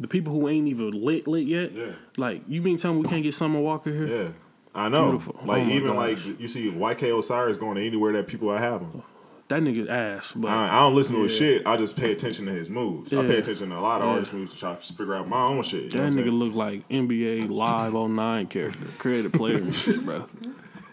[0.00, 1.72] the people who ain't even lit lit yet.
[1.72, 1.92] Yeah.
[2.16, 4.06] Like you mean tell me we can't get Summer Walker here?
[4.06, 4.28] Yeah.
[4.76, 5.10] I know.
[5.10, 5.40] Beautiful.
[5.44, 6.26] Like Oh even gosh.
[6.26, 9.02] like you see YK Osiris going anywhere that people are having.
[9.48, 10.32] That nigga ass.
[10.34, 11.66] But I, I don't listen to his shit.
[11.66, 13.12] I just pay attention to his moves.
[13.12, 14.12] I pay attention to a lot of Yeah.
[14.14, 15.84] artists' moves to try to figure out my own shit.
[15.84, 16.30] You that nigga saying?
[16.30, 20.26] look like NBA Live 09 character, creative player and shit, bro.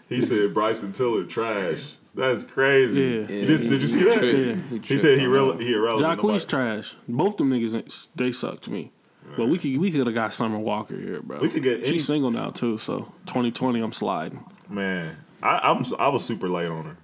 [0.08, 1.94] He said Bryson Tiller trash.
[2.14, 3.00] That's crazy.
[3.00, 3.34] Yeah.
[3.34, 4.22] You just- did you see that?
[4.22, 4.78] Yeah.
[4.82, 6.20] He said he real he irrelevant.
[6.20, 6.94] Jacquees Nobody- trash.
[7.08, 8.92] Both them niggas, they suck to me.
[9.38, 11.38] But we could we could have got Summer Walker here, bro.
[11.40, 14.44] We could get any- She's single now too, so 2020 I'm sliding.
[14.68, 16.96] Man, I, I'm I was super late on her,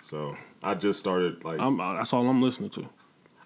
[0.00, 1.60] so I just started like.
[1.60, 2.88] I'm, uh, that's all I'm listening to.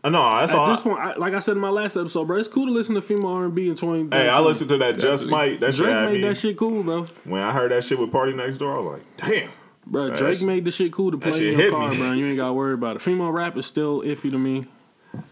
[0.05, 0.69] I know that's At all.
[0.69, 2.73] this I, point, I, like I said in my last episode, bro, it's cool to
[2.73, 4.15] listen to female R&B in 20.
[4.17, 5.59] hey, I listened to that Just Might.
[5.59, 6.29] That shit Drake had made me.
[6.29, 7.07] that shit cool, bro.
[7.25, 9.51] When I heard that shit with PartyNextDoor, I was like, damn.
[9.85, 11.97] Bro, That Drake made the shit cool to play in your car, me.
[11.97, 12.13] bro.
[12.13, 13.03] You ain't got to worry about it.
[13.03, 14.67] Female rap is still iffy to me.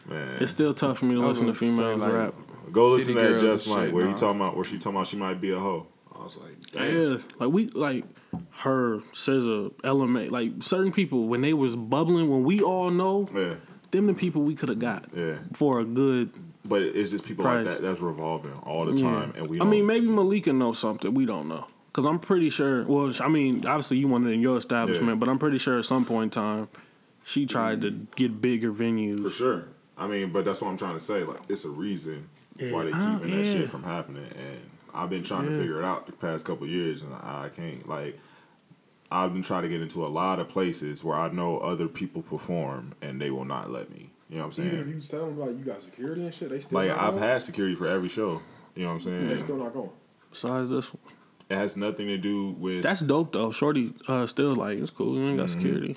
[0.09, 2.35] Man, It's still tough for me to I listen to gonna say, females like, rap.
[2.73, 4.17] go listen City to that Just Might shit, where he nah.
[4.17, 5.87] talking about where she talking about she might be a hoe.
[6.13, 7.11] I was like, damn.
[7.13, 8.05] Yeah, like we like
[8.59, 13.55] her SZA, element, like certain people when they was bubbling, when we all know Yeah,
[13.91, 15.39] them the people we could have got yeah.
[15.53, 16.31] for a good.
[16.67, 19.61] But it's just people like that that's revolving all the time, and we.
[19.61, 21.67] I mean, maybe Malika knows something we don't know.
[21.93, 22.83] Cause I'm pretty sure.
[22.85, 25.15] Well, I mean, obviously you wanted in your establishment, Yeah.
[25.17, 26.69] but I'm pretty sure at some point in time,
[27.23, 29.23] she tried to get bigger venues.
[29.23, 29.65] For sure.
[29.97, 31.23] I mean, but that's what I'm trying to say.
[31.23, 32.29] Like, it's a reason
[32.59, 33.53] why they Oh, keeping that yeah.
[33.53, 34.61] shit from happening, and
[34.95, 37.89] I've been trying to figure it out the past couple of years, and I can't.
[37.89, 38.19] Like,
[39.11, 42.23] I've been trying to get into a lot of places where I know other people
[42.23, 44.11] perform, and they will not let me.
[44.31, 44.69] You know what I'm saying?
[44.73, 46.99] Even if you tell them like you got security and shit, they still Like, not
[46.99, 47.23] I've going?
[47.23, 48.41] had security for every show.
[48.75, 49.29] You know what I'm saying?
[49.29, 49.91] They still not going.
[50.31, 51.13] Besides this one,
[51.51, 52.83] It has nothing to do with.
[52.83, 53.53] that's dope though.
[53.53, 55.17] Shorty uh, still like it's cool.
[55.17, 55.61] You ain't got Mm-hmm.
[55.61, 55.97] security.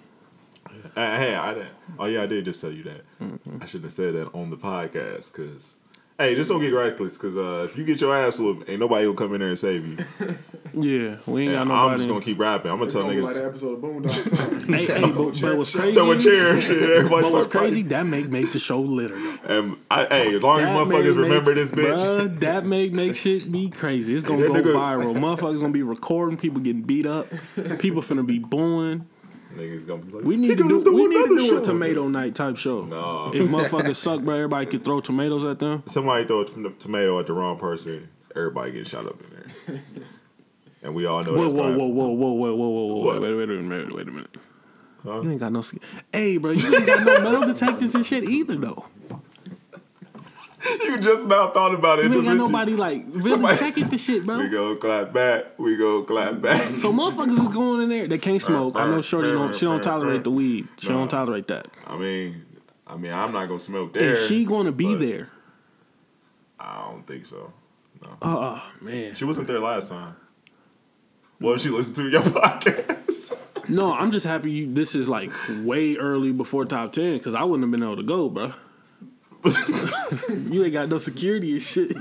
[0.96, 1.74] Uh, hey, I didn't.
[1.98, 3.02] Oh yeah, I did just tell you that.
[3.22, 3.64] Mm-hmm.
[3.64, 5.74] I shouldn't have said that on the podcast because.
[6.20, 9.06] Hey, just don't get reckless because uh, if you get your ass whooped, ain't nobody
[9.06, 9.98] will come in there and save you.
[10.80, 12.70] Yeah, we ain't And got I'm just gonna keep rapping.
[12.70, 14.66] I'm gonna It's tell gonna be like that niggas episode of Boondocks.
[14.76, 15.96] hey, hey, but, but what's crazy?
[15.96, 16.84] throw a chair and shit.
[16.84, 17.76] Everybody But what's start crazy?
[17.78, 17.88] fighting.
[17.88, 19.18] That make make the show litter.
[19.18, 19.38] though.
[19.58, 22.66] And I, hey, as long as That motherfuckers may remember make- this bitch, Bruh, that
[22.66, 24.14] make make shit be crazy.
[24.14, 25.16] It's gonna go that nigga- viral.
[25.18, 26.38] Motherfuckers gonna be recording.
[26.38, 27.28] People getting beat up.
[27.80, 29.08] People finna be booing.
[29.58, 30.80] Niggas gonna be like, We need to do.
[30.92, 32.86] We need to do show." a tomato night type show.
[32.86, 33.32] No.
[33.34, 35.84] If motherfuckers suck, bro, everybody could throw tomatoes at them.
[35.86, 39.30] Somebody throw a t- tomato at the wrong person, everybody gets shot up in
[39.76, 39.82] there,
[40.84, 43.06] and we all know Whoa, that's whoa, gonna whoa, whoa, whoa, whoa, whoa, whoa, whoa!
[43.06, 43.22] What?
[43.22, 44.38] Wait, wait, wait a minute, wait a minute.
[45.04, 45.22] Huh?
[45.22, 45.62] You ain't got no.
[45.62, 45.78] sk-
[46.12, 48.86] Hey, bro, you ain't got no metal detectors and shit either, though.
[50.82, 52.06] You just now thought about it.
[52.12, 54.40] You ain't got nobody like really Somebody- checking for shit, bro.
[54.40, 55.60] We go clap back.
[55.60, 56.72] We go clap back.
[56.80, 58.08] So motherfuckers is going in there.
[58.08, 58.76] They can't smoke.
[58.76, 59.54] I know Shorty don't.
[59.56, 60.68] She don't tolerate the weed.
[60.78, 60.96] She Nah.
[61.00, 61.68] don't tolerate that.
[61.86, 62.44] I mean,
[62.88, 64.14] I mean, I'm not gonna smoke there.
[64.14, 65.30] Is she going to be there?
[66.60, 67.54] I don't think so.
[68.02, 68.18] No.
[68.22, 69.14] Oh man.
[69.14, 70.16] She wasn't there last time.
[71.40, 73.38] Well, she listened to your podcast.
[73.70, 74.74] No, I'm just happy you.
[74.74, 75.32] This is like
[75.64, 78.54] way early before top ten because I wouldn't have been able to go, bro.
[80.52, 81.96] you ain't got no security and shit.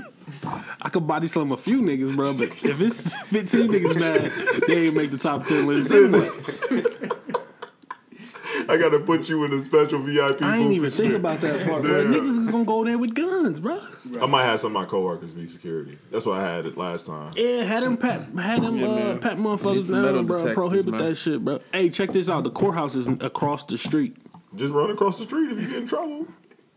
[0.81, 4.31] I could body slam a few niggas, bro, but if it's 15 niggas mad,
[4.67, 6.29] they ain't make the top 10 list anyway.
[8.69, 10.41] I gotta put you in a special VIP.
[10.41, 11.15] I ain't booth even and think shit.
[11.15, 12.03] about that part, bro.
[12.03, 12.13] Damn.
[12.13, 13.79] Niggas is gonna go there with guns, bro.
[14.21, 15.97] I might have some of my coworkers be security.
[16.11, 17.31] That's what I had it last time.
[17.35, 20.53] Yeah, had them pat, had them Yeah, uh, pat motherfuckers some down, bro.
[20.53, 21.03] Prohibit man.
[21.03, 21.59] that shit, bro.
[21.71, 22.43] Hey, check this out.
[22.43, 24.17] The courthouse is across the street.
[24.55, 26.27] Just run across the street if you get in trouble.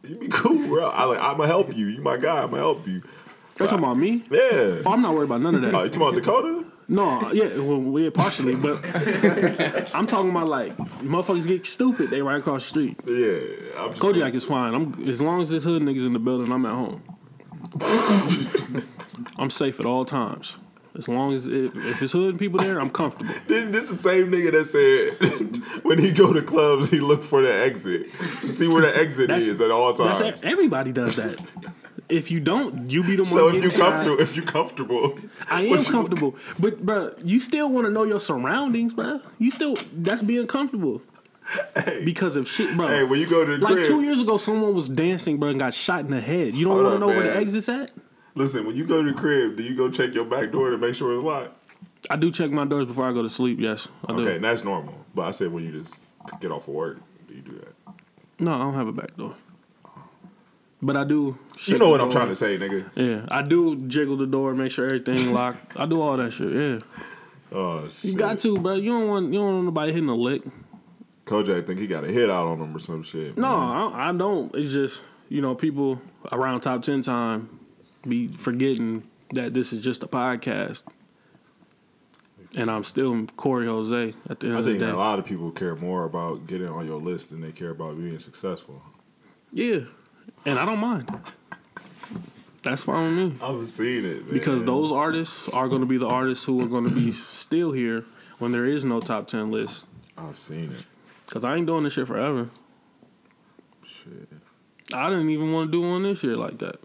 [0.02, 0.88] You be cool, bro.
[0.88, 1.18] I like.
[1.20, 1.86] I'ma help you.
[1.88, 2.42] You my guy.
[2.42, 2.94] I'ma help you.
[2.94, 4.22] You talking about me?
[4.30, 4.82] Yeah.
[4.86, 5.74] Oh, I'm not worried about none of that.
[5.74, 6.64] Oh, you talking about Dakota?
[6.88, 8.80] No, yeah, well, yeah, partially, but
[9.94, 12.10] I'm talking about like motherfuckers get stupid.
[12.10, 13.00] They right across the street.
[13.06, 13.80] Yeah.
[13.80, 14.74] I'm just Kojak is fine.
[14.74, 17.02] I'm as long as this hood niggas in the building, I'm at home.
[19.38, 20.58] I'm safe at all times.
[20.96, 23.32] As long as it, if it's hood and people there, I'm comfortable.
[23.46, 27.42] This this the same nigga that said when he go to clubs he look for
[27.42, 28.12] the exit.
[28.40, 30.20] To see where the exit is at all times.
[30.42, 31.38] everybody does that.
[32.08, 35.18] If you don't, you be the one So if you comfortable, if you comfortable,
[35.48, 39.20] I am what you- comfortable, but bro, you still want to know your surroundings, bro.
[39.38, 41.02] You still that's being comfortable
[41.76, 42.02] Hey.
[42.04, 42.88] because of shit, bro.
[42.88, 45.58] Hey, when you go to like crib, two years ago, someone was dancing, bro, and
[45.60, 46.54] got shot in the head.
[46.54, 47.92] You don't want to know where the exit's at.
[48.34, 48.66] Listen.
[48.66, 50.94] When you go to the crib, do you go check your back door to make
[50.94, 51.56] sure it's locked?
[52.10, 53.58] I do check my doors before I go to sleep.
[53.60, 54.22] Yes, I do.
[54.22, 54.94] Okay, and that's normal.
[55.14, 55.98] But I said when you just
[56.40, 56.98] get off of work,
[57.28, 57.94] do you do that?
[58.38, 59.34] No, I don't have a back door.
[60.82, 61.38] But I do.
[61.66, 62.88] You know what I'm trying to say, nigga.
[62.94, 65.76] Yeah, I do jiggle the door, make sure everything locked.
[65.76, 66.52] I do all that shit.
[66.52, 66.78] Yeah,
[67.52, 68.74] Oh, you got to, bro.
[68.74, 70.42] You don't want you don't want nobody hitting a lick.
[71.26, 73.36] Kojak think he got a hit out on him or some shit.
[73.36, 73.46] No.
[73.48, 74.54] I, I don't.
[74.54, 76.00] It's just you know people
[76.32, 77.59] around top ten time
[78.06, 79.04] be forgetting
[79.34, 80.84] that this is just a podcast.
[82.56, 84.78] and I'm still Corey Jose at the end I of the day.
[84.78, 87.52] I think a lot of people care more about getting on your list than they
[87.52, 88.82] care about being successful.
[89.52, 89.80] Yeah,
[90.44, 91.10] and I don't mind.
[92.62, 94.34] That's fine with me I've seen it man.
[94.34, 97.72] because those artists are going to be the artists who are going to be still
[97.72, 98.04] here
[98.38, 99.86] when there is no top ten list.
[100.18, 100.86] I've seen it.
[101.26, 102.50] Cause I ain't doing this shit forever.
[103.84, 104.28] Shit.
[104.92, 106.76] I didn't even want to do one this year like that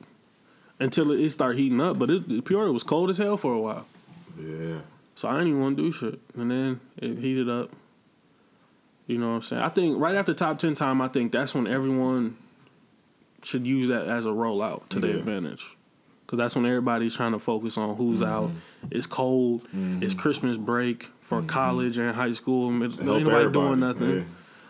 [0.79, 1.97] until it, it started heating up.
[1.97, 3.85] But it, Peoria was cold as hell for a while,
[4.39, 4.79] Yeah.
[5.15, 6.19] so I didn't even want to do shit.
[6.35, 7.71] And then it heated up.
[9.07, 9.61] You know what I'm saying?
[9.61, 12.37] I think right after top ten time, I think that's when everyone
[13.43, 15.75] should use that as a rollout to their advantage.
[16.27, 18.31] Cause that's when everybody's trying to focus on who's mm-hmm.
[18.31, 18.51] out.
[18.89, 19.61] It's cold.
[19.65, 20.01] Mm-hmm.
[20.01, 21.47] It's Christmas break for mm-hmm.
[21.47, 22.71] college and high school.
[22.71, 24.09] Ain't nobody doing nothing.
[24.09, 24.23] Yeah.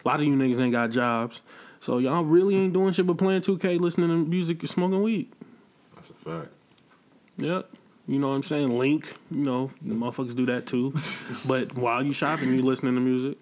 [0.03, 1.39] A lot of you niggas ain't got jobs.
[1.79, 5.31] So y'all really ain't doing shit but playing 2K, listening to music, and smoking weed.
[6.07, 6.51] That's a fact.
[7.37, 7.69] Yep.
[8.07, 8.77] You know what I'm saying?
[8.77, 10.93] Link, you know, the motherfuckers do that too.
[11.45, 13.37] but while you shopping, you listening to music.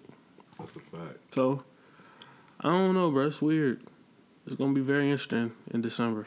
[0.58, 1.34] That's a fact.
[1.34, 1.62] So
[2.60, 3.26] I don't know, bro.
[3.26, 3.82] It's weird.
[4.46, 6.26] It's gonna be very interesting in December.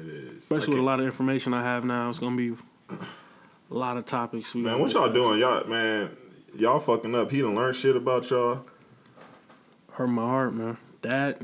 [0.00, 0.36] It is.
[0.38, 2.08] Especially with a lot of information I have now.
[2.10, 2.54] It's gonna be
[2.90, 4.54] a lot of topics.
[4.54, 5.40] We Man, what y'all doing?
[5.40, 6.16] Y'all man,
[6.54, 7.32] y'all fucking up.
[7.32, 8.64] He done learn shit about y'all.
[9.92, 10.76] Hurt my heart, man.
[11.02, 11.42] That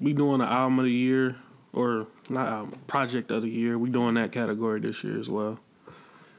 [0.00, 1.36] we doing an album of the year
[1.72, 3.78] or not album, project of the year.
[3.78, 5.58] We doing that category this year as well.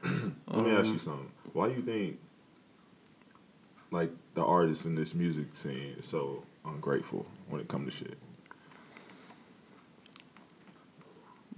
[0.02, 1.30] Let me ask you um, something.
[1.52, 2.18] Why do you think
[3.90, 8.18] like the artists in this music scene is so ungrateful when it comes to shit?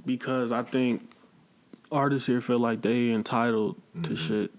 [0.04, 1.10] because I think
[1.90, 4.14] artists here feel like they entitled to mm-hmm.
[4.14, 4.50] shit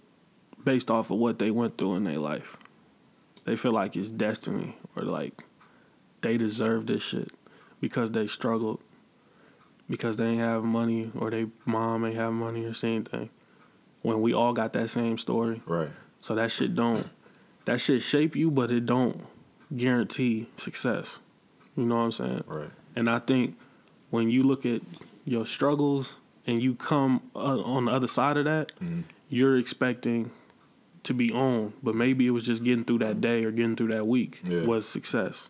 [0.64, 2.58] based off of what they went through in their life.
[3.44, 5.44] They feel like it's destiny or like
[6.22, 7.32] they deserve this shit
[7.80, 8.82] because they struggled,
[9.90, 13.30] because they ain't have money or they mom ain't have money or same thing.
[14.02, 15.90] When we all got that same story, Right.
[16.20, 17.08] so that shit don't
[17.66, 19.22] that shit shape you, but it don't
[19.76, 21.20] guarantee success.
[21.76, 22.44] You know what I'm saying?
[22.48, 22.70] Right.
[22.96, 23.58] And I think
[24.12, 24.82] when you look at
[25.26, 28.72] your struggles and you come uh, on the other side of that,
[29.30, 30.30] you're expecting
[31.04, 33.90] to be on, but maybe it was just getting through that day or getting through
[33.90, 34.64] that week Yeah.
[34.64, 35.50] was success.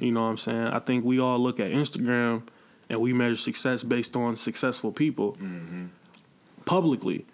[0.00, 0.68] You know what I'm saying?
[0.68, 2.42] I think we all look at Instagram
[2.88, 5.36] and we measure success based on successful people
[6.64, 7.24] publicly.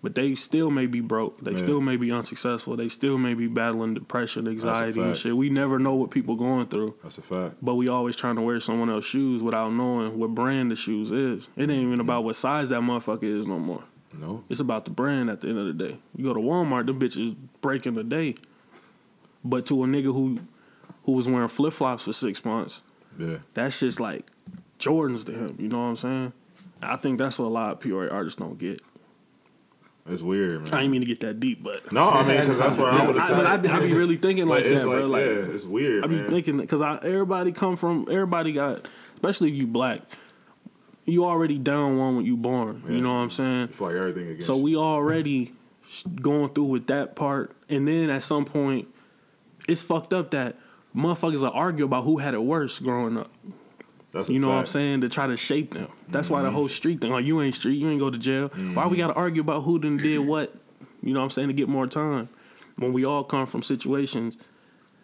[0.00, 1.38] But they still may be broke.
[1.40, 1.56] They Yeah.
[1.56, 2.76] still may be unsuccessful.
[2.76, 5.36] They still may be battling depression, anxiety, and shit.
[5.36, 7.56] We never know what people going through That's a fact.
[7.60, 11.10] but we always trying to wear someone else's shoes without knowing what brand the shoes
[11.10, 11.48] is.
[11.56, 13.82] It ain't even about what size that motherfucker is no more.
[14.16, 14.44] No.
[14.48, 15.98] It's about the brand at the end of the day.
[16.16, 18.36] You go to Walmart, them bitches breaking the day.
[19.44, 20.38] But to a nigga who
[21.06, 22.82] who was wearing flip flops for six months,
[23.18, 23.38] Yeah.
[23.54, 24.26] that shit's like
[24.78, 25.56] Jordans to him.
[25.58, 26.32] You know what I'm saying?
[26.80, 28.80] I think that's what a lot of Peoria artists don't get.
[30.10, 30.74] It's weird, man.
[30.74, 33.06] I ain't mean to get that deep, but no, I mean, because that's what I
[33.06, 33.66] would I, have said.
[33.66, 35.06] I, I be really thinking like that, like, bro.
[35.06, 36.30] Like, yeah, it's weird, I be man.
[36.30, 40.00] thinking because everybody come from everybody got, especially if you black,
[41.04, 42.82] you already down one when you born.
[42.88, 43.64] You know what I'm saying?
[43.64, 45.52] It's like everything against So we already
[46.22, 48.88] going through with that part, and then at some point,
[49.68, 50.56] it's fucked up that
[50.96, 53.30] motherfuckers are argue about who had it worse growing up.
[54.12, 55.02] That's You know what I'm saying?
[55.02, 55.88] To try to shape them.
[56.08, 56.56] That's why the mm-hmm.
[56.56, 57.12] whole street thing.
[57.12, 58.48] Like you ain't street, you ain't go to jail.
[58.48, 58.94] Why we mm-hmm.
[58.96, 60.54] gotta argue about who done did what?
[61.02, 61.48] You know what I'm saying?
[61.48, 62.28] To get more time.
[62.76, 64.36] When we all come from situations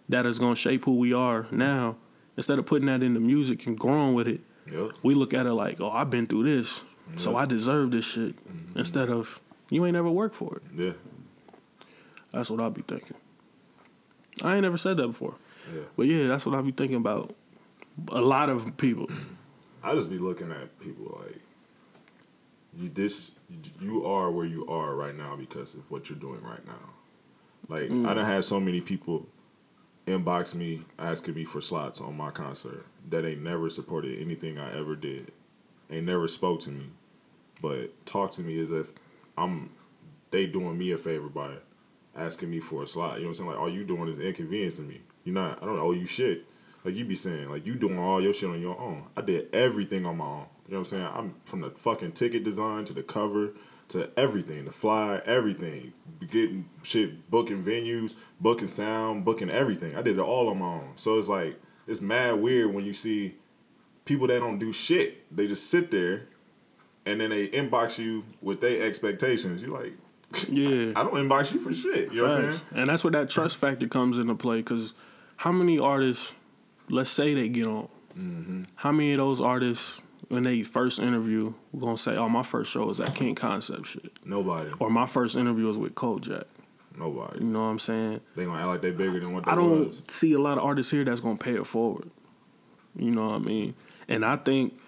[0.08, 1.96] that is gonna shape who we are now,
[2.36, 4.40] instead of putting that into music and growing with it,
[4.70, 4.90] Yep.
[5.02, 6.84] we look at it like, oh, I've been through this,
[7.16, 8.36] so I deserve this shit.
[8.36, 8.78] Mm-hmm.
[8.78, 10.62] Instead of you ain't ever worked for it.
[10.74, 10.92] Yeah.
[12.32, 13.16] That's what I'll be thinking.
[14.42, 15.34] I ain't never said that before.
[15.72, 15.82] Yeah.
[15.96, 17.34] But yeah, that's what I'll be thinking about.
[18.10, 19.08] A lot of people.
[19.82, 21.40] I just be looking at people like
[22.76, 23.30] you this
[23.80, 26.90] you are where you are right now because of what you're doing right now.
[27.68, 28.08] Like Mm.
[28.08, 29.26] I done had so many people
[30.06, 34.76] inbox me asking me for slots on my concert that ain't never supported anything I
[34.76, 35.32] ever did.
[35.90, 36.86] Ain't never spoke to me,
[37.60, 38.92] but talk to me as if
[39.38, 39.70] I'm
[40.30, 41.52] they doing me a favor by
[42.16, 43.16] asking me for a slot.
[43.18, 43.50] You know what I'm saying?
[43.50, 45.02] Like all you doing is inconveniencing me.
[45.24, 46.44] You're not I don't owe you shit.
[46.84, 49.04] Like you be saying, like you doing all your shit on your own.
[49.16, 50.46] I did everything on my own.
[50.68, 51.08] You know what I'm saying?
[51.14, 53.52] I'm from the fucking ticket design to the cover
[53.88, 55.92] to everything, the flyer, everything.
[56.30, 59.96] Getting shit, booking venues, booking sound, booking everything.
[59.96, 60.92] I did it all on my own.
[60.96, 63.36] So it's like it's mad weird when you see
[64.04, 65.24] people that don't do shit.
[65.34, 66.22] They just sit there
[67.06, 69.62] and then they inbox you with their expectations.
[69.62, 69.94] You're like,
[70.48, 70.92] Yeah.
[70.96, 72.12] I don't inbox you for shit.
[72.12, 72.64] You know what I'm saying?
[72.72, 74.58] And that's where that trust factor comes into play.
[74.58, 74.94] Because
[75.36, 76.32] how many artists,
[76.88, 77.88] let's say they get on,
[78.18, 78.62] Mm-hmm.
[78.76, 82.44] how many of those artists, when they first interview, were going to say, oh, my
[82.44, 84.12] first show was at King Concept shit?
[84.24, 84.70] Nobody.
[84.78, 86.44] Or my first interview was with Kojak.
[86.96, 87.40] Nobody.
[87.40, 88.20] You know what I'm saying?
[88.36, 90.00] They gonna act like they bigger than what they I don't was.
[90.06, 92.08] see a lot of artists here that's gonna pay it forward.
[92.96, 93.74] You know what I mean?
[94.06, 94.78] And I think,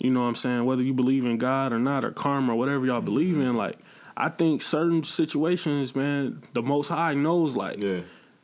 [0.00, 2.56] you know what I'm saying, whether you believe in God or not, or karma or
[2.56, 3.78] whatever y'all believe in, like
[4.16, 8.00] I think certain situations, man, the most high knows like Yeah.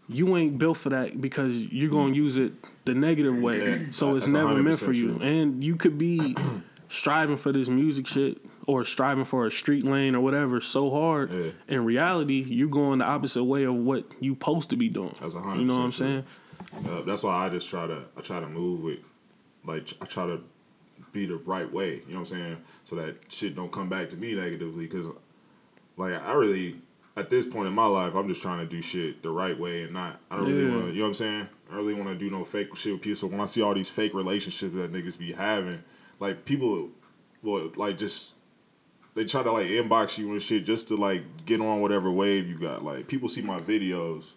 [0.08, 2.52] You ain't built for that because you're gonna use it
[2.84, 3.58] the negative way.
[3.58, 5.16] Yeah, so it's never meant for you.
[5.16, 5.22] true.
[5.22, 6.34] And you could be
[6.88, 11.30] striving for this music shit or striving for a street lane or whatever so hard.
[11.30, 11.50] Yeah.
[11.68, 15.14] In reality, you're going the opposite way of what you supposed to be doing.
[15.20, 16.24] That's a You know what I'm saying?
[16.86, 18.98] Uh, that's why I just try to I try to move with
[19.64, 20.40] like I try to
[21.12, 22.02] be the right way.
[22.06, 22.56] You know what I'm saying?
[22.84, 24.86] So that shit don't come back to me negatively.
[24.86, 25.06] Because
[25.96, 26.80] like I really
[27.18, 29.82] at this point in my life, I'm just trying to do shit the right way
[29.82, 30.20] and not.
[30.30, 30.90] I don't really want to.
[30.92, 31.48] You know what I'm saying?
[31.68, 33.16] I don't really want to do no fake shit with people.
[33.16, 35.82] So when I see all these fake relationships that niggas be having,
[36.20, 36.90] like people
[37.42, 38.34] will like just.
[39.14, 42.46] They try to like inbox you and shit just to like get on whatever wave
[42.48, 42.84] you got.
[42.84, 44.32] Like people see my videos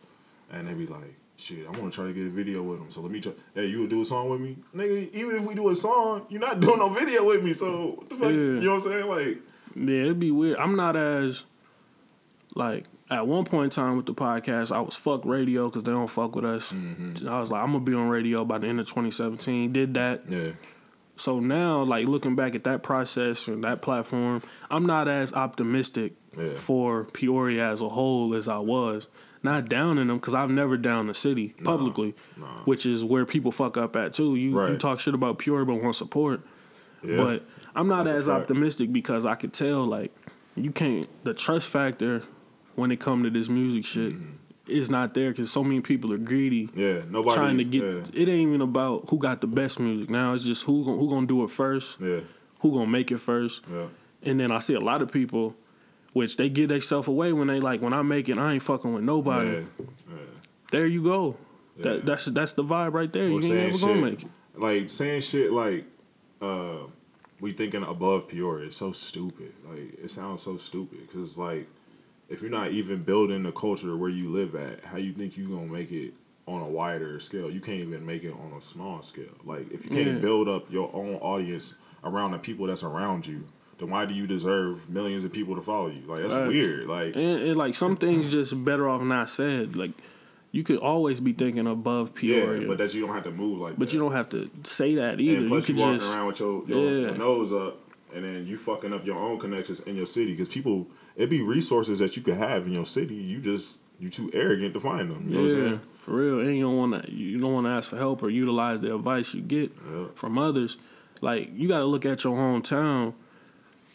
[0.49, 2.89] and they be like, shit, I want to try to get a video with them.
[2.89, 3.33] So let me try.
[3.53, 5.13] Hey, you would do a song with me, nigga?
[5.13, 7.53] Even if we do a song, you're not doing no video with me.
[7.53, 8.29] So what the fuck?
[8.29, 8.35] Yeah.
[8.37, 9.07] You know what I'm saying?
[9.07, 9.37] Like,
[9.75, 10.57] Yeah, it'd be weird.
[10.57, 11.43] I'm not as
[12.55, 15.91] like at one point in time with the podcast, I was fuck radio because they
[15.91, 16.71] don't fuck with us.
[16.71, 17.27] Mm-hmm.
[17.27, 19.71] I was like, I'm gonna be on radio by the end of 2017.
[19.73, 20.23] Did that.
[20.29, 20.51] yeah,
[21.17, 26.13] So now, like looking back at that process and that platform, I'm not as optimistic
[26.37, 26.53] Yeah.
[26.53, 29.07] for Peoria as a whole as I was.
[29.43, 32.45] Not downing them because I've never downed the city publicly, no.
[32.65, 34.35] which is where people fuck up at too.
[34.35, 36.41] You you talk shit about Peoria but want support.
[37.03, 37.17] yeah.
[37.17, 37.45] But
[37.75, 40.13] I'm not That's as optimistic because I could tell like
[40.55, 42.21] you can't the trust factor
[42.75, 44.13] when it come to this music shit
[44.67, 48.03] it's not there because so many people are greedy yeah, nobody trying to get Yeah,
[48.13, 50.09] it ain't even about who got the best music.
[50.09, 52.21] Now it's just who who gonna do it first yeah,
[52.59, 53.63] who gonna make it first.
[53.71, 53.87] Yeah.
[54.23, 55.55] and then I see a lot of people
[56.13, 58.93] which they give themselves away when they like when I make it I ain't fucking
[58.93, 59.65] with nobody.
[59.77, 59.85] Yeah.
[60.71, 61.37] there you go.
[61.77, 61.83] Yeah.
[61.83, 63.25] that that's that's the vibe right there.
[63.25, 64.29] Or you ain't ever gonna make it.
[64.55, 65.85] Like saying shit like,
[66.41, 66.79] uh,
[67.39, 69.53] we thinking above Peoria is so stupid.
[69.67, 71.67] Like it sounds so stupid because like,
[72.31, 75.47] if you're not even building the culture where you live at, how you think you
[75.49, 76.13] gonna make it
[76.47, 77.51] on a wider scale?
[77.51, 79.35] You can't even make it on a small scale.
[79.45, 80.17] Like if you can't Yeah.
[80.19, 83.43] build up your own audience around the people that's around you,
[83.77, 86.01] then why do you deserve millions of people to follow you?
[86.07, 86.47] Like that's Facts.
[86.49, 86.87] weird.
[86.87, 89.75] Like And, and like some things just better off not said.
[89.75, 89.91] Like
[90.53, 93.59] you could always be thinking above Peoria, yeah, but that you don't have to move
[93.59, 93.93] like but that.
[93.93, 95.35] you don't have to say that either.
[95.35, 96.99] And You plus, could you, walking just around with your, your, Yeah.
[97.07, 97.77] your nose up,
[98.13, 100.31] and then you fucking up your own connections in your city.
[100.31, 103.15] Because people, it be resources that you could have in your city.
[103.15, 105.27] You just you too arrogant to find them.
[105.27, 105.79] You know what I'm yeah, saying?
[105.99, 106.39] for real.
[106.39, 108.95] And you don't want to you don't want to ask for help or utilize the
[108.95, 110.05] advice you get Yeah.
[110.15, 110.77] from others.
[111.21, 113.13] Like you got to look at your hometown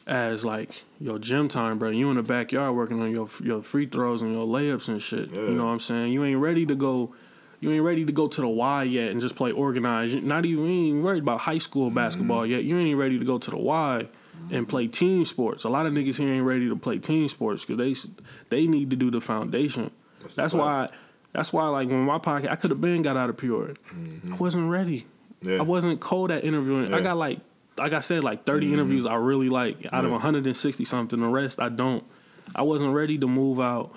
[0.06, 1.90] as like your gym time, bro.
[1.90, 5.30] You in the backyard working on your your free throws and your layups and shit.
[5.32, 5.40] Yeah.
[5.42, 6.12] You know what I'm saying?
[6.12, 7.14] You ain't ready to go.
[7.58, 10.22] You ain't ready to go to the Y yet and just play organized.
[10.22, 12.52] Not even you ain't even worried about high school basketball Mm-hmm.
[12.52, 12.64] yet.
[12.64, 14.06] You ain't ready to go to the Y
[14.50, 15.64] and play team sports.
[15.64, 18.10] A lot of niggas here ain't ready to play team sports because they
[18.50, 19.90] they need to do the foundation.
[20.20, 20.64] That's That's, fact.
[20.64, 20.88] why.
[21.32, 23.74] That's why, like when my podcast, I could have been got out of Peoria.
[24.32, 25.00] I wasn't ready.
[25.42, 25.50] Mm-hmm.
[25.50, 25.58] Yeah.
[25.58, 26.94] I wasn't cold at interviewing.
[26.94, 27.40] I got like,
[27.76, 31.20] like I said, like 30 interviews I really like out of 160 something.
[31.20, 32.04] The rest I don't.
[32.54, 33.94] I wasn't ready to move out,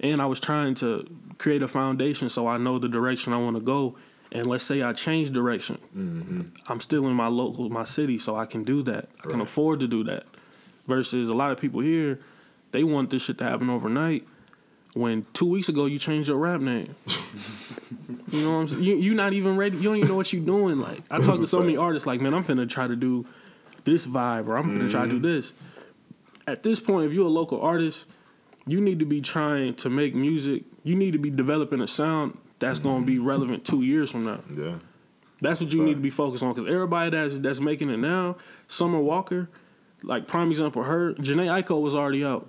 [0.00, 1.08] and I was trying to
[1.38, 3.96] create a foundation so I know the direction I want to go.
[4.32, 6.40] And let's say I change direction, mm-hmm.
[6.66, 9.10] I'm still in my local, my city, so I can do that.
[9.22, 10.24] I can afford to do that.
[10.88, 12.18] Versus a lot of people here,
[12.72, 14.26] they want this shit to happen overnight.
[14.94, 16.96] When two weeks ago you changed your rap name.
[18.32, 18.82] You know what I'm saying?
[18.82, 19.76] You you not even ready.
[19.76, 20.78] You don't even know what you're doing.
[20.78, 22.06] Like I talk to so many artists.
[22.06, 23.26] Like man, I'm finna try to do
[23.84, 25.22] this vibe, or I'm finna try to do mm-hmm.
[25.22, 25.52] this.
[26.46, 28.06] At this point, if you're a local artist,
[28.66, 30.64] you need to be trying to make music.
[30.82, 34.40] You need to be developing a sound that's gonna be relevant two years from now.
[34.54, 34.76] Yeah,
[35.40, 36.54] That's what you need to be focused on.
[36.54, 38.36] Because everybody that's that's making it now,
[38.68, 39.50] Summer Walker,
[40.02, 42.48] like prime example, her Jhené Aiko was already out.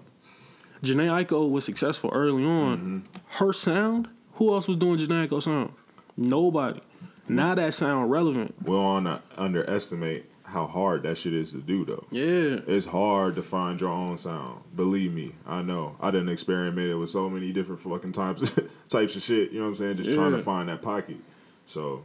[0.84, 2.77] Jhené Aiko was successful early on.
[2.77, 2.99] Mm-hmm.
[3.44, 5.73] Her sound, who else was doing Jhené Aiko sound?
[6.15, 6.80] Nobody.
[7.27, 8.53] Now that sound relevant.
[8.61, 12.05] we don't wanna underestimate how hard that shit is to do though.
[12.11, 12.59] Yeah.
[12.67, 14.61] It's hard to find your own sound.
[14.75, 15.95] Believe me, I know.
[15.99, 18.51] I didn't experiment it with so many different fucking types
[18.89, 19.51] types of shit.
[19.51, 19.97] You know what I'm saying?
[19.97, 21.17] Just trying to find that pocket.
[21.65, 22.03] So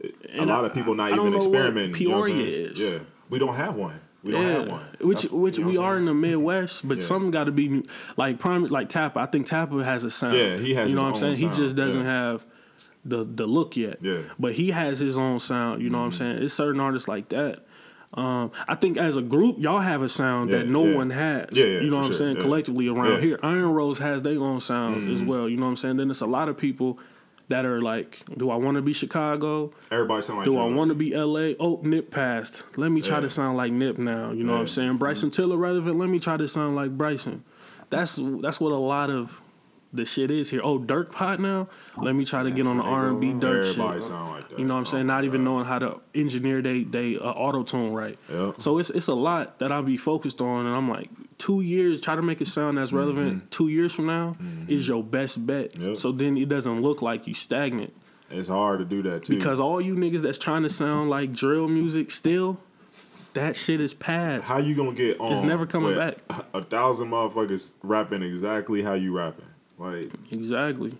[0.00, 2.00] it, a lot I- of people not I even experimenting.
[2.00, 2.80] you know Peoria is.
[2.80, 2.98] Yeah,
[3.30, 4.00] we don't have one.
[4.24, 4.86] We don't have one.
[5.00, 7.02] Which That's- which you know we are in the Midwest, but Yeah.
[7.04, 7.82] something got to be
[8.16, 9.18] like prime like Tappa.
[9.20, 10.36] I think Tappa has a sound.
[10.36, 11.36] Yeah, he has You know what I'm saying?
[11.36, 12.06] He just doesn't yeah.
[12.30, 12.46] have
[13.04, 13.98] the the look yet.
[14.00, 14.12] Yeah.
[14.12, 14.28] Mm-hmm.
[14.38, 15.82] But he has his own sound.
[15.82, 16.38] You know what I'm saying?
[16.40, 17.64] It's certain artists like that.
[18.14, 20.96] Um, I think as a group, y'all have a sound that no yeah.
[20.96, 21.48] one has.
[21.52, 22.36] Yeah, yeah, you know what I'm sure, saying?
[22.36, 22.42] yeah.
[22.42, 23.12] Collectively around Yeah.
[23.14, 23.22] Mm-hmm.
[23.26, 25.48] here, Iron Rose has their own sound as well.
[25.48, 25.96] You know what I'm saying?
[25.96, 26.98] Then it's a lot of people
[27.48, 29.72] that are like, do I want to be Chicago?
[29.90, 31.54] Everybody sound like Do I want to be LA?
[31.58, 32.62] Oh, Nip passed.
[32.76, 33.20] Let me try Yeah.
[33.22, 34.30] to sound like Nip now.
[34.32, 34.96] You know what I'm saying?
[34.98, 35.98] Bryson Tiller relevant.
[35.98, 37.44] Let me try to sound like Bryson.
[37.90, 39.40] That's that's what a lot of
[39.92, 40.60] the shit is here.
[40.64, 41.68] Oh, Durk pot now.
[41.96, 43.28] Let me try to get on the R and B.
[43.28, 43.74] Durk shit.
[44.02, 44.58] sound like that.
[44.58, 45.04] You know what I'm saying?
[45.04, 45.50] Oh, Not even God.
[45.50, 48.18] knowing how to engineer they they uh, auto tune right.
[48.30, 48.52] Yeah.
[48.58, 52.00] So it's it's a lot that I'll be focused on, and I'm like, two years
[52.00, 53.50] try to make it sound as relevant.
[53.50, 54.36] Two years from now
[54.68, 55.72] is your best bet.
[55.72, 55.88] Mm-hmm.
[55.90, 55.96] Yep.
[55.98, 57.92] So then it doesn't look like you stagnant
[58.30, 59.36] It's hard to do that too.
[59.36, 62.58] because all you niggas that's trying to sound like drill music still,
[63.34, 64.44] that shit is past.
[64.44, 65.32] how you gonna get on?
[65.32, 66.18] It's never coming back.
[66.54, 69.46] A thousand motherfuckers rapping exactly how you rapping.
[69.82, 70.96] Like, exactly.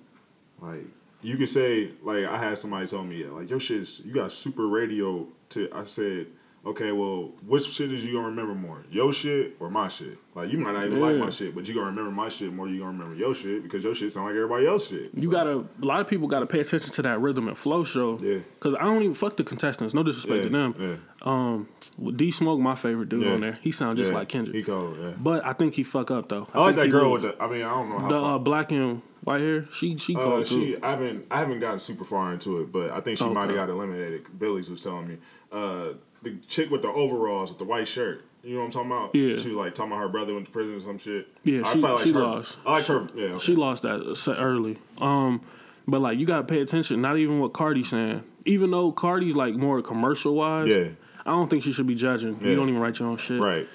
[0.61, 0.87] like
[1.23, 4.67] you can say, like I had somebody tell me, like your shit's you got super
[4.67, 5.29] radio.
[5.51, 6.27] To I said,
[6.67, 10.19] okay, well, which shit is you gonna remember more, your shit or my shit?
[10.35, 12.67] Like you might not even like my shit, but you gonna remember my shit more.
[12.67, 15.11] than You gonna remember your shit because your shit sound like everybody else shit.
[15.15, 15.65] You gotta.
[15.81, 18.19] A lot of people gotta pay attention to that rhythm and flow show.
[18.21, 18.41] Yeah.
[18.59, 19.95] Cause I don't even fuck the contestants.
[19.95, 20.75] No disrespect yeah, to them.
[20.77, 21.69] Yeah, Um,
[22.16, 23.32] D Smoke, my favorite dude Yeah.
[23.32, 23.59] on there.
[23.62, 24.19] He sounds just yeah.
[24.19, 24.57] like Kendrick.
[24.57, 24.97] He cold.
[25.01, 25.12] Yeah.
[25.19, 26.49] But I think he fuck up though.
[26.53, 27.23] I, like think that girl lose.
[27.23, 27.43] with the.
[27.44, 28.09] I mean, I don't know how.
[28.09, 29.69] the uh, black and white hair.
[29.73, 30.78] She she Uh, she, too.
[30.82, 33.32] I haven't, I haven't gotten super far into it, but I think she Okay.
[33.35, 34.39] might have got eliminated.
[34.39, 35.19] Billy's was telling me,
[35.53, 35.90] uh,
[36.23, 38.24] the chick with the overalls with the white shirt.
[38.43, 39.15] You know what I'm talking about?
[39.15, 39.36] Yeah.
[39.40, 41.28] She was like talking about her brother went to prison or some shit.
[41.44, 42.59] Yeah, I she- like she her, lost.
[42.66, 43.09] I like her.
[43.15, 43.39] Yeah, okay.
[43.44, 44.78] She lost that early.
[45.01, 45.40] Um,
[45.86, 47.01] but like you gotta pay attention.
[47.01, 48.24] Not even what Cardi's saying.
[48.44, 50.69] Even though Cardi's like more commercial wise.
[50.74, 50.89] Yeah.
[51.27, 52.39] I don't think she should be judging.
[52.40, 52.49] Yeah.
[52.49, 53.40] You don't even write your own shit.
[53.40, 53.66] right.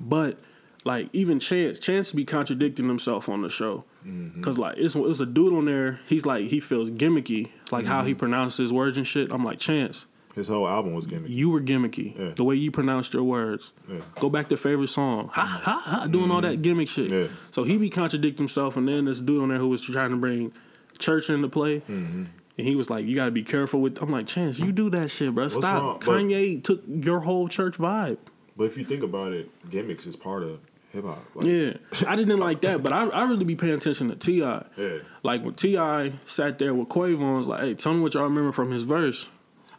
[0.00, 0.38] But
[0.84, 3.84] like even Chance, Chance be contradicting himself on the show.
[4.06, 4.40] Mm-hmm.
[4.42, 6.00] Cause like it's it's a dude on there.
[6.06, 8.08] He's like he feels gimmicky, like how Mm-hmm.
[8.08, 9.30] he pronounces words and shit.
[9.30, 11.28] I'm like Chance, His whole album was gimmicky.
[11.30, 12.18] you were gimmicky.
[12.18, 12.32] Yeah.
[12.34, 13.72] The way you pronounced your words.
[13.88, 14.00] Yeah.
[14.16, 15.28] Go back to favorite song.
[15.34, 16.06] Ha ha ha.
[16.08, 17.10] Doing all that gimmick shit.
[17.10, 17.28] Yeah.
[17.52, 20.16] So he be contradicting himself, and then this dude on there who was trying to
[20.16, 20.52] bring
[20.98, 21.80] church into play.
[21.80, 22.24] Mm-hmm.
[22.58, 24.90] And he was like, "You got to be careful with." I'm like, "Chance, you do
[24.90, 25.48] that shit, bro.
[25.48, 25.98] Stop." wrong?
[25.98, 28.18] But- Kanye took your whole church vibe.
[28.56, 30.60] But if you think about it, gimmicks is part of
[30.90, 31.24] hip hop.
[31.34, 31.72] Like, Yeah,
[32.06, 34.38] I didn't like that, but I I really be paying attention to Ti.
[34.38, 34.98] Yeah.
[35.22, 36.12] Like when T.I.
[36.26, 38.82] sat there with Quavo and was like, "Hey, tell me what y'all remember from his
[38.82, 39.26] verse."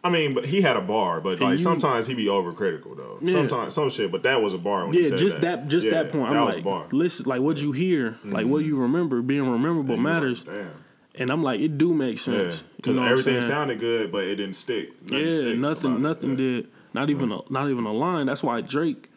[0.06, 3.20] I mean, but he had a bar, but like you- sometimes he be overcritical though.
[3.22, 3.34] Yeah.
[3.34, 5.86] Sometimes some shit, but that was a bar when he Yeah, said just that, just
[5.86, 6.32] Yeah, that point.
[6.32, 6.86] That I'm was like, a bar.
[6.92, 8.70] listen, like what you hear, like what mm-hmm.
[8.70, 10.46] you remember, being rememberable matters.
[10.46, 10.83] Like, Damn.
[11.16, 12.64] And I'm like, it do make Yeah, sense.
[12.76, 14.90] because You know everything sounded good, but it didn't stick.
[15.04, 16.00] Nothing Yeah, stick nothing, it.
[16.00, 16.36] nothing Yeah.
[16.38, 16.68] did.
[16.94, 18.26] Not even a, not even a line.
[18.26, 19.10] That's why Drake,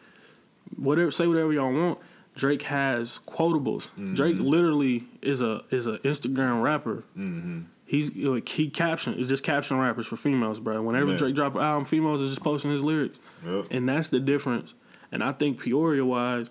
[0.75, 1.99] whatever, say whatever y'all want.
[2.35, 3.89] Drake has quotables.
[3.91, 4.13] Mm-hmm.
[4.13, 7.03] Drake literally is a is an Instagram rapper.
[7.17, 7.61] Mm-hmm.
[7.85, 10.81] He's like he caption is just caption rappers for females, bro.
[10.83, 11.17] Whenever Yeah.
[11.17, 13.67] Drake drop an album, females is just posting his lyrics, Yep.
[13.71, 14.75] and that's the difference.
[15.11, 16.47] And I think Peoria wise,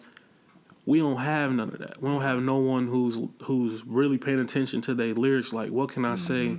[0.87, 2.01] we don't have none of that.
[2.01, 5.53] We don't have no one who's who's really paying attention to their lyrics.
[5.53, 6.57] Like, what can I say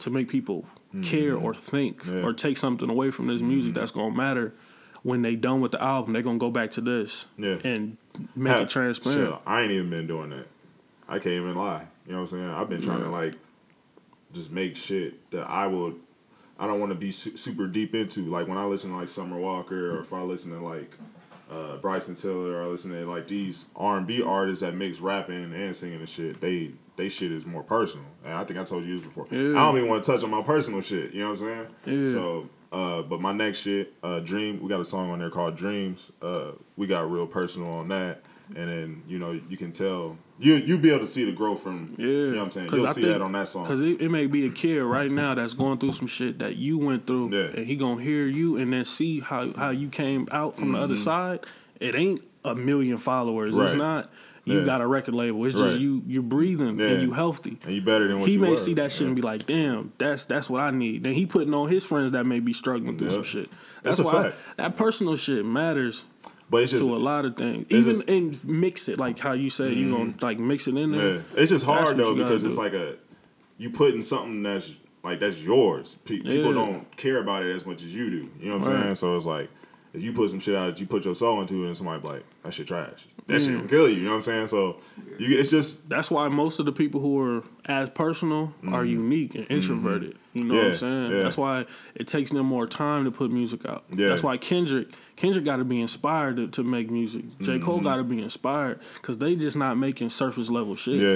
[0.00, 0.66] to make people
[1.02, 2.18] care or think Mm-hmm.
[2.18, 2.22] Yeah.
[2.24, 4.54] or take something away from this music that's gonna matter
[5.02, 6.12] when they done with the album?
[6.12, 7.58] They're gonna go back to this Yeah.
[7.64, 7.96] and
[8.36, 9.36] make Ha- it transparent.
[9.46, 10.46] I ain't even been doing that.
[11.08, 11.86] I can't even lie.
[12.06, 12.50] You know what I'm saying?
[12.50, 13.34] I've been trying to like
[14.32, 15.96] just make shit that I would.
[16.58, 18.22] I don't want to be su- super deep into.
[18.26, 20.92] Like when I listen to like Summer Walker, or if I listen to like
[21.50, 25.52] uh, Bryson Tiller, I listen to like these R and B artists that mix rapping
[25.52, 26.40] and singing and shit.
[26.40, 28.06] They they shit is more personal.
[28.24, 29.26] And I think I told you this before.
[29.30, 29.52] Yeah.
[29.52, 31.12] I don't even want to touch on my personal shit.
[31.12, 32.06] You know what I'm saying?
[32.06, 32.12] Yeah.
[32.12, 32.48] So.
[32.72, 36.12] Uh, but my next shit, uh, Dream, we got a song on there called Dreams.
[36.22, 38.22] Uh, we got real personal on that,
[38.56, 41.62] and then you know you can tell you you be able to see the growth
[41.62, 41.94] from.
[41.98, 42.68] Yeah, you know what I'm saying.
[42.72, 43.66] You'll I see think- that on that song.
[43.66, 46.56] Cause it, it may be a kid right now that's going through some shit that
[46.56, 47.56] you went through, Yeah.
[47.56, 50.78] and he gonna hear you and then see how how you came out from the
[50.78, 51.40] other side.
[51.78, 53.56] It ain't a million followers.
[53.56, 53.78] It's Mm-hmm.
[53.78, 54.10] Not.
[54.46, 54.64] You Yeah.
[54.64, 55.44] got a record label.
[55.44, 55.68] It's Right.
[55.68, 56.02] just you.
[56.06, 56.86] You're breathing Yeah.
[56.88, 57.58] and you healthy.
[57.62, 58.56] and you better than what He may were.
[58.56, 61.52] see that shit and be like, "Damn, that's that's what I need." Then he putting
[61.52, 63.14] on his friends that may be struggling through Yeah.
[63.14, 63.50] some shit.
[63.82, 64.36] That's That's, why fact.
[64.56, 66.04] that personal shit matters
[66.50, 67.64] but it's just to a lot of things.
[67.70, 68.12] Even just- Mm-hmm.
[68.12, 71.14] and mix it like how you said you gonna like mix it in there.
[71.16, 72.48] yeah, it's just hard though because do.
[72.48, 72.96] it's like a
[73.58, 74.74] you putting something that's
[75.04, 75.96] like that's yours.
[76.04, 76.52] Pe- People Yeah.
[76.52, 78.28] don't care about it as much as you do.
[78.40, 78.82] You know what I'm Right.
[78.82, 78.94] saying?
[78.96, 79.48] So it's like
[79.92, 82.24] if you put some shit out that you put your soul into, and somebody like
[82.44, 83.06] that shit trash.
[83.26, 83.56] That shit Mm.
[83.58, 83.96] gonna kill you.
[83.96, 84.48] You know what I'm saying?
[84.48, 84.76] So
[85.18, 89.34] you, it's just That's why most of the people who are as personal are unique
[89.34, 90.16] and introverted.
[90.32, 90.68] You know what Mm-hmm.
[90.68, 91.10] I'm saying?
[91.12, 91.22] yeah.
[91.24, 93.84] That's why it takes them more time to put music out.
[93.92, 94.08] Yeah.
[94.08, 97.24] That's why Kendrick Kendrick got to be inspired to, to make music.
[97.40, 97.64] J Mm-hmm.
[97.64, 100.98] Cole got to be inspired because they just not making surface level shit.
[101.00, 101.08] yeah,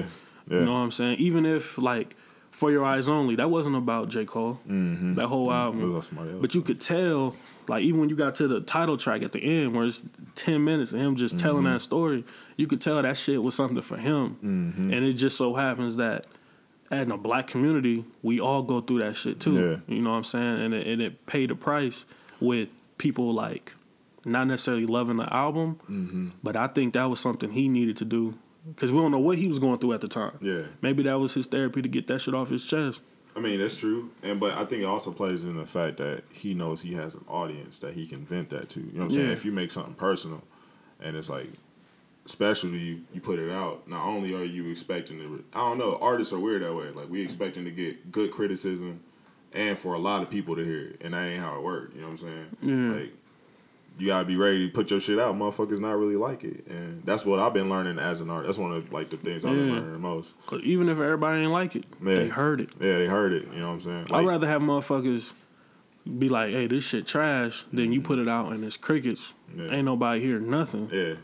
[0.49, 0.59] yeah.
[0.59, 1.19] You know what I'm saying?
[1.19, 2.15] Even if like
[2.55, 3.35] 4 Your Eyez Only.
[3.35, 4.25] That wasn't about J.
[4.25, 4.61] Cole.
[4.69, 5.15] Mm-hmm.
[5.15, 5.83] That whole album.
[5.91, 6.39] about else.
[6.41, 7.35] But you could tell,
[7.67, 10.05] like even when you got to the title track at the end, where it's
[10.37, 11.73] ten minutes of him just telling Mm-hmm.
[11.75, 12.25] that story,
[12.57, 14.37] you could tell that shit was something for him.
[14.43, 14.93] Mm-hmm.
[14.93, 16.27] And it just so happens that
[16.93, 19.55] in a black community, we all go through that shit too.
[19.89, 19.95] Yeah.
[19.97, 20.61] You know what I'm saying?
[20.61, 22.05] And it, and it paid a price
[22.41, 22.69] with
[22.99, 23.73] people like
[24.25, 26.29] not necessarily loving the album, Mm-hmm.
[26.43, 29.39] but I think that was something he needed to do because we don't know what
[29.39, 30.39] he was going through at the time.
[30.41, 30.63] Yeah.
[30.81, 33.01] Maybe that was his therapy to get that shit off his chest.
[33.37, 36.23] I mean, that's true, and but I think it also plays in the fact that
[36.31, 38.81] he knows he has an audience that he can vent that to.
[38.81, 39.27] You know what I'm saying?
[39.27, 39.33] Yeah.
[39.33, 40.43] If you make something personal,
[41.01, 41.49] and it's like
[42.27, 43.89] special to you, you put it out.
[43.89, 46.91] Not only are you expecting to, I don't know, artists are weird that way.
[46.91, 49.01] Like we expecting to get good criticism,
[49.53, 51.93] and for a lot of people to hear it, and that ain't how it works.
[51.97, 52.57] You know what I'm saying?
[52.63, 53.01] Yeah.
[53.01, 53.13] Like
[53.99, 55.35] you gotta be ready to put your shit out.
[55.37, 58.47] Motherfuckers not really like it, and that's what I've been learning as an artist.
[58.49, 60.35] That's one of like the things I've been learning the most.
[60.47, 62.15] 'Cause even if everybody ain't like it, Yeah.
[62.17, 62.71] they heard it.
[62.81, 63.49] Yeah, they heard it.
[63.53, 64.07] You know what I'm saying?
[64.11, 65.33] I'd rather have motherfuckers
[66.19, 69.33] be like, "Hey, this shit trash," than you put it out and it's crickets.
[69.57, 69.71] Yeah.
[69.71, 70.89] Ain't nobody hear nothing.
[70.93, 71.15] yeah.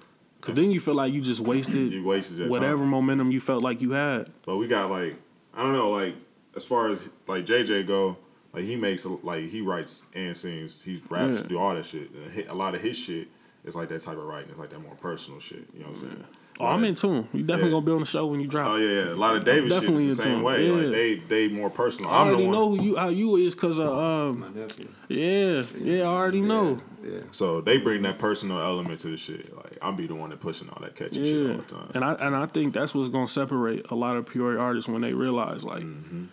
[0.41, 2.89] Cause then you feel like you just wasted You wasted whatever time.
[2.89, 4.31] momentum you felt like you had.
[4.47, 5.17] But we got like
[5.55, 6.15] I don't know, like
[6.57, 8.17] as far as like JJ go,
[8.53, 11.43] like he makes like he writes and sings, he raps, Yeah.
[11.47, 12.11] do all that shit.
[12.13, 13.29] And a lot of his shit
[13.65, 14.51] is like that type of writing.
[14.51, 15.67] It's like that more personal shit.
[15.75, 16.25] You know what I'm saying?
[16.59, 17.27] Oh, I'm in tune.
[17.33, 17.75] You definitely Yeah.
[17.77, 18.67] gonna be on the show when you drop.
[18.69, 19.13] Oh yeah, yeah.
[19.13, 20.43] A lot of David shit Definitely is the in same tune.
[20.45, 20.67] way.
[20.67, 20.73] Yeah.
[20.75, 22.11] Like they they more personal.
[22.11, 22.53] I I'm the already one.
[22.55, 24.69] know who you how you is because of um
[25.09, 27.21] yeah yeah I already know Yeah.
[27.31, 29.57] So they bring that personal element to the shit.
[29.57, 31.91] Like I'm be the one that pushing all that catchy shit all the time.
[31.95, 35.01] and I and I think that's what's gonna separate a lot of Peoria artists when
[35.01, 36.25] they realize like Mm-hmm.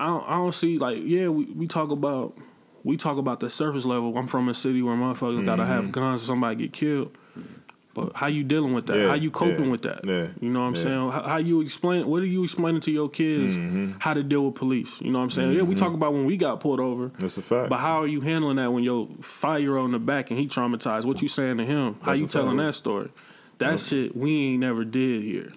[0.00, 2.36] I don't, I don't see like yeah we, we talk about
[2.84, 4.16] we talk about the surface level.
[4.16, 5.72] I'm from a city where motherfuckers gotta Mm-hmm.
[5.72, 7.16] have guns, or somebody get killed.
[7.94, 8.96] But how you dealing with that?
[8.96, 10.04] Yeah, how you coping yeah, with that?
[10.04, 11.10] yeah, You know what I'm saying?
[11.10, 12.06] How, how you explain?
[12.06, 13.98] What are you explaining to your kids Mm-hmm.
[13.98, 15.00] how to deal with police?
[15.00, 15.52] You know what I'm saying?
[15.54, 17.10] Yeah, we talk about when we got pulled over.
[17.18, 17.70] That's a fact.
[17.70, 20.38] But how are you handling that when your five year old in the back and
[20.38, 21.06] he traumatized?
[21.06, 21.96] What you saying to him?
[22.02, 22.66] How you telling fact.
[22.68, 23.10] that story?
[23.58, 25.48] That shit we ain't never did here.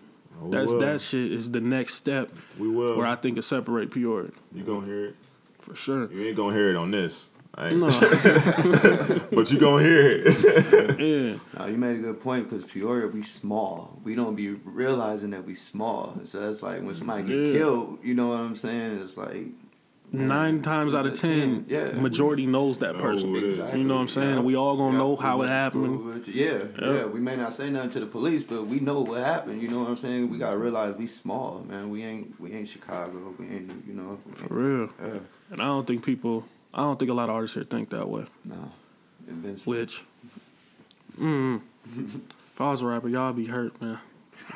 [0.41, 0.79] Oh, That's will.
[0.79, 2.97] that shit is the next step we will.
[2.97, 5.15] where I think it separate Peoria you gonna hear it.
[5.59, 6.11] for sure.
[6.11, 7.29] You ain't gonna hear it on this.
[7.53, 7.89] I ain't, No,
[9.33, 10.99] but you gonna hear it.
[10.99, 13.99] yeah, Now you made a good point because Peoria we small.
[14.03, 16.17] We don't be realizing that we small.
[16.23, 17.53] So it's like when somebody get Yeah.
[17.53, 19.01] killed, you know what I'm saying?
[19.03, 19.47] It's like
[20.11, 21.91] nine times out of ten, Yeah.
[21.93, 23.29] majority knows that person.
[23.29, 23.57] who it is.
[23.73, 24.35] You know what I'm saying?
[24.35, 24.41] Yeah.
[24.41, 26.21] We all gonna Yeah, know we how it happened.
[26.23, 26.93] school Yeah, Yeah.
[26.93, 27.05] yeah.
[27.05, 29.61] We may not say nothing to the police, but we know what happened.
[29.61, 30.29] You know what I'm saying?
[30.29, 31.89] We gotta realize we small, man.
[31.89, 33.33] We ain't we ain't Chicago.
[33.37, 34.19] We ain't you know.
[34.35, 34.89] For real.
[35.01, 35.19] Yeah.
[35.51, 38.07] And I don't think people, I don't think a lot of artists here think that
[38.09, 38.25] way.
[38.45, 38.71] No.
[39.27, 39.71] Invincible.
[39.73, 40.03] Which,
[41.19, 41.61] mm,
[41.95, 43.99] if I was a rapper, y'all be hurt, man.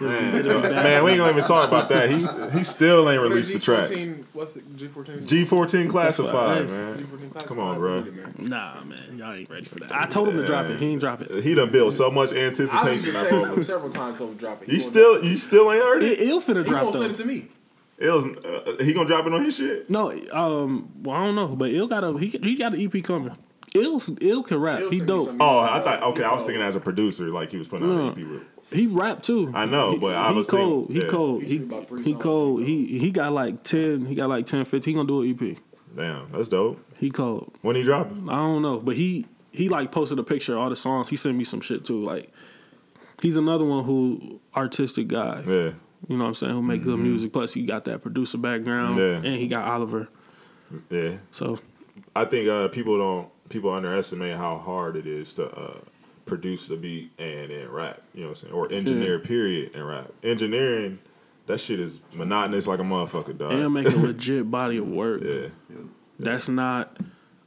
[0.01, 2.09] Man, man, we ain't gonna even talk about that.
[2.09, 2.15] He
[2.57, 3.91] he still ain't released the tracks.
[4.33, 4.77] What's it?
[4.77, 5.25] G14?
[5.25, 7.05] G14 classified, man.
[7.05, 8.01] G14 Come on, bro.
[8.39, 9.91] Nah, man, y'all ain't ready for that.
[9.93, 10.79] I told him to drop it.
[10.79, 11.43] He ain't drop it.
[11.43, 13.53] He done built so much anticipation even up said over.
[13.53, 14.69] him several times over dropping.
[14.69, 16.19] You still you still ain't heard it?
[16.19, 17.01] It, will finna He drop won't though.
[17.01, 17.47] send it to me.
[17.97, 19.89] It was, uh, he gonna drop it on his shit.
[19.89, 23.01] No, um, well, I don't know, but Il got a he he got an EP
[23.03, 23.35] coming.
[23.73, 24.79] Il Il can rap.
[24.79, 25.35] He'll he send me dope.
[25.39, 26.23] Oh, I thought okay.
[26.23, 28.07] I was thinking as a producer, like he was putting out No.
[28.07, 28.17] an EP.
[28.29, 29.51] with- He rap too.
[29.53, 30.89] I know, he, but I he was cold.
[30.89, 31.07] he yeah.
[31.07, 31.43] cold.
[31.43, 32.63] He He sent about three he cold.
[32.63, 34.05] He he got like ten.
[34.05, 34.91] He got like 10, 15.
[34.91, 35.57] He gonna do an EP.
[35.95, 36.79] Damn, that's dope.
[36.99, 37.53] He cold.
[37.61, 38.27] When he dropping?
[38.29, 41.09] I don't know, but he he like posted a picture of all the songs.
[41.09, 42.03] He sent me some shit too.
[42.03, 42.31] Like
[43.21, 45.43] he's another one who artistic guy.
[45.47, 45.71] Yeah,
[46.07, 46.53] You know what I'm saying?
[46.53, 47.31] Who make good music.
[47.31, 49.23] Plus he got that producer background, Mm-hmm.
[49.25, 49.31] Yeah.
[49.31, 50.09] and he got Oliver.
[50.89, 51.17] yeah.
[51.31, 51.59] So
[52.15, 55.77] I think uh, people don't people underestimate how hard it is to uh,
[56.25, 58.01] produce the beat and then rap.
[58.13, 58.53] You know what I'm saying?
[58.53, 60.11] Or engineer period and rap.
[60.23, 60.99] Engineering,
[61.47, 63.51] that shit is monotonous like a motherfucker, dog.
[63.51, 65.21] and make a legit body of work.
[65.23, 65.47] yeah,
[66.19, 66.97] That's not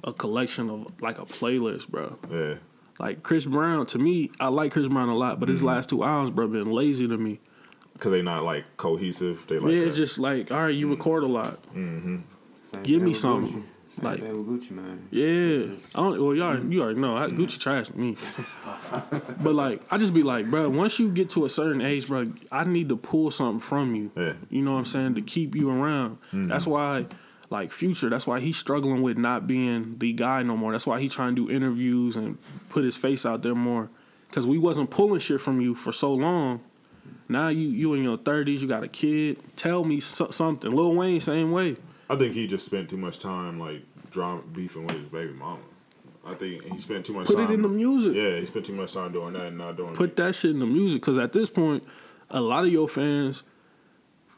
[0.05, 2.19] a collection of like a playlist, bro.
[2.31, 2.55] yeah.
[3.01, 5.69] Like Chris Brown, to me, I like Chris Brown a lot, but his Mm-hmm.
[5.69, 7.41] last two albums, bro, been lazy to me.
[8.01, 9.45] Cause they not like cohesive.
[9.49, 9.87] They like yeah, that.
[9.89, 11.59] it's just like, all right, you record a lot.
[11.75, 12.25] Same
[12.85, 13.65] Give me with something.
[14.01, 15.09] Same Like- thing with Gucci Mane.
[15.11, 16.73] Yeah, just- I don't, well, y'all, mm.
[16.73, 17.37] you already know, I, mm.
[17.37, 18.16] Gucci trash me.
[19.43, 22.33] but like, I just be like, bro, once you get to a certain age, bro,
[22.53, 24.11] I need to pull something from you.
[24.16, 24.35] Yeah.
[24.51, 26.19] You know what I'm saying to keep you around.
[26.33, 26.49] Mm.
[26.49, 27.07] That's why,
[27.51, 30.73] like Future, that's why he's struggling with not being the guy no more.
[30.73, 32.39] That's why he trying to do interviews and
[32.69, 33.91] put his face out there more.
[34.31, 36.61] Cause we wasn't pulling shit from you for so long.
[37.31, 39.41] Now you you in your thirties, you got a kid.
[39.57, 40.70] Tell me so- something.
[40.70, 41.77] Lil Wayne, same way.
[42.10, 45.60] I think he just spent too much time like drama beefing with his baby mama.
[46.26, 47.51] I think he spent too much Put time.
[47.51, 48.14] it in the music.
[48.14, 49.94] Yeah, he spent too much time doing that and not doing.
[49.94, 51.85] put that shit in the music because at this point,
[52.30, 53.43] a lot of your fans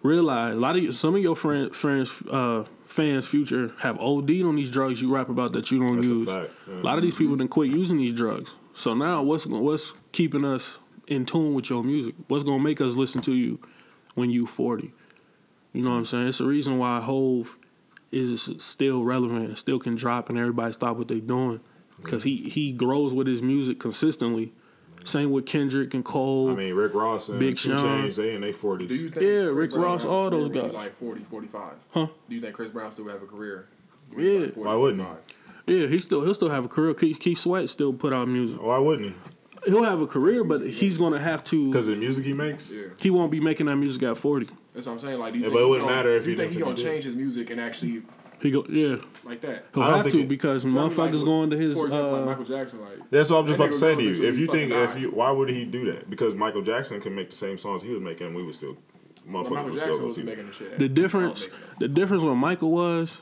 [0.02, 4.42] realize a lot of you, some of your friends, friends, uh, fans, future have OD'd
[4.42, 6.28] on these drugs you rap about that you don't That's a use.
[6.28, 6.76] yeah.
[6.80, 8.55] A lot of these people didn't quit using these drugs.
[8.74, 12.14] So now, what's what's keeping us in tune with your music?
[12.28, 13.59] What's gonna make us listen to you
[14.14, 14.92] when you forty?
[15.72, 16.28] You know what I'm saying?
[16.28, 17.56] It's the reason why Hove
[18.12, 21.61] is still relevant and still can drop and everybody stop what they're doing
[22.01, 24.53] because he he grows with his music consistently.
[25.05, 26.51] Same with Kendrick and Cole.
[26.51, 27.78] I mean, Rick Ross and Big Sean.
[27.78, 28.89] Chainz, they in their forties.
[28.89, 30.73] Do you think Yeah, Chris Rick Brown Ross, all those guys.
[30.73, 31.73] Like 40, 45.
[31.93, 32.07] Huh?
[32.28, 33.69] Do you think Chris Brown still have a career?
[34.16, 34.47] Yeah.
[34.55, 35.09] Why wouldn't
[35.66, 35.81] he?
[35.81, 36.93] yeah, he still he'll still have a career.
[36.95, 38.61] Keith, Keith Sweat still put out music.
[38.61, 39.15] Why wouldn't he?
[39.66, 41.70] He'll have a career, but he's gonna have to.
[41.70, 42.70] Because the music he makes.
[42.70, 42.85] Yeah.
[43.01, 44.49] He won't be making that music at forty.
[44.73, 45.19] That's what I'm saying.
[45.19, 46.41] Like, do you Yeah, think but it he wouldn't gonna- matter if do you he
[46.43, 48.03] think he didn't gonna change his music and actually
[48.41, 48.97] He go yeah.
[49.24, 49.66] like that?
[49.74, 51.77] He'll I have to it- because I mean, like, motherfuckers going to his.
[51.77, 54.03] For example, like Uh, Michael Jackson, like That's what I'm just about to say to
[54.03, 54.11] you.
[54.28, 56.09] If you think, if you, why would he do that?
[56.09, 58.78] Because Michael Jackson can make the same songs he was making, and we would still,
[59.28, 60.78] well, motherfuckers Michael would Jackson still was see making the shit.
[60.78, 61.49] the difference,
[61.81, 63.20] the difference with Michael was,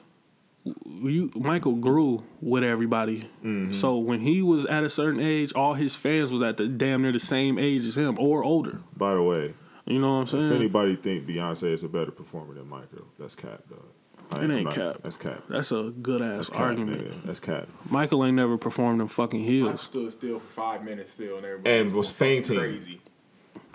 [0.87, 3.21] you Michael grew with everybody.
[3.45, 3.73] Mm-hmm.
[3.73, 7.03] So when he was at a certain age, all his fans was at the damn
[7.03, 8.81] near the same age as him or older.
[8.97, 9.55] By the way,
[9.87, 10.45] You know what I'm saying.
[10.45, 10.61] if saying?
[10.63, 13.85] anybody think Beyonce is a better performer than Michael, that's cap, dog.
[14.31, 14.97] I It ain't I'm not- cap.
[15.03, 15.45] That's cap.
[15.49, 17.03] That's a good ass That's cap, argument.
[17.09, 17.25] nigga.
[17.25, 17.67] That's cap.
[17.89, 19.81] Michael ain't never performed in fucking Michael heels.
[19.81, 22.59] stood still for five minutes still, and everybody And was going fucking fainting.
[22.59, 23.01] Crazy.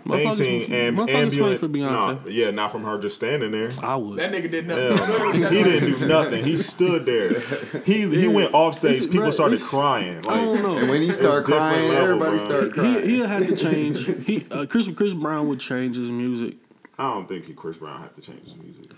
[0.05, 1.35] Motherfuckers- Fainting and motherfuckers ambulance.
[1.35, 1.91] faint for Beyonce.
[2.25, 3.69] Nah, yeah, not from her just standing there.
[3.81, 4.17] I would.
[4.19, 4.97] That nigga did nothing.
[5.41, 5.49] Yeah.
[5.49, 6.43] he didn't do nothing.
[6.43, 7.39] He stood there.
[7.85, 8.95] He he went off stage.
[8.97, 10.17] It's- People bruh, started it's- crying.
[10.27, 10.77] I don't know.
[10.77, 12.45] And when he started crying, level, everybody bro.
[12.45, 13.07] started crying.
[13.09, 14.05] he'll have to change.
[14.25, 16.55] He uh, Chris Chris Brown would change his music.
[16.99, 18.91] I don't think he, Chris Brown had to change his music.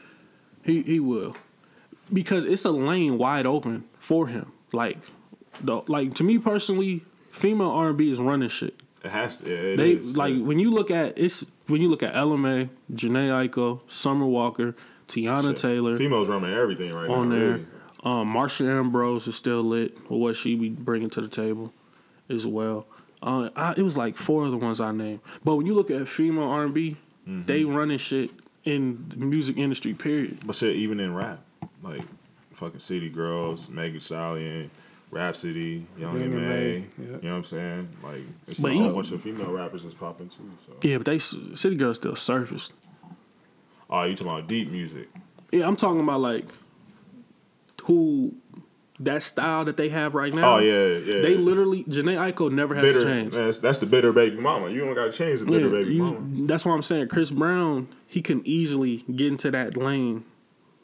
[0.63, 1.35] He he will,
[2.11, 4.51] because it's a lane wide open for him.
[4.73, 4.97] Like
[5.61, 8.81] the like to me personally, female R and B is running shit.
[9.05, 9.49] It has to.
[9.49, 10.41] Yeah, They is, like yeah.
[10.41, 14.75] when you look at it's when you look at LMA, Jhené Aiko, Summer Walker,
[15.07, 15.57] Teyana Shit.
[15.57, 17.35] Taylor Females running everything right on now.
[17.35, 17.47] there.
[17.51, 17.65] really.
[18.03, 21.73] Um, Marsha Ambrosius is still lit with what she be bringing to the table
[22.29, 22.85] as well.
[23.23, 25.21] Uh, I, it was like four of the ones I named.
[25.43, 27.45] But when you look at female R and B, Mm-hmm.
[27.47, 28.29] they running shit
[28.65, 29.95] in the music industry.
[29.95, 30.37] Period.
[30.45, 31.39] But shit, even in rap,
[31.81, 32.03] like
[32.53, 34.69] fucking City Girls, Megan Stallion,
[35.11, 36.49] Rhapsody, Young and Young and May.
[36.49, 37.05] May, yeah.
[37.05, 37.89] You know what I'm saying?
[38.03, 40.51] Like it's But a whole he- bunch of female rappers that's popping too.
[40.67, 40.73] So.
[40.87, 42.73] Yeah, but they City Girls still surfaced.
[43.89, 45.07] Oh, you talking about deep music?
[45.51, 46.45] Yeah, I'm talking about like
[47.83, 48.33] who
[48.99, 50.55] that style that they have right now.
[50.55, 51.21] Oh yeah, yeah.
[51.21, 52.99] They literally Jhené Aiko never has bitter.
[53.01, 53.33] to change.
[53.33, 54.69] That's, that's the bitter baby mama.
[54.69, 56.47] You don't got to change the bitter Yeah, baby you- mama.
[56.47, 57.09] That's why I'm saying.
[57.09, 60.23] Chris Brown, he can easily get into that lane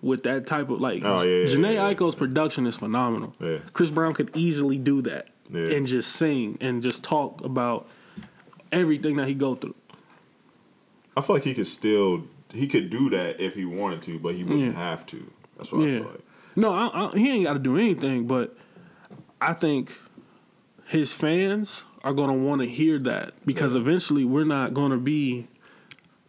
[0.01, 1.03] with that type of like.
[1.03, 1.93] Oh, yeah, Jhené yeah, yeah.
[1.93, 3.35] Aiko's production is phenomenal.
[3.39, 3.59] Yeah.
[3.73, 7.87] Chris Brown could easily do that and just sing and just talk about
[8.71, 9.75] everything that he go through.
[11.15, 12.23] I feel like he could still
[12.53, 15.31] he could do that if he wanted to, but he wouldn't have to.
[15.57, 16.19] That's what I feel like.
[16.55, 18.55] No, I, I, he ain't got to do anything, but
[19.39, 19.97] I think
[20.85, 25.47] his fans are gonna want to hear that because eventually we're not gonna be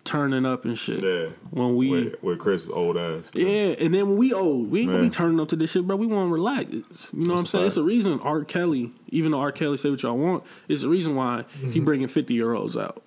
[0.04, 1.30] turning up and shit Yeah.
[1.50, 1.90] when we.
[1.90, 3.22] with, with Chris old ass.
[3.34, 3.46] Yeah,
[3.78, 5.96] and then when we old, we ain't gonna be turning up to this shit, bro.
[5.96, 6.70] We want to relax.
[6.70, 7.66] It's- you know what I'm That's saying?
[7.66, 7.82] It's fact.
[7.82, 8.44] a reason R.
[8.44, 9.52] Kelly, even though R.
[9.52, 11.84] Kelly say what y'all want, it's a reason why he Mm-hmm.
[11.84, 13.02] bringing 50 year olds out.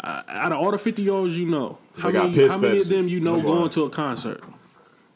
[0.00, 2.88] Uh, out of all the 50 year olds you know, how many, how many of
[2.88, 4.42] them you know That's going to a concert?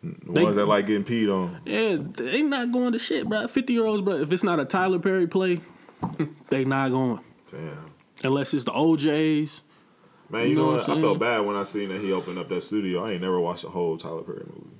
[0.02, 1.58] The They- ones that like getting peed on.
[1.64, 3.48] Yeah, they not going to shit, bro.
[3.48, 4.14] 50 year olds, bro.
[4.16, 5.60] If it's not a Tyler Perry play,
[6.50, 7.20] they not going.
[7.50, 7.90] Damn.
[8.24, 9.62] Unless it's the O'Jays.
[10.28, 10.88] Man, you, know, what?
[10.88, 13.04] I felt bad when I seen that he opened up that studio.
[13.04, 14.70] I ain't never watched a whole Tyler Perry movie.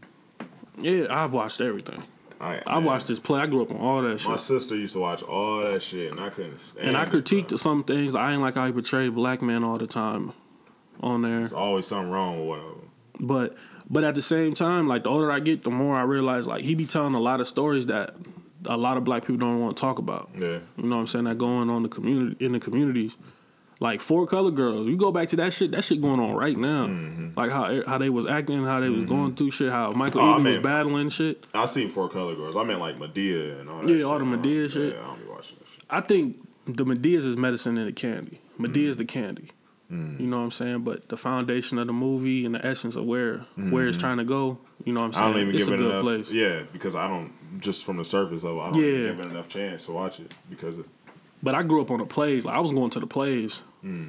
[0.79, 2.03] Yeah, I've watched everything.
[2.41, 3.41] I, I watched this play.
[3.41, 4.29] I grew up on all that shit.
[4.29, 6.89] My sister used to watch all that shit, and I couldn't stand.
[6.89, 7.57] And I critiqued bro.
[7.57, 8.15] some things.
[8.15, 10.33] I ain't like how he portrayed black men all the time
[11.01, 11.39] on there.
[11.39, 12.91] There's always something wrong with one of them.
[13.21, 13.57] But
[13.89, 16.63] but at the same time, like the older I get, the more I realize like
[16.63, 18.15] he be telling a lot of stories that
[18.67, 20.31] a lot of black people don't want to talk about.
[20.35, 20.59] Yeah.
[20.77, 21.25] You know what I'm saying?
[21.25, 23.17] That going on the community in the communities.
[23.79, 25.71] Like four color girls, you go back to that shit.
[25.73, 26.87] That shit going on right now.
[27.37, 30.35] Like how how they was acting, how they was going through shit, how Michael Oh,
[30.35, 31.45] I was battling shit.
[31.53, 32.57] I seen Four Color Girls.
[32.57, 33.89] I meant like Madea and all that.
[33.89, 34.05] Yeah, shit.
[34.05, 34.95] all the I shit.
[34.95, 35.83] Yeah, I don't be watching that shit.
[35.91, 38.41] I think the Madea's is medicine and the candy.
[38.59, 39.51] Madea's the candy.
[39.93, 40.19] Mm.
[40.19, 40.81] You know what I'm saying?
[40.81, 44.25] But the foundation of the movie and the essence of where where it's trying to
[44.25, 45.25] go, you know what I'm saying?
[45.25, 45.29] Mm.
[45.29, 46.03] I don't even it's give a it good enough.
[46.03, 46.33] place.
[46.33, 48.61] Yeah, because I don't just from the surface level.
[48.63, 48.89] I don't Yeah.
[48.89, 50.75] even give it enough chance to watch it because
[51.43, 52.45] But I grew up on the plays.
[52.45, 53.63] Like I was going to the plays.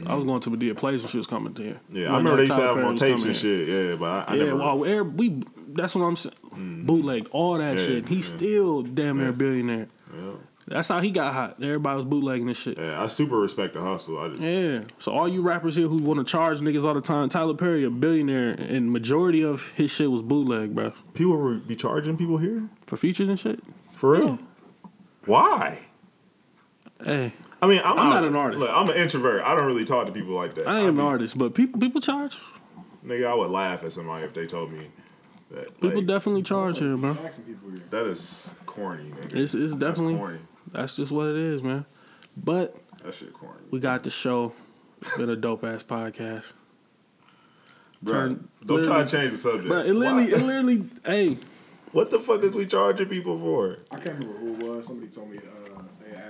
[0.08, 1.74] I was going to Madea plays when she was coming to here.
[1.92, 1.98] Mm-hmm.
[1.98, 2.04] yeah.
[2.06, 3.68] When, I remember uh, they used to have them on tapes and shit.
[3.68, 4.58] Yeah, but I, I yeah, never.
[4.58, 6.84] well, we that's what I'm saying.
[6.86, 8.08] Bootleg all that Yeah, shit.
[8.10, 8.38] He's yeah.
[8.38, 9.32] still damn near Yeah.
[9.34, 9.88] billionaire.
[10.16, 10.32] yeah.
[10.70, 11.64] That's how he got hot.
[11.64, 12.78] Everybody was bootlegging this shit.
[12.78, 14.18] Yeah, I super respect the hustle.
[14.20, 14.82] I just Yeah.
[14.98, 17.84] So all you rappers here who want to charge niggas all the time, Tyler Perry
[17.84, 22.40] a billionaire, and majority of his shit was bootleg, bro, people would be charging people
[22.40, 23.60] here for features and shit.
[23.96, 24.40] for real.
[25.26, 25.80] Why?
[27.04, 28.60] Hey, I mean, I'm, I'm not an artist.
[28.60, 29.44] Look, I'm an introvert.
[29.44, 30.68] I don't really talk to people like that.
[30.68, 32.38] I I'd am an artist, but people people charge.
[33.06, 34.90] Nigga, I would laugh at somebody if they told me
[35.52, 35.80] that.
[35.80, 37.14] People like, definitely charge here, bro.
[37.14, 37.84] Taxing people here.
[37.90, 39.34] that is corny, nigga.
[39.36, 40.40] It's it's That's definitely corny.
[40.72, 41.86] that's just what it is, man.
[42.36, 43.62] But That shit corny.
[43.72, 44.54] we got the show.
[45.02, 46.54] It's been a dope ass podcast.
[48.02, 49.68] Bro, Turn- don't try to change the subject.
[49.68, 50.38] Bro, it literally, Why?
[50.40, 51.38] it literally, hey,
[51.92, 53.78] what the fuck is we charging people for?
[53.92, 54.88] I can't remember who it was.
[54.88, 55.42] Somebody told me uh,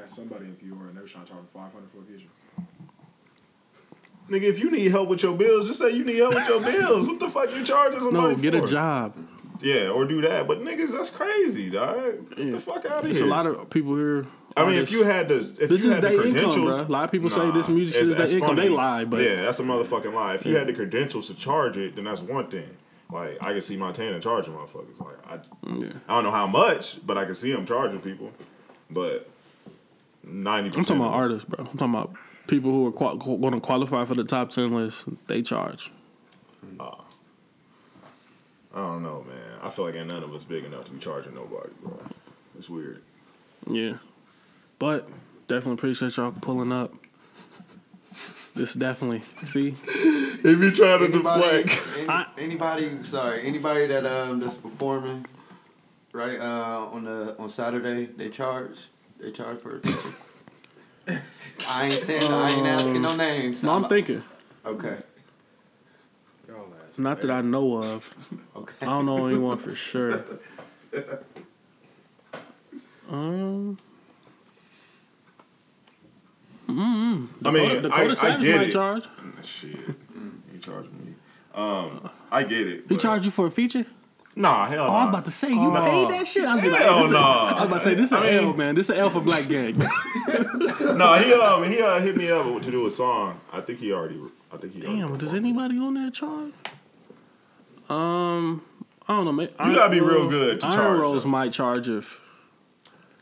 [0.07, 2.29] asked somebody in Peoria and they were trying to charge five hundred for a feature.
[4.29, 6.61] Nigga, if you need help with your bills, just say you need help with your
[6.61, 7.07] bills.
[7.07, 8.63] What the fuck you charging somebody no, get for?
[8.65, 9.15] a job.
[9.61, 10.47] Yeah, or do that.
[10.47, 12.35] But niggas, that's crazy, dog.
[12.35, 13.25] Get the fuck out of There's here.
[13.25, 14.25] a lot of people here.
[14.55, 16.77] I mean, if you had the, if This you is had the their income, credentials.
[16.77, 18.55] A lot of people say this music shit it- is their income.
[18.55, 20.35] They lie, but- yeah, that's a motherfucking lie.
[20.35, 20.59] If you Yeah.
[20.59, 22.69] had the credentials to charge it, then that's one thing.
[23.11, 24.99] Like I can see Montana charging motherfuckers.
[24.99, 25.39] Like I,
[25.77, 25.93] Yeah.
[26.09, 28.31] I don't know how much, but I can see him charging people.
[28.89, 29.29] But
[30.28, 31.66] ninety I'm talking about artists, bro.
[31.66, 32.14] I'm talking about
[32.48, 35.06] people who are qual- going to qualify for the top ten list.
[35.28, 35.91] They charge.
[36.80, 39.60] I don't know, man.
[39.64, 41.98] I feel like ain't none of us big enough to be charging nobody, bro.
[42.58, 43.02] It's weird.
[43.70, 43.94] Yeah,
[44.78, 45.10] but
[45.48, 46.94] definitely appreciate y'all pulling up.
[48.56, 49.72] This definitely see.
[49.72, 51.98] He be trying to Anybody, deflect.
[51.98, 55.26] any, I- anybody, sorry, anybody that um that's performing,
[56.12, 56.40] right?
[56.40, 58.88] Uh, on the on Saturday they charge.
[59.19, 59.88] They charge for it.
[61.68, 62.23] I ain't saying.
[62.31, 63.64] I ain't asking no names.
[63.64, 64.23] No, I'm thinking.
[64.65, 64.98] Okay.
[66.99, 68.14] Not that I know of.
[68.56, 68.73] Okay.
[68.81, 70.23] I don't know anyone for sure.
[73.10, 73.77] Um,
[76.68, 77.27] Mm.
[77.45, 78.72] I mean, Dakota I, I Savage get might it.
[78.73, 79.06] charge.
[79.41, 79.77] Shit,
[80.52, 81.14] he charging me.
[81.56, 82.80] Um, I get it.
[82.89, 83.85] He but- charged you for a feature?
[84.38, 84.85] Nah, hell.
[84.88, 86.45] Oh, I'm about to say you paid that shit.
[86.45, 87.19] I was, be like, Hell this a- no.
[87.19, 88.76] I was about to say this is an L, man.
[88.76, 89.76] This is an L for Black Gang.
[90.97, 93.39] No, he um he uh, hit me up to do a song.
[93.51, 94.19] I think he already.
[94.51, 94.81] I think he.
[94.84, 96.53] already Damn, does anybody on that charge?
[97.89, 98.61] Um,
[99.07, 99.31] I don't know.
[99.31, 99.49] Man.
[99.65, 101.30] You gotta be real good to Iron charge, Rose though.
[101.30, 102.22] might charge if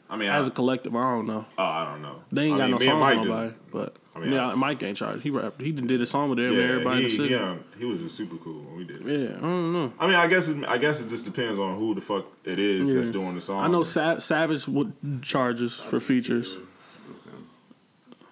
[0.09, 0.95] I mean, as I, a collective.
[0.95, 1.45] I don't know.
[1.57, 2.21] oh, I don't know.
[2.31, 3.29] They ain't I got mean, no songs do.
[3.29, 5.23] nobody, but I mean, yeah, I- Mike ain't charged.
[5.23, 5.59] He rapped.
[5.61, 7.29] He did a song with every- Yeah, everybody in he, the city.
[7.29, 9.19] he, um, he was just super cool when we did it.
[9.21, 9.93] Yeah, I don't know.
[9.99, 12.57] I mean, I guess it, I guess it just depends on who the fuck it
[12.57, 13.63] is that's doing the song.
[13.63, 16.57] I know Sa- Savage would charges for features.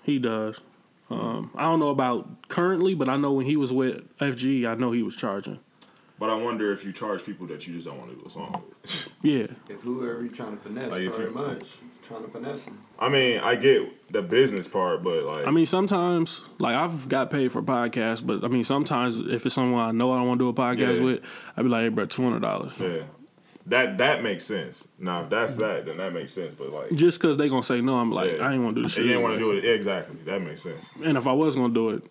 [0.03, 0.61] He does.
[1.09, 4.75] Um, I don't know about currently, but I know when he was with FG, I
[4.75, 5.59] know he was charging.
[6.19, 8.29] but I wonder if you charge people that you just don't want to do a
[8.29, 9.09] song with.
[9.21, 12.79] Yeah, If whoever you're trying to finesse, Like, if pretty much trying to finesse them.
[12.99, 17.29] I mean, I get the business part, but like, I mean sometimes like I've got
[17.29, 20.39] paid for podcasts, but I mean sometimes if it's someone I know I don't want
[20.39, 21.03] to do a podcast Yeah.
[21.03, 21.23] with,
[21.57, 22.73] I'd be like, hey, bro, two hundred dollars.
[22.79, 23.01] yeah,
[23.67, 24.87] that that makes sense.
[24.99, 26.53] Now, if that's that, then that makes sense.
[26.53, 28.47] But like, Just because they're gonna say no, I'm like, Yeah.
[28.47, 29.05] I ain't want to do the shit.
[29.05, 30.17] you ain't want to do it exactly.
[30.25, 30.83] That makes sense.
[31.03, 32.03] And if I was gonna do it,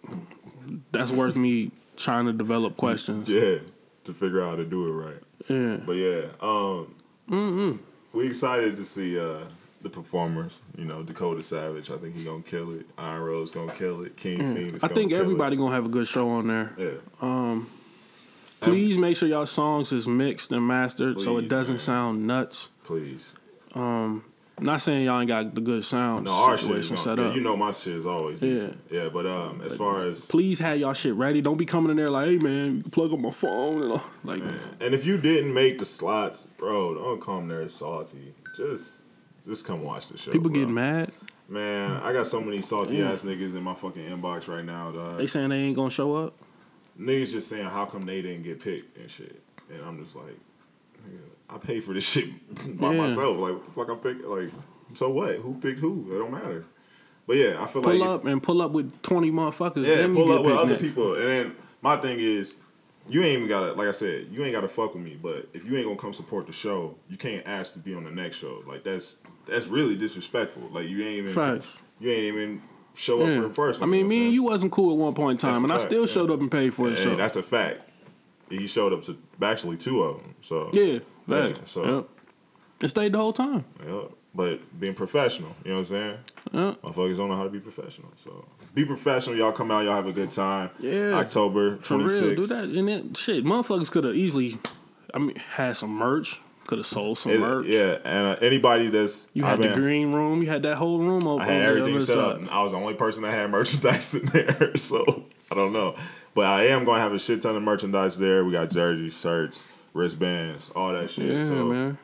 [0.92, 3.28] that's worth me trying to develop questions.
[3.28, 3.56] Yeah,
[4.04, 5.22] to figure out how to do it right.
[5.48, 5.76] Yeah.
[5.84, 6.94] But yeah, um,
[7.30, 7.78] Mm.
[8.12, 9.44] we excited to see uh,
[9.82, 10.58] the performers.
[10.76, 11.90] You know, Dakota Savage.
[11.90, 12.86] I think he gonna kill it.
[12.98, 14.16] Iron Rose gonna kill it.
[14.16, 14.84] King Phoenix.
[14.84, 15.58] I think everybody It.
[15.58, 16.72] gonna have a good show on there.
[16.78, 16.90] Yeah.
[17.20, 17.68] Um,
[18.60, 21.78] please make sure y'all songs is mixed and mastered so it doesn't man.
[21.80, 22.68] sound nuts.
[22.84, 23.34] Please.
[23.74, 24.24] Um,
[24.60, 27.18] not saying y'all ain't got the good sound No, our shit is situation gonna, set
[27.24, 27.36] yeah, up.
[27.36, 28.50] You know, my shit is always Yeah.
[28.52, 28.80] decent.
[28.90, 31.40] Yeah, but um, as far as Please have y'all shit ready.
[31.40, 33.92] Don't be coming in there like, hey man, you can plug up my phone and
[33.92, 34.02] all.
[34.24, 34.42] like.
[34.80, 38.34] and if you didn't make the slots, bro, don't come there salty.
[38.56, 38.90] Just
[39.46, 40.30] just come watch the show.
[40.32, 40.60] People bro.
[40.60, 41.12] getting mad.
[41.48, 43.12] Man, I got so many salty Yeah.
[43.12, 45.18] ass niggas in my fucking inbox right now, dog.
[45.18, 46.34] They saying they ain't gonna show up.
[46.98, 49.42] niggas just saying how come they didn't get picked and shit.
[49.72, 50.38] And I'm just like,
[51.48, 52.28] I pay for this shit
[52.78, 53.06] by Yeah.
[53.08, 53.38] myself.
[53.38, 54.28] Like what the fuck I'm picking?
[54.30, 54.50] Like,
[54.94, 55.36] so what?
[55.36, 56.14] Who picked who?
[56.14, 56.64] It don't matter.
[57.26, 59.86] But yeah, I feel Pull like if- up and pull up with twenty motherfuckers.
[59.86, 60.82] yeah, pull up with other next.
[60.82, 61.14] people.
[61.14, 62.56] And then my thing is,
[63.08, 65.18] you ain't even gotta like I said, you ain't gotta fuck with me.
[65.20, 68.04] But if you ain't gonna come support the show, you can't ask to be on
[68.04, 68.62] the next show.
[68.66, 69.16] Like that's
[69.46, 70.62] that's really disrespectful.
[70.70, 71.68] Like you ain't even Facts.
[72.00, 72.62] you ain't even
[72.94, 73.36] show up Yeah.
[73.40, 75.52] for the first I mean, me and you wasn't cool at one point in time,
[75.54, 76.06] That's and I fact, still yeah.
[76.12, 77.16] showed up and paid for the show.
[77.16, 77.88] that's a fact.
[78.50, 80.34] He showed up to actually two of them.
[80.42, 82.08] So yeah, Yeah, so- Yep.
[82.82, 83.64] And stayed the whole time.
[83.86, 84.02] Yeah,
[84.34, 86.18] but being professional, you know what I'm saying?
[86.52, 86.74] Yeah.
[86.82, 88.08] Motherfuckers don't know how to be professional.
[88.16, 88.44] So
[88.74, 89.36] be professional.
[89.36, 89.84] Y'all come out.
[89.84, 90.70] Y'all have a good time.
[90.80, 91.12] Yeah.
[91.14, 92.64] October For real, do that.
[92.64, 94.58] And then shit, motherfuckers could have easily,
[95.14, 96.40] I mean, had some merch.
[96.66, 97.66] Could have sold some It- merch.
[97.66, 100.42] yeah, and uh, anybody that's You I had the green room.
[100.42, 101.46] You had that whole room open.
[101.46, 102.38] I had everything set up.
[102.38, 105.96] And I was the only person that had merchandise in there, so I don't know.
[106.34, 108.42] But I am going to have a shit ton of merchandise there.
[108.44, 111.30] We got jerseys, shirts, wristbands, all that shit.
[111.30, 111.98] Yeah, so man.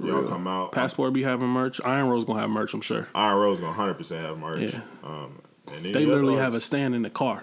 [0.00, 0.72] y'all come out.
[0.72, 1.80] Passport be having merch.
[1.84, 2.74] Iron Rose gonna have merch.
[2.74, 3.08] I'm sure.
[3.14, 4.72] Iron Rose gonna hundred percent have merch.
[4.74, 4.80] Yeah.
[5.02, 5.40] Um,
[5.72, 7.42] and They literally have a stand in the car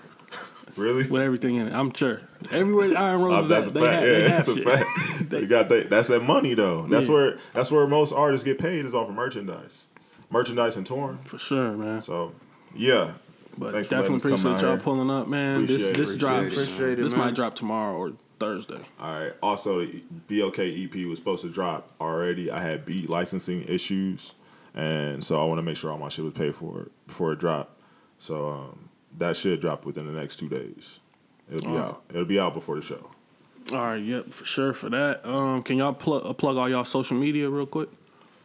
[0.75, 1.07] really.
[1.07, 1.73] with everything in it.
[1.73, 2.21] I'm sure.
[2.51, 3.93] Everywhere Iron Uh, Rose is that's at, a they fact.
[3.95, 4.69] have, yeah, they have that's a shit.
[4.69, 5.29] fact.
[5.29, 5.89] they got that.
[5.89, 6.87] That's that money though.
[6.89, 7.13] That's Yeah.
[7.13, 9.85] where that's where most artists get paid is off of merchandise,
[10.29, 11.19] merchandise and touring.
[11.23, 12.01] For sure, man.
[12.01, 12.33] So
[12.75, 13.13] yeah,
[13.57, 14.77] But Thanks definitely us appreciate y'all here.
[14.79, 15.65] pulling up, man.
[15.65, 16.57] this Appreciate it, this appreciate drops.
[16.57, 16.63] it.
[16.71, 17.21] Appreciate this man.
[17.21, 18.79] might drop tomorrow or Thursday.
[18.99, 19.33] All right.
[19.43, 22.49] Also, the BLK EP was supposed to drop already.
[22.51, 24.33] I had beat licensing issues,
[24.73, 27.39] and so I want to make sure all my shit was paid for before it
[27.39, 27.79] dropped.
[28.19, 30.99] So um, that should drop within the next two days.
[31.51, 32.03] It'll be out.
[32.09, 33.09] It'll be out before the show.
[33.71, 35.25] All right, yep, for sure for that.
[35.25, 37.89] Um, can y'all plug uh, plug all y'all social media real quick?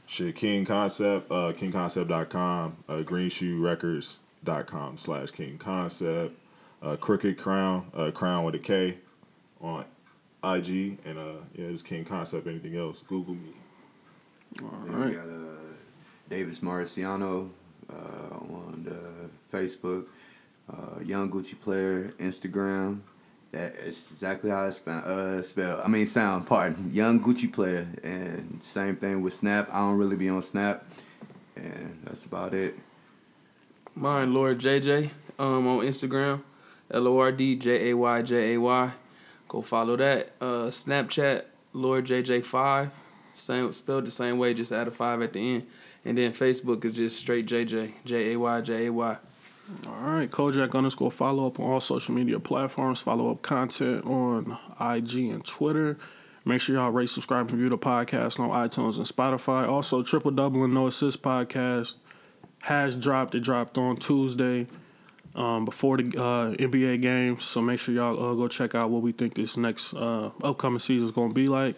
[0.06, 6.34] Shit, King Concept, uh, KingConcept.com, uh, GreenShoeRecords.com slash King Concept,
[6.82, 8.96] uh, Crooked Crown, uh, Crown with a K
[9.60, 9.84] on
[10.42, 12.46] IG, and uh, yeah, it's King Concept.
[12.46, 13.02] Anything else?
[13.06, 13.52] Google me.
[14.56, 15.58] Then we got uh,
[16.30, 17.50] Davis Marciano
[17.90, 20.06] uh, on the Facebook,
[20.70, 23.00] uh, Young Gucci Player Instagram.
[23.52, 25.02] That is exactly how I spell.
[25.04, 25.80] Uh, spell.
[25.82, 26.46] I mean, sound.
[26.46, 26.90] Pardon.
[26.92, 29.68] Young Gucci Player, and same thing with Snap.
[29.72, 30.84] I don't really be on Snap,
[31.56, 32.78] and that's about it.
[33.94, 36.42] Mine, Lord JJ, um, on Instagram,
[36.90, 38.92] L O R D J A Y J A Y.
[39.48, 40.32] Go follow that.
[40.40, 42.90] Uh, Snapchat, Lord JJ five,
[43.34, 45.66] same spelled the same way, just add a five at the end.
[46.04, 49.16] And then Facebook is just straight JJ, J A Y J A Y.
[49.86, 53.02] All right, Kojak underscore follow up on all social media platforms.
[53.02, 55.98] Follow up content on IG and Twitter.
[56.46, 59.68] Make sure y'all rate, subscribe, and review the podcast on iTunes and Spotify.
[59.68, 61.96] Also, Triple Double and No Assist podcast
[62.62, 63.34] has dropped.
[63.34, 64.66] It dropped on Tuesday
[65.34, 67.44] um, before the uh, NBA games.
[67.44, 70.78] So make sure y'all uh, go check out what we think this next uh, upcoming
[70.78, 71.76] season is going to be like.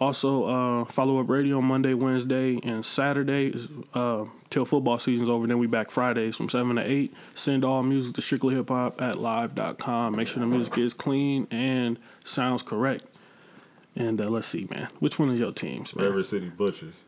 [0.00, 3.52] Also, uh, follow up radio Monday, Wednesday, and Saturday
[3.92, 5.46] uh, till football season's over.
[5.46, 7.12] Then we back Fridays from 7 to 8.
[7.34, 10.16] Send all music to strictly hip hop at live.com.
[10.16, 13.04] Make sure the music is clean and sounds correct.
[13.94, 14.88] And uh, let's see, man.
[15.00, 16.06] Which one of your teams, man?
[16.06, 17.04] River City Butchers.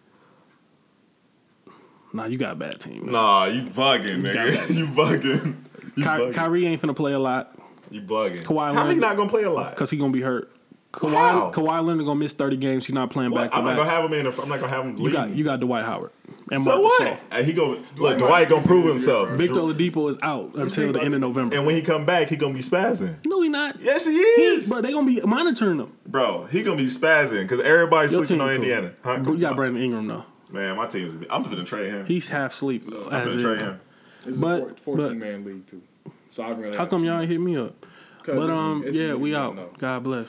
[2.13, 3.05] Nah, you got a bad team.
[3.07, 3.13] Man.
[3.13, 4.69] Nah, you bugging, nigga.
[4.75, 5.57] you bugging.
[5.97, 6.35] You Ky- bugging.
[6.35, 7.55] Kyrie ain't finna play a lot
[7.91, 8.43] You bugging.
[8.43, 9.71] Kawhi How he not gonna play a lot?
[9.71, 10.51] because he gonna be hurt.
[10.95, 11.51] How?
[11.51, 12.87] Kawhi, Kawhi Leonard gonna miss 30 games.
[12.87, 13.51] He's not playing What?
[13.51, 14.25] back I'm not gonna have him in.
[14.27, 16.11] The, I'm not gonna have him You got you got Dwight Howard
[16.51, 17.03] and so Marc what?
[17.03, 17.19] Gasol.
[17.31, 17.95] And he go look.
[17.97, 19.31] Dwight Dwight gonna prove himself.
[19.31, 21.57] Victor Oladipo is out until the end of November.
[21.57, 23.25] And when he come back, he gonna be spazzing.
[23.25, 23.81] no, he not.
[23.81, 25.93] Yes, he He, is, but they gonna be monitoring him.
[26.07, 26.45] bro.
[26.47, 28.55] He gonna be spazzing because everybody's Your sleeping team on cool.
[28.57, 28.93] Indiana.
[29.03, 29.19] Huh?
[29.21, 30.25] But you got Brandon Ingram though.
[30.51, 31.25] Man, my team's.
[31.31, 32.05] I'm gonna trade him.
[32.05, 33.81] He's half asleep I'm gonna trade him.
[34.27, 35.81] It's But- a 14 but- man league too.
[36.29, 37.87] So I really How come y'all ain't hit me up?
[38.25, 39.57] 'Cause But um, it's a yeah, we you out.
[39.57, 39.71] don't know.
[39.79, 40.29] God bless.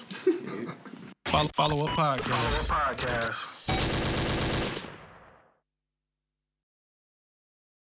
[1.26, 3.53] follow, follow up podcast.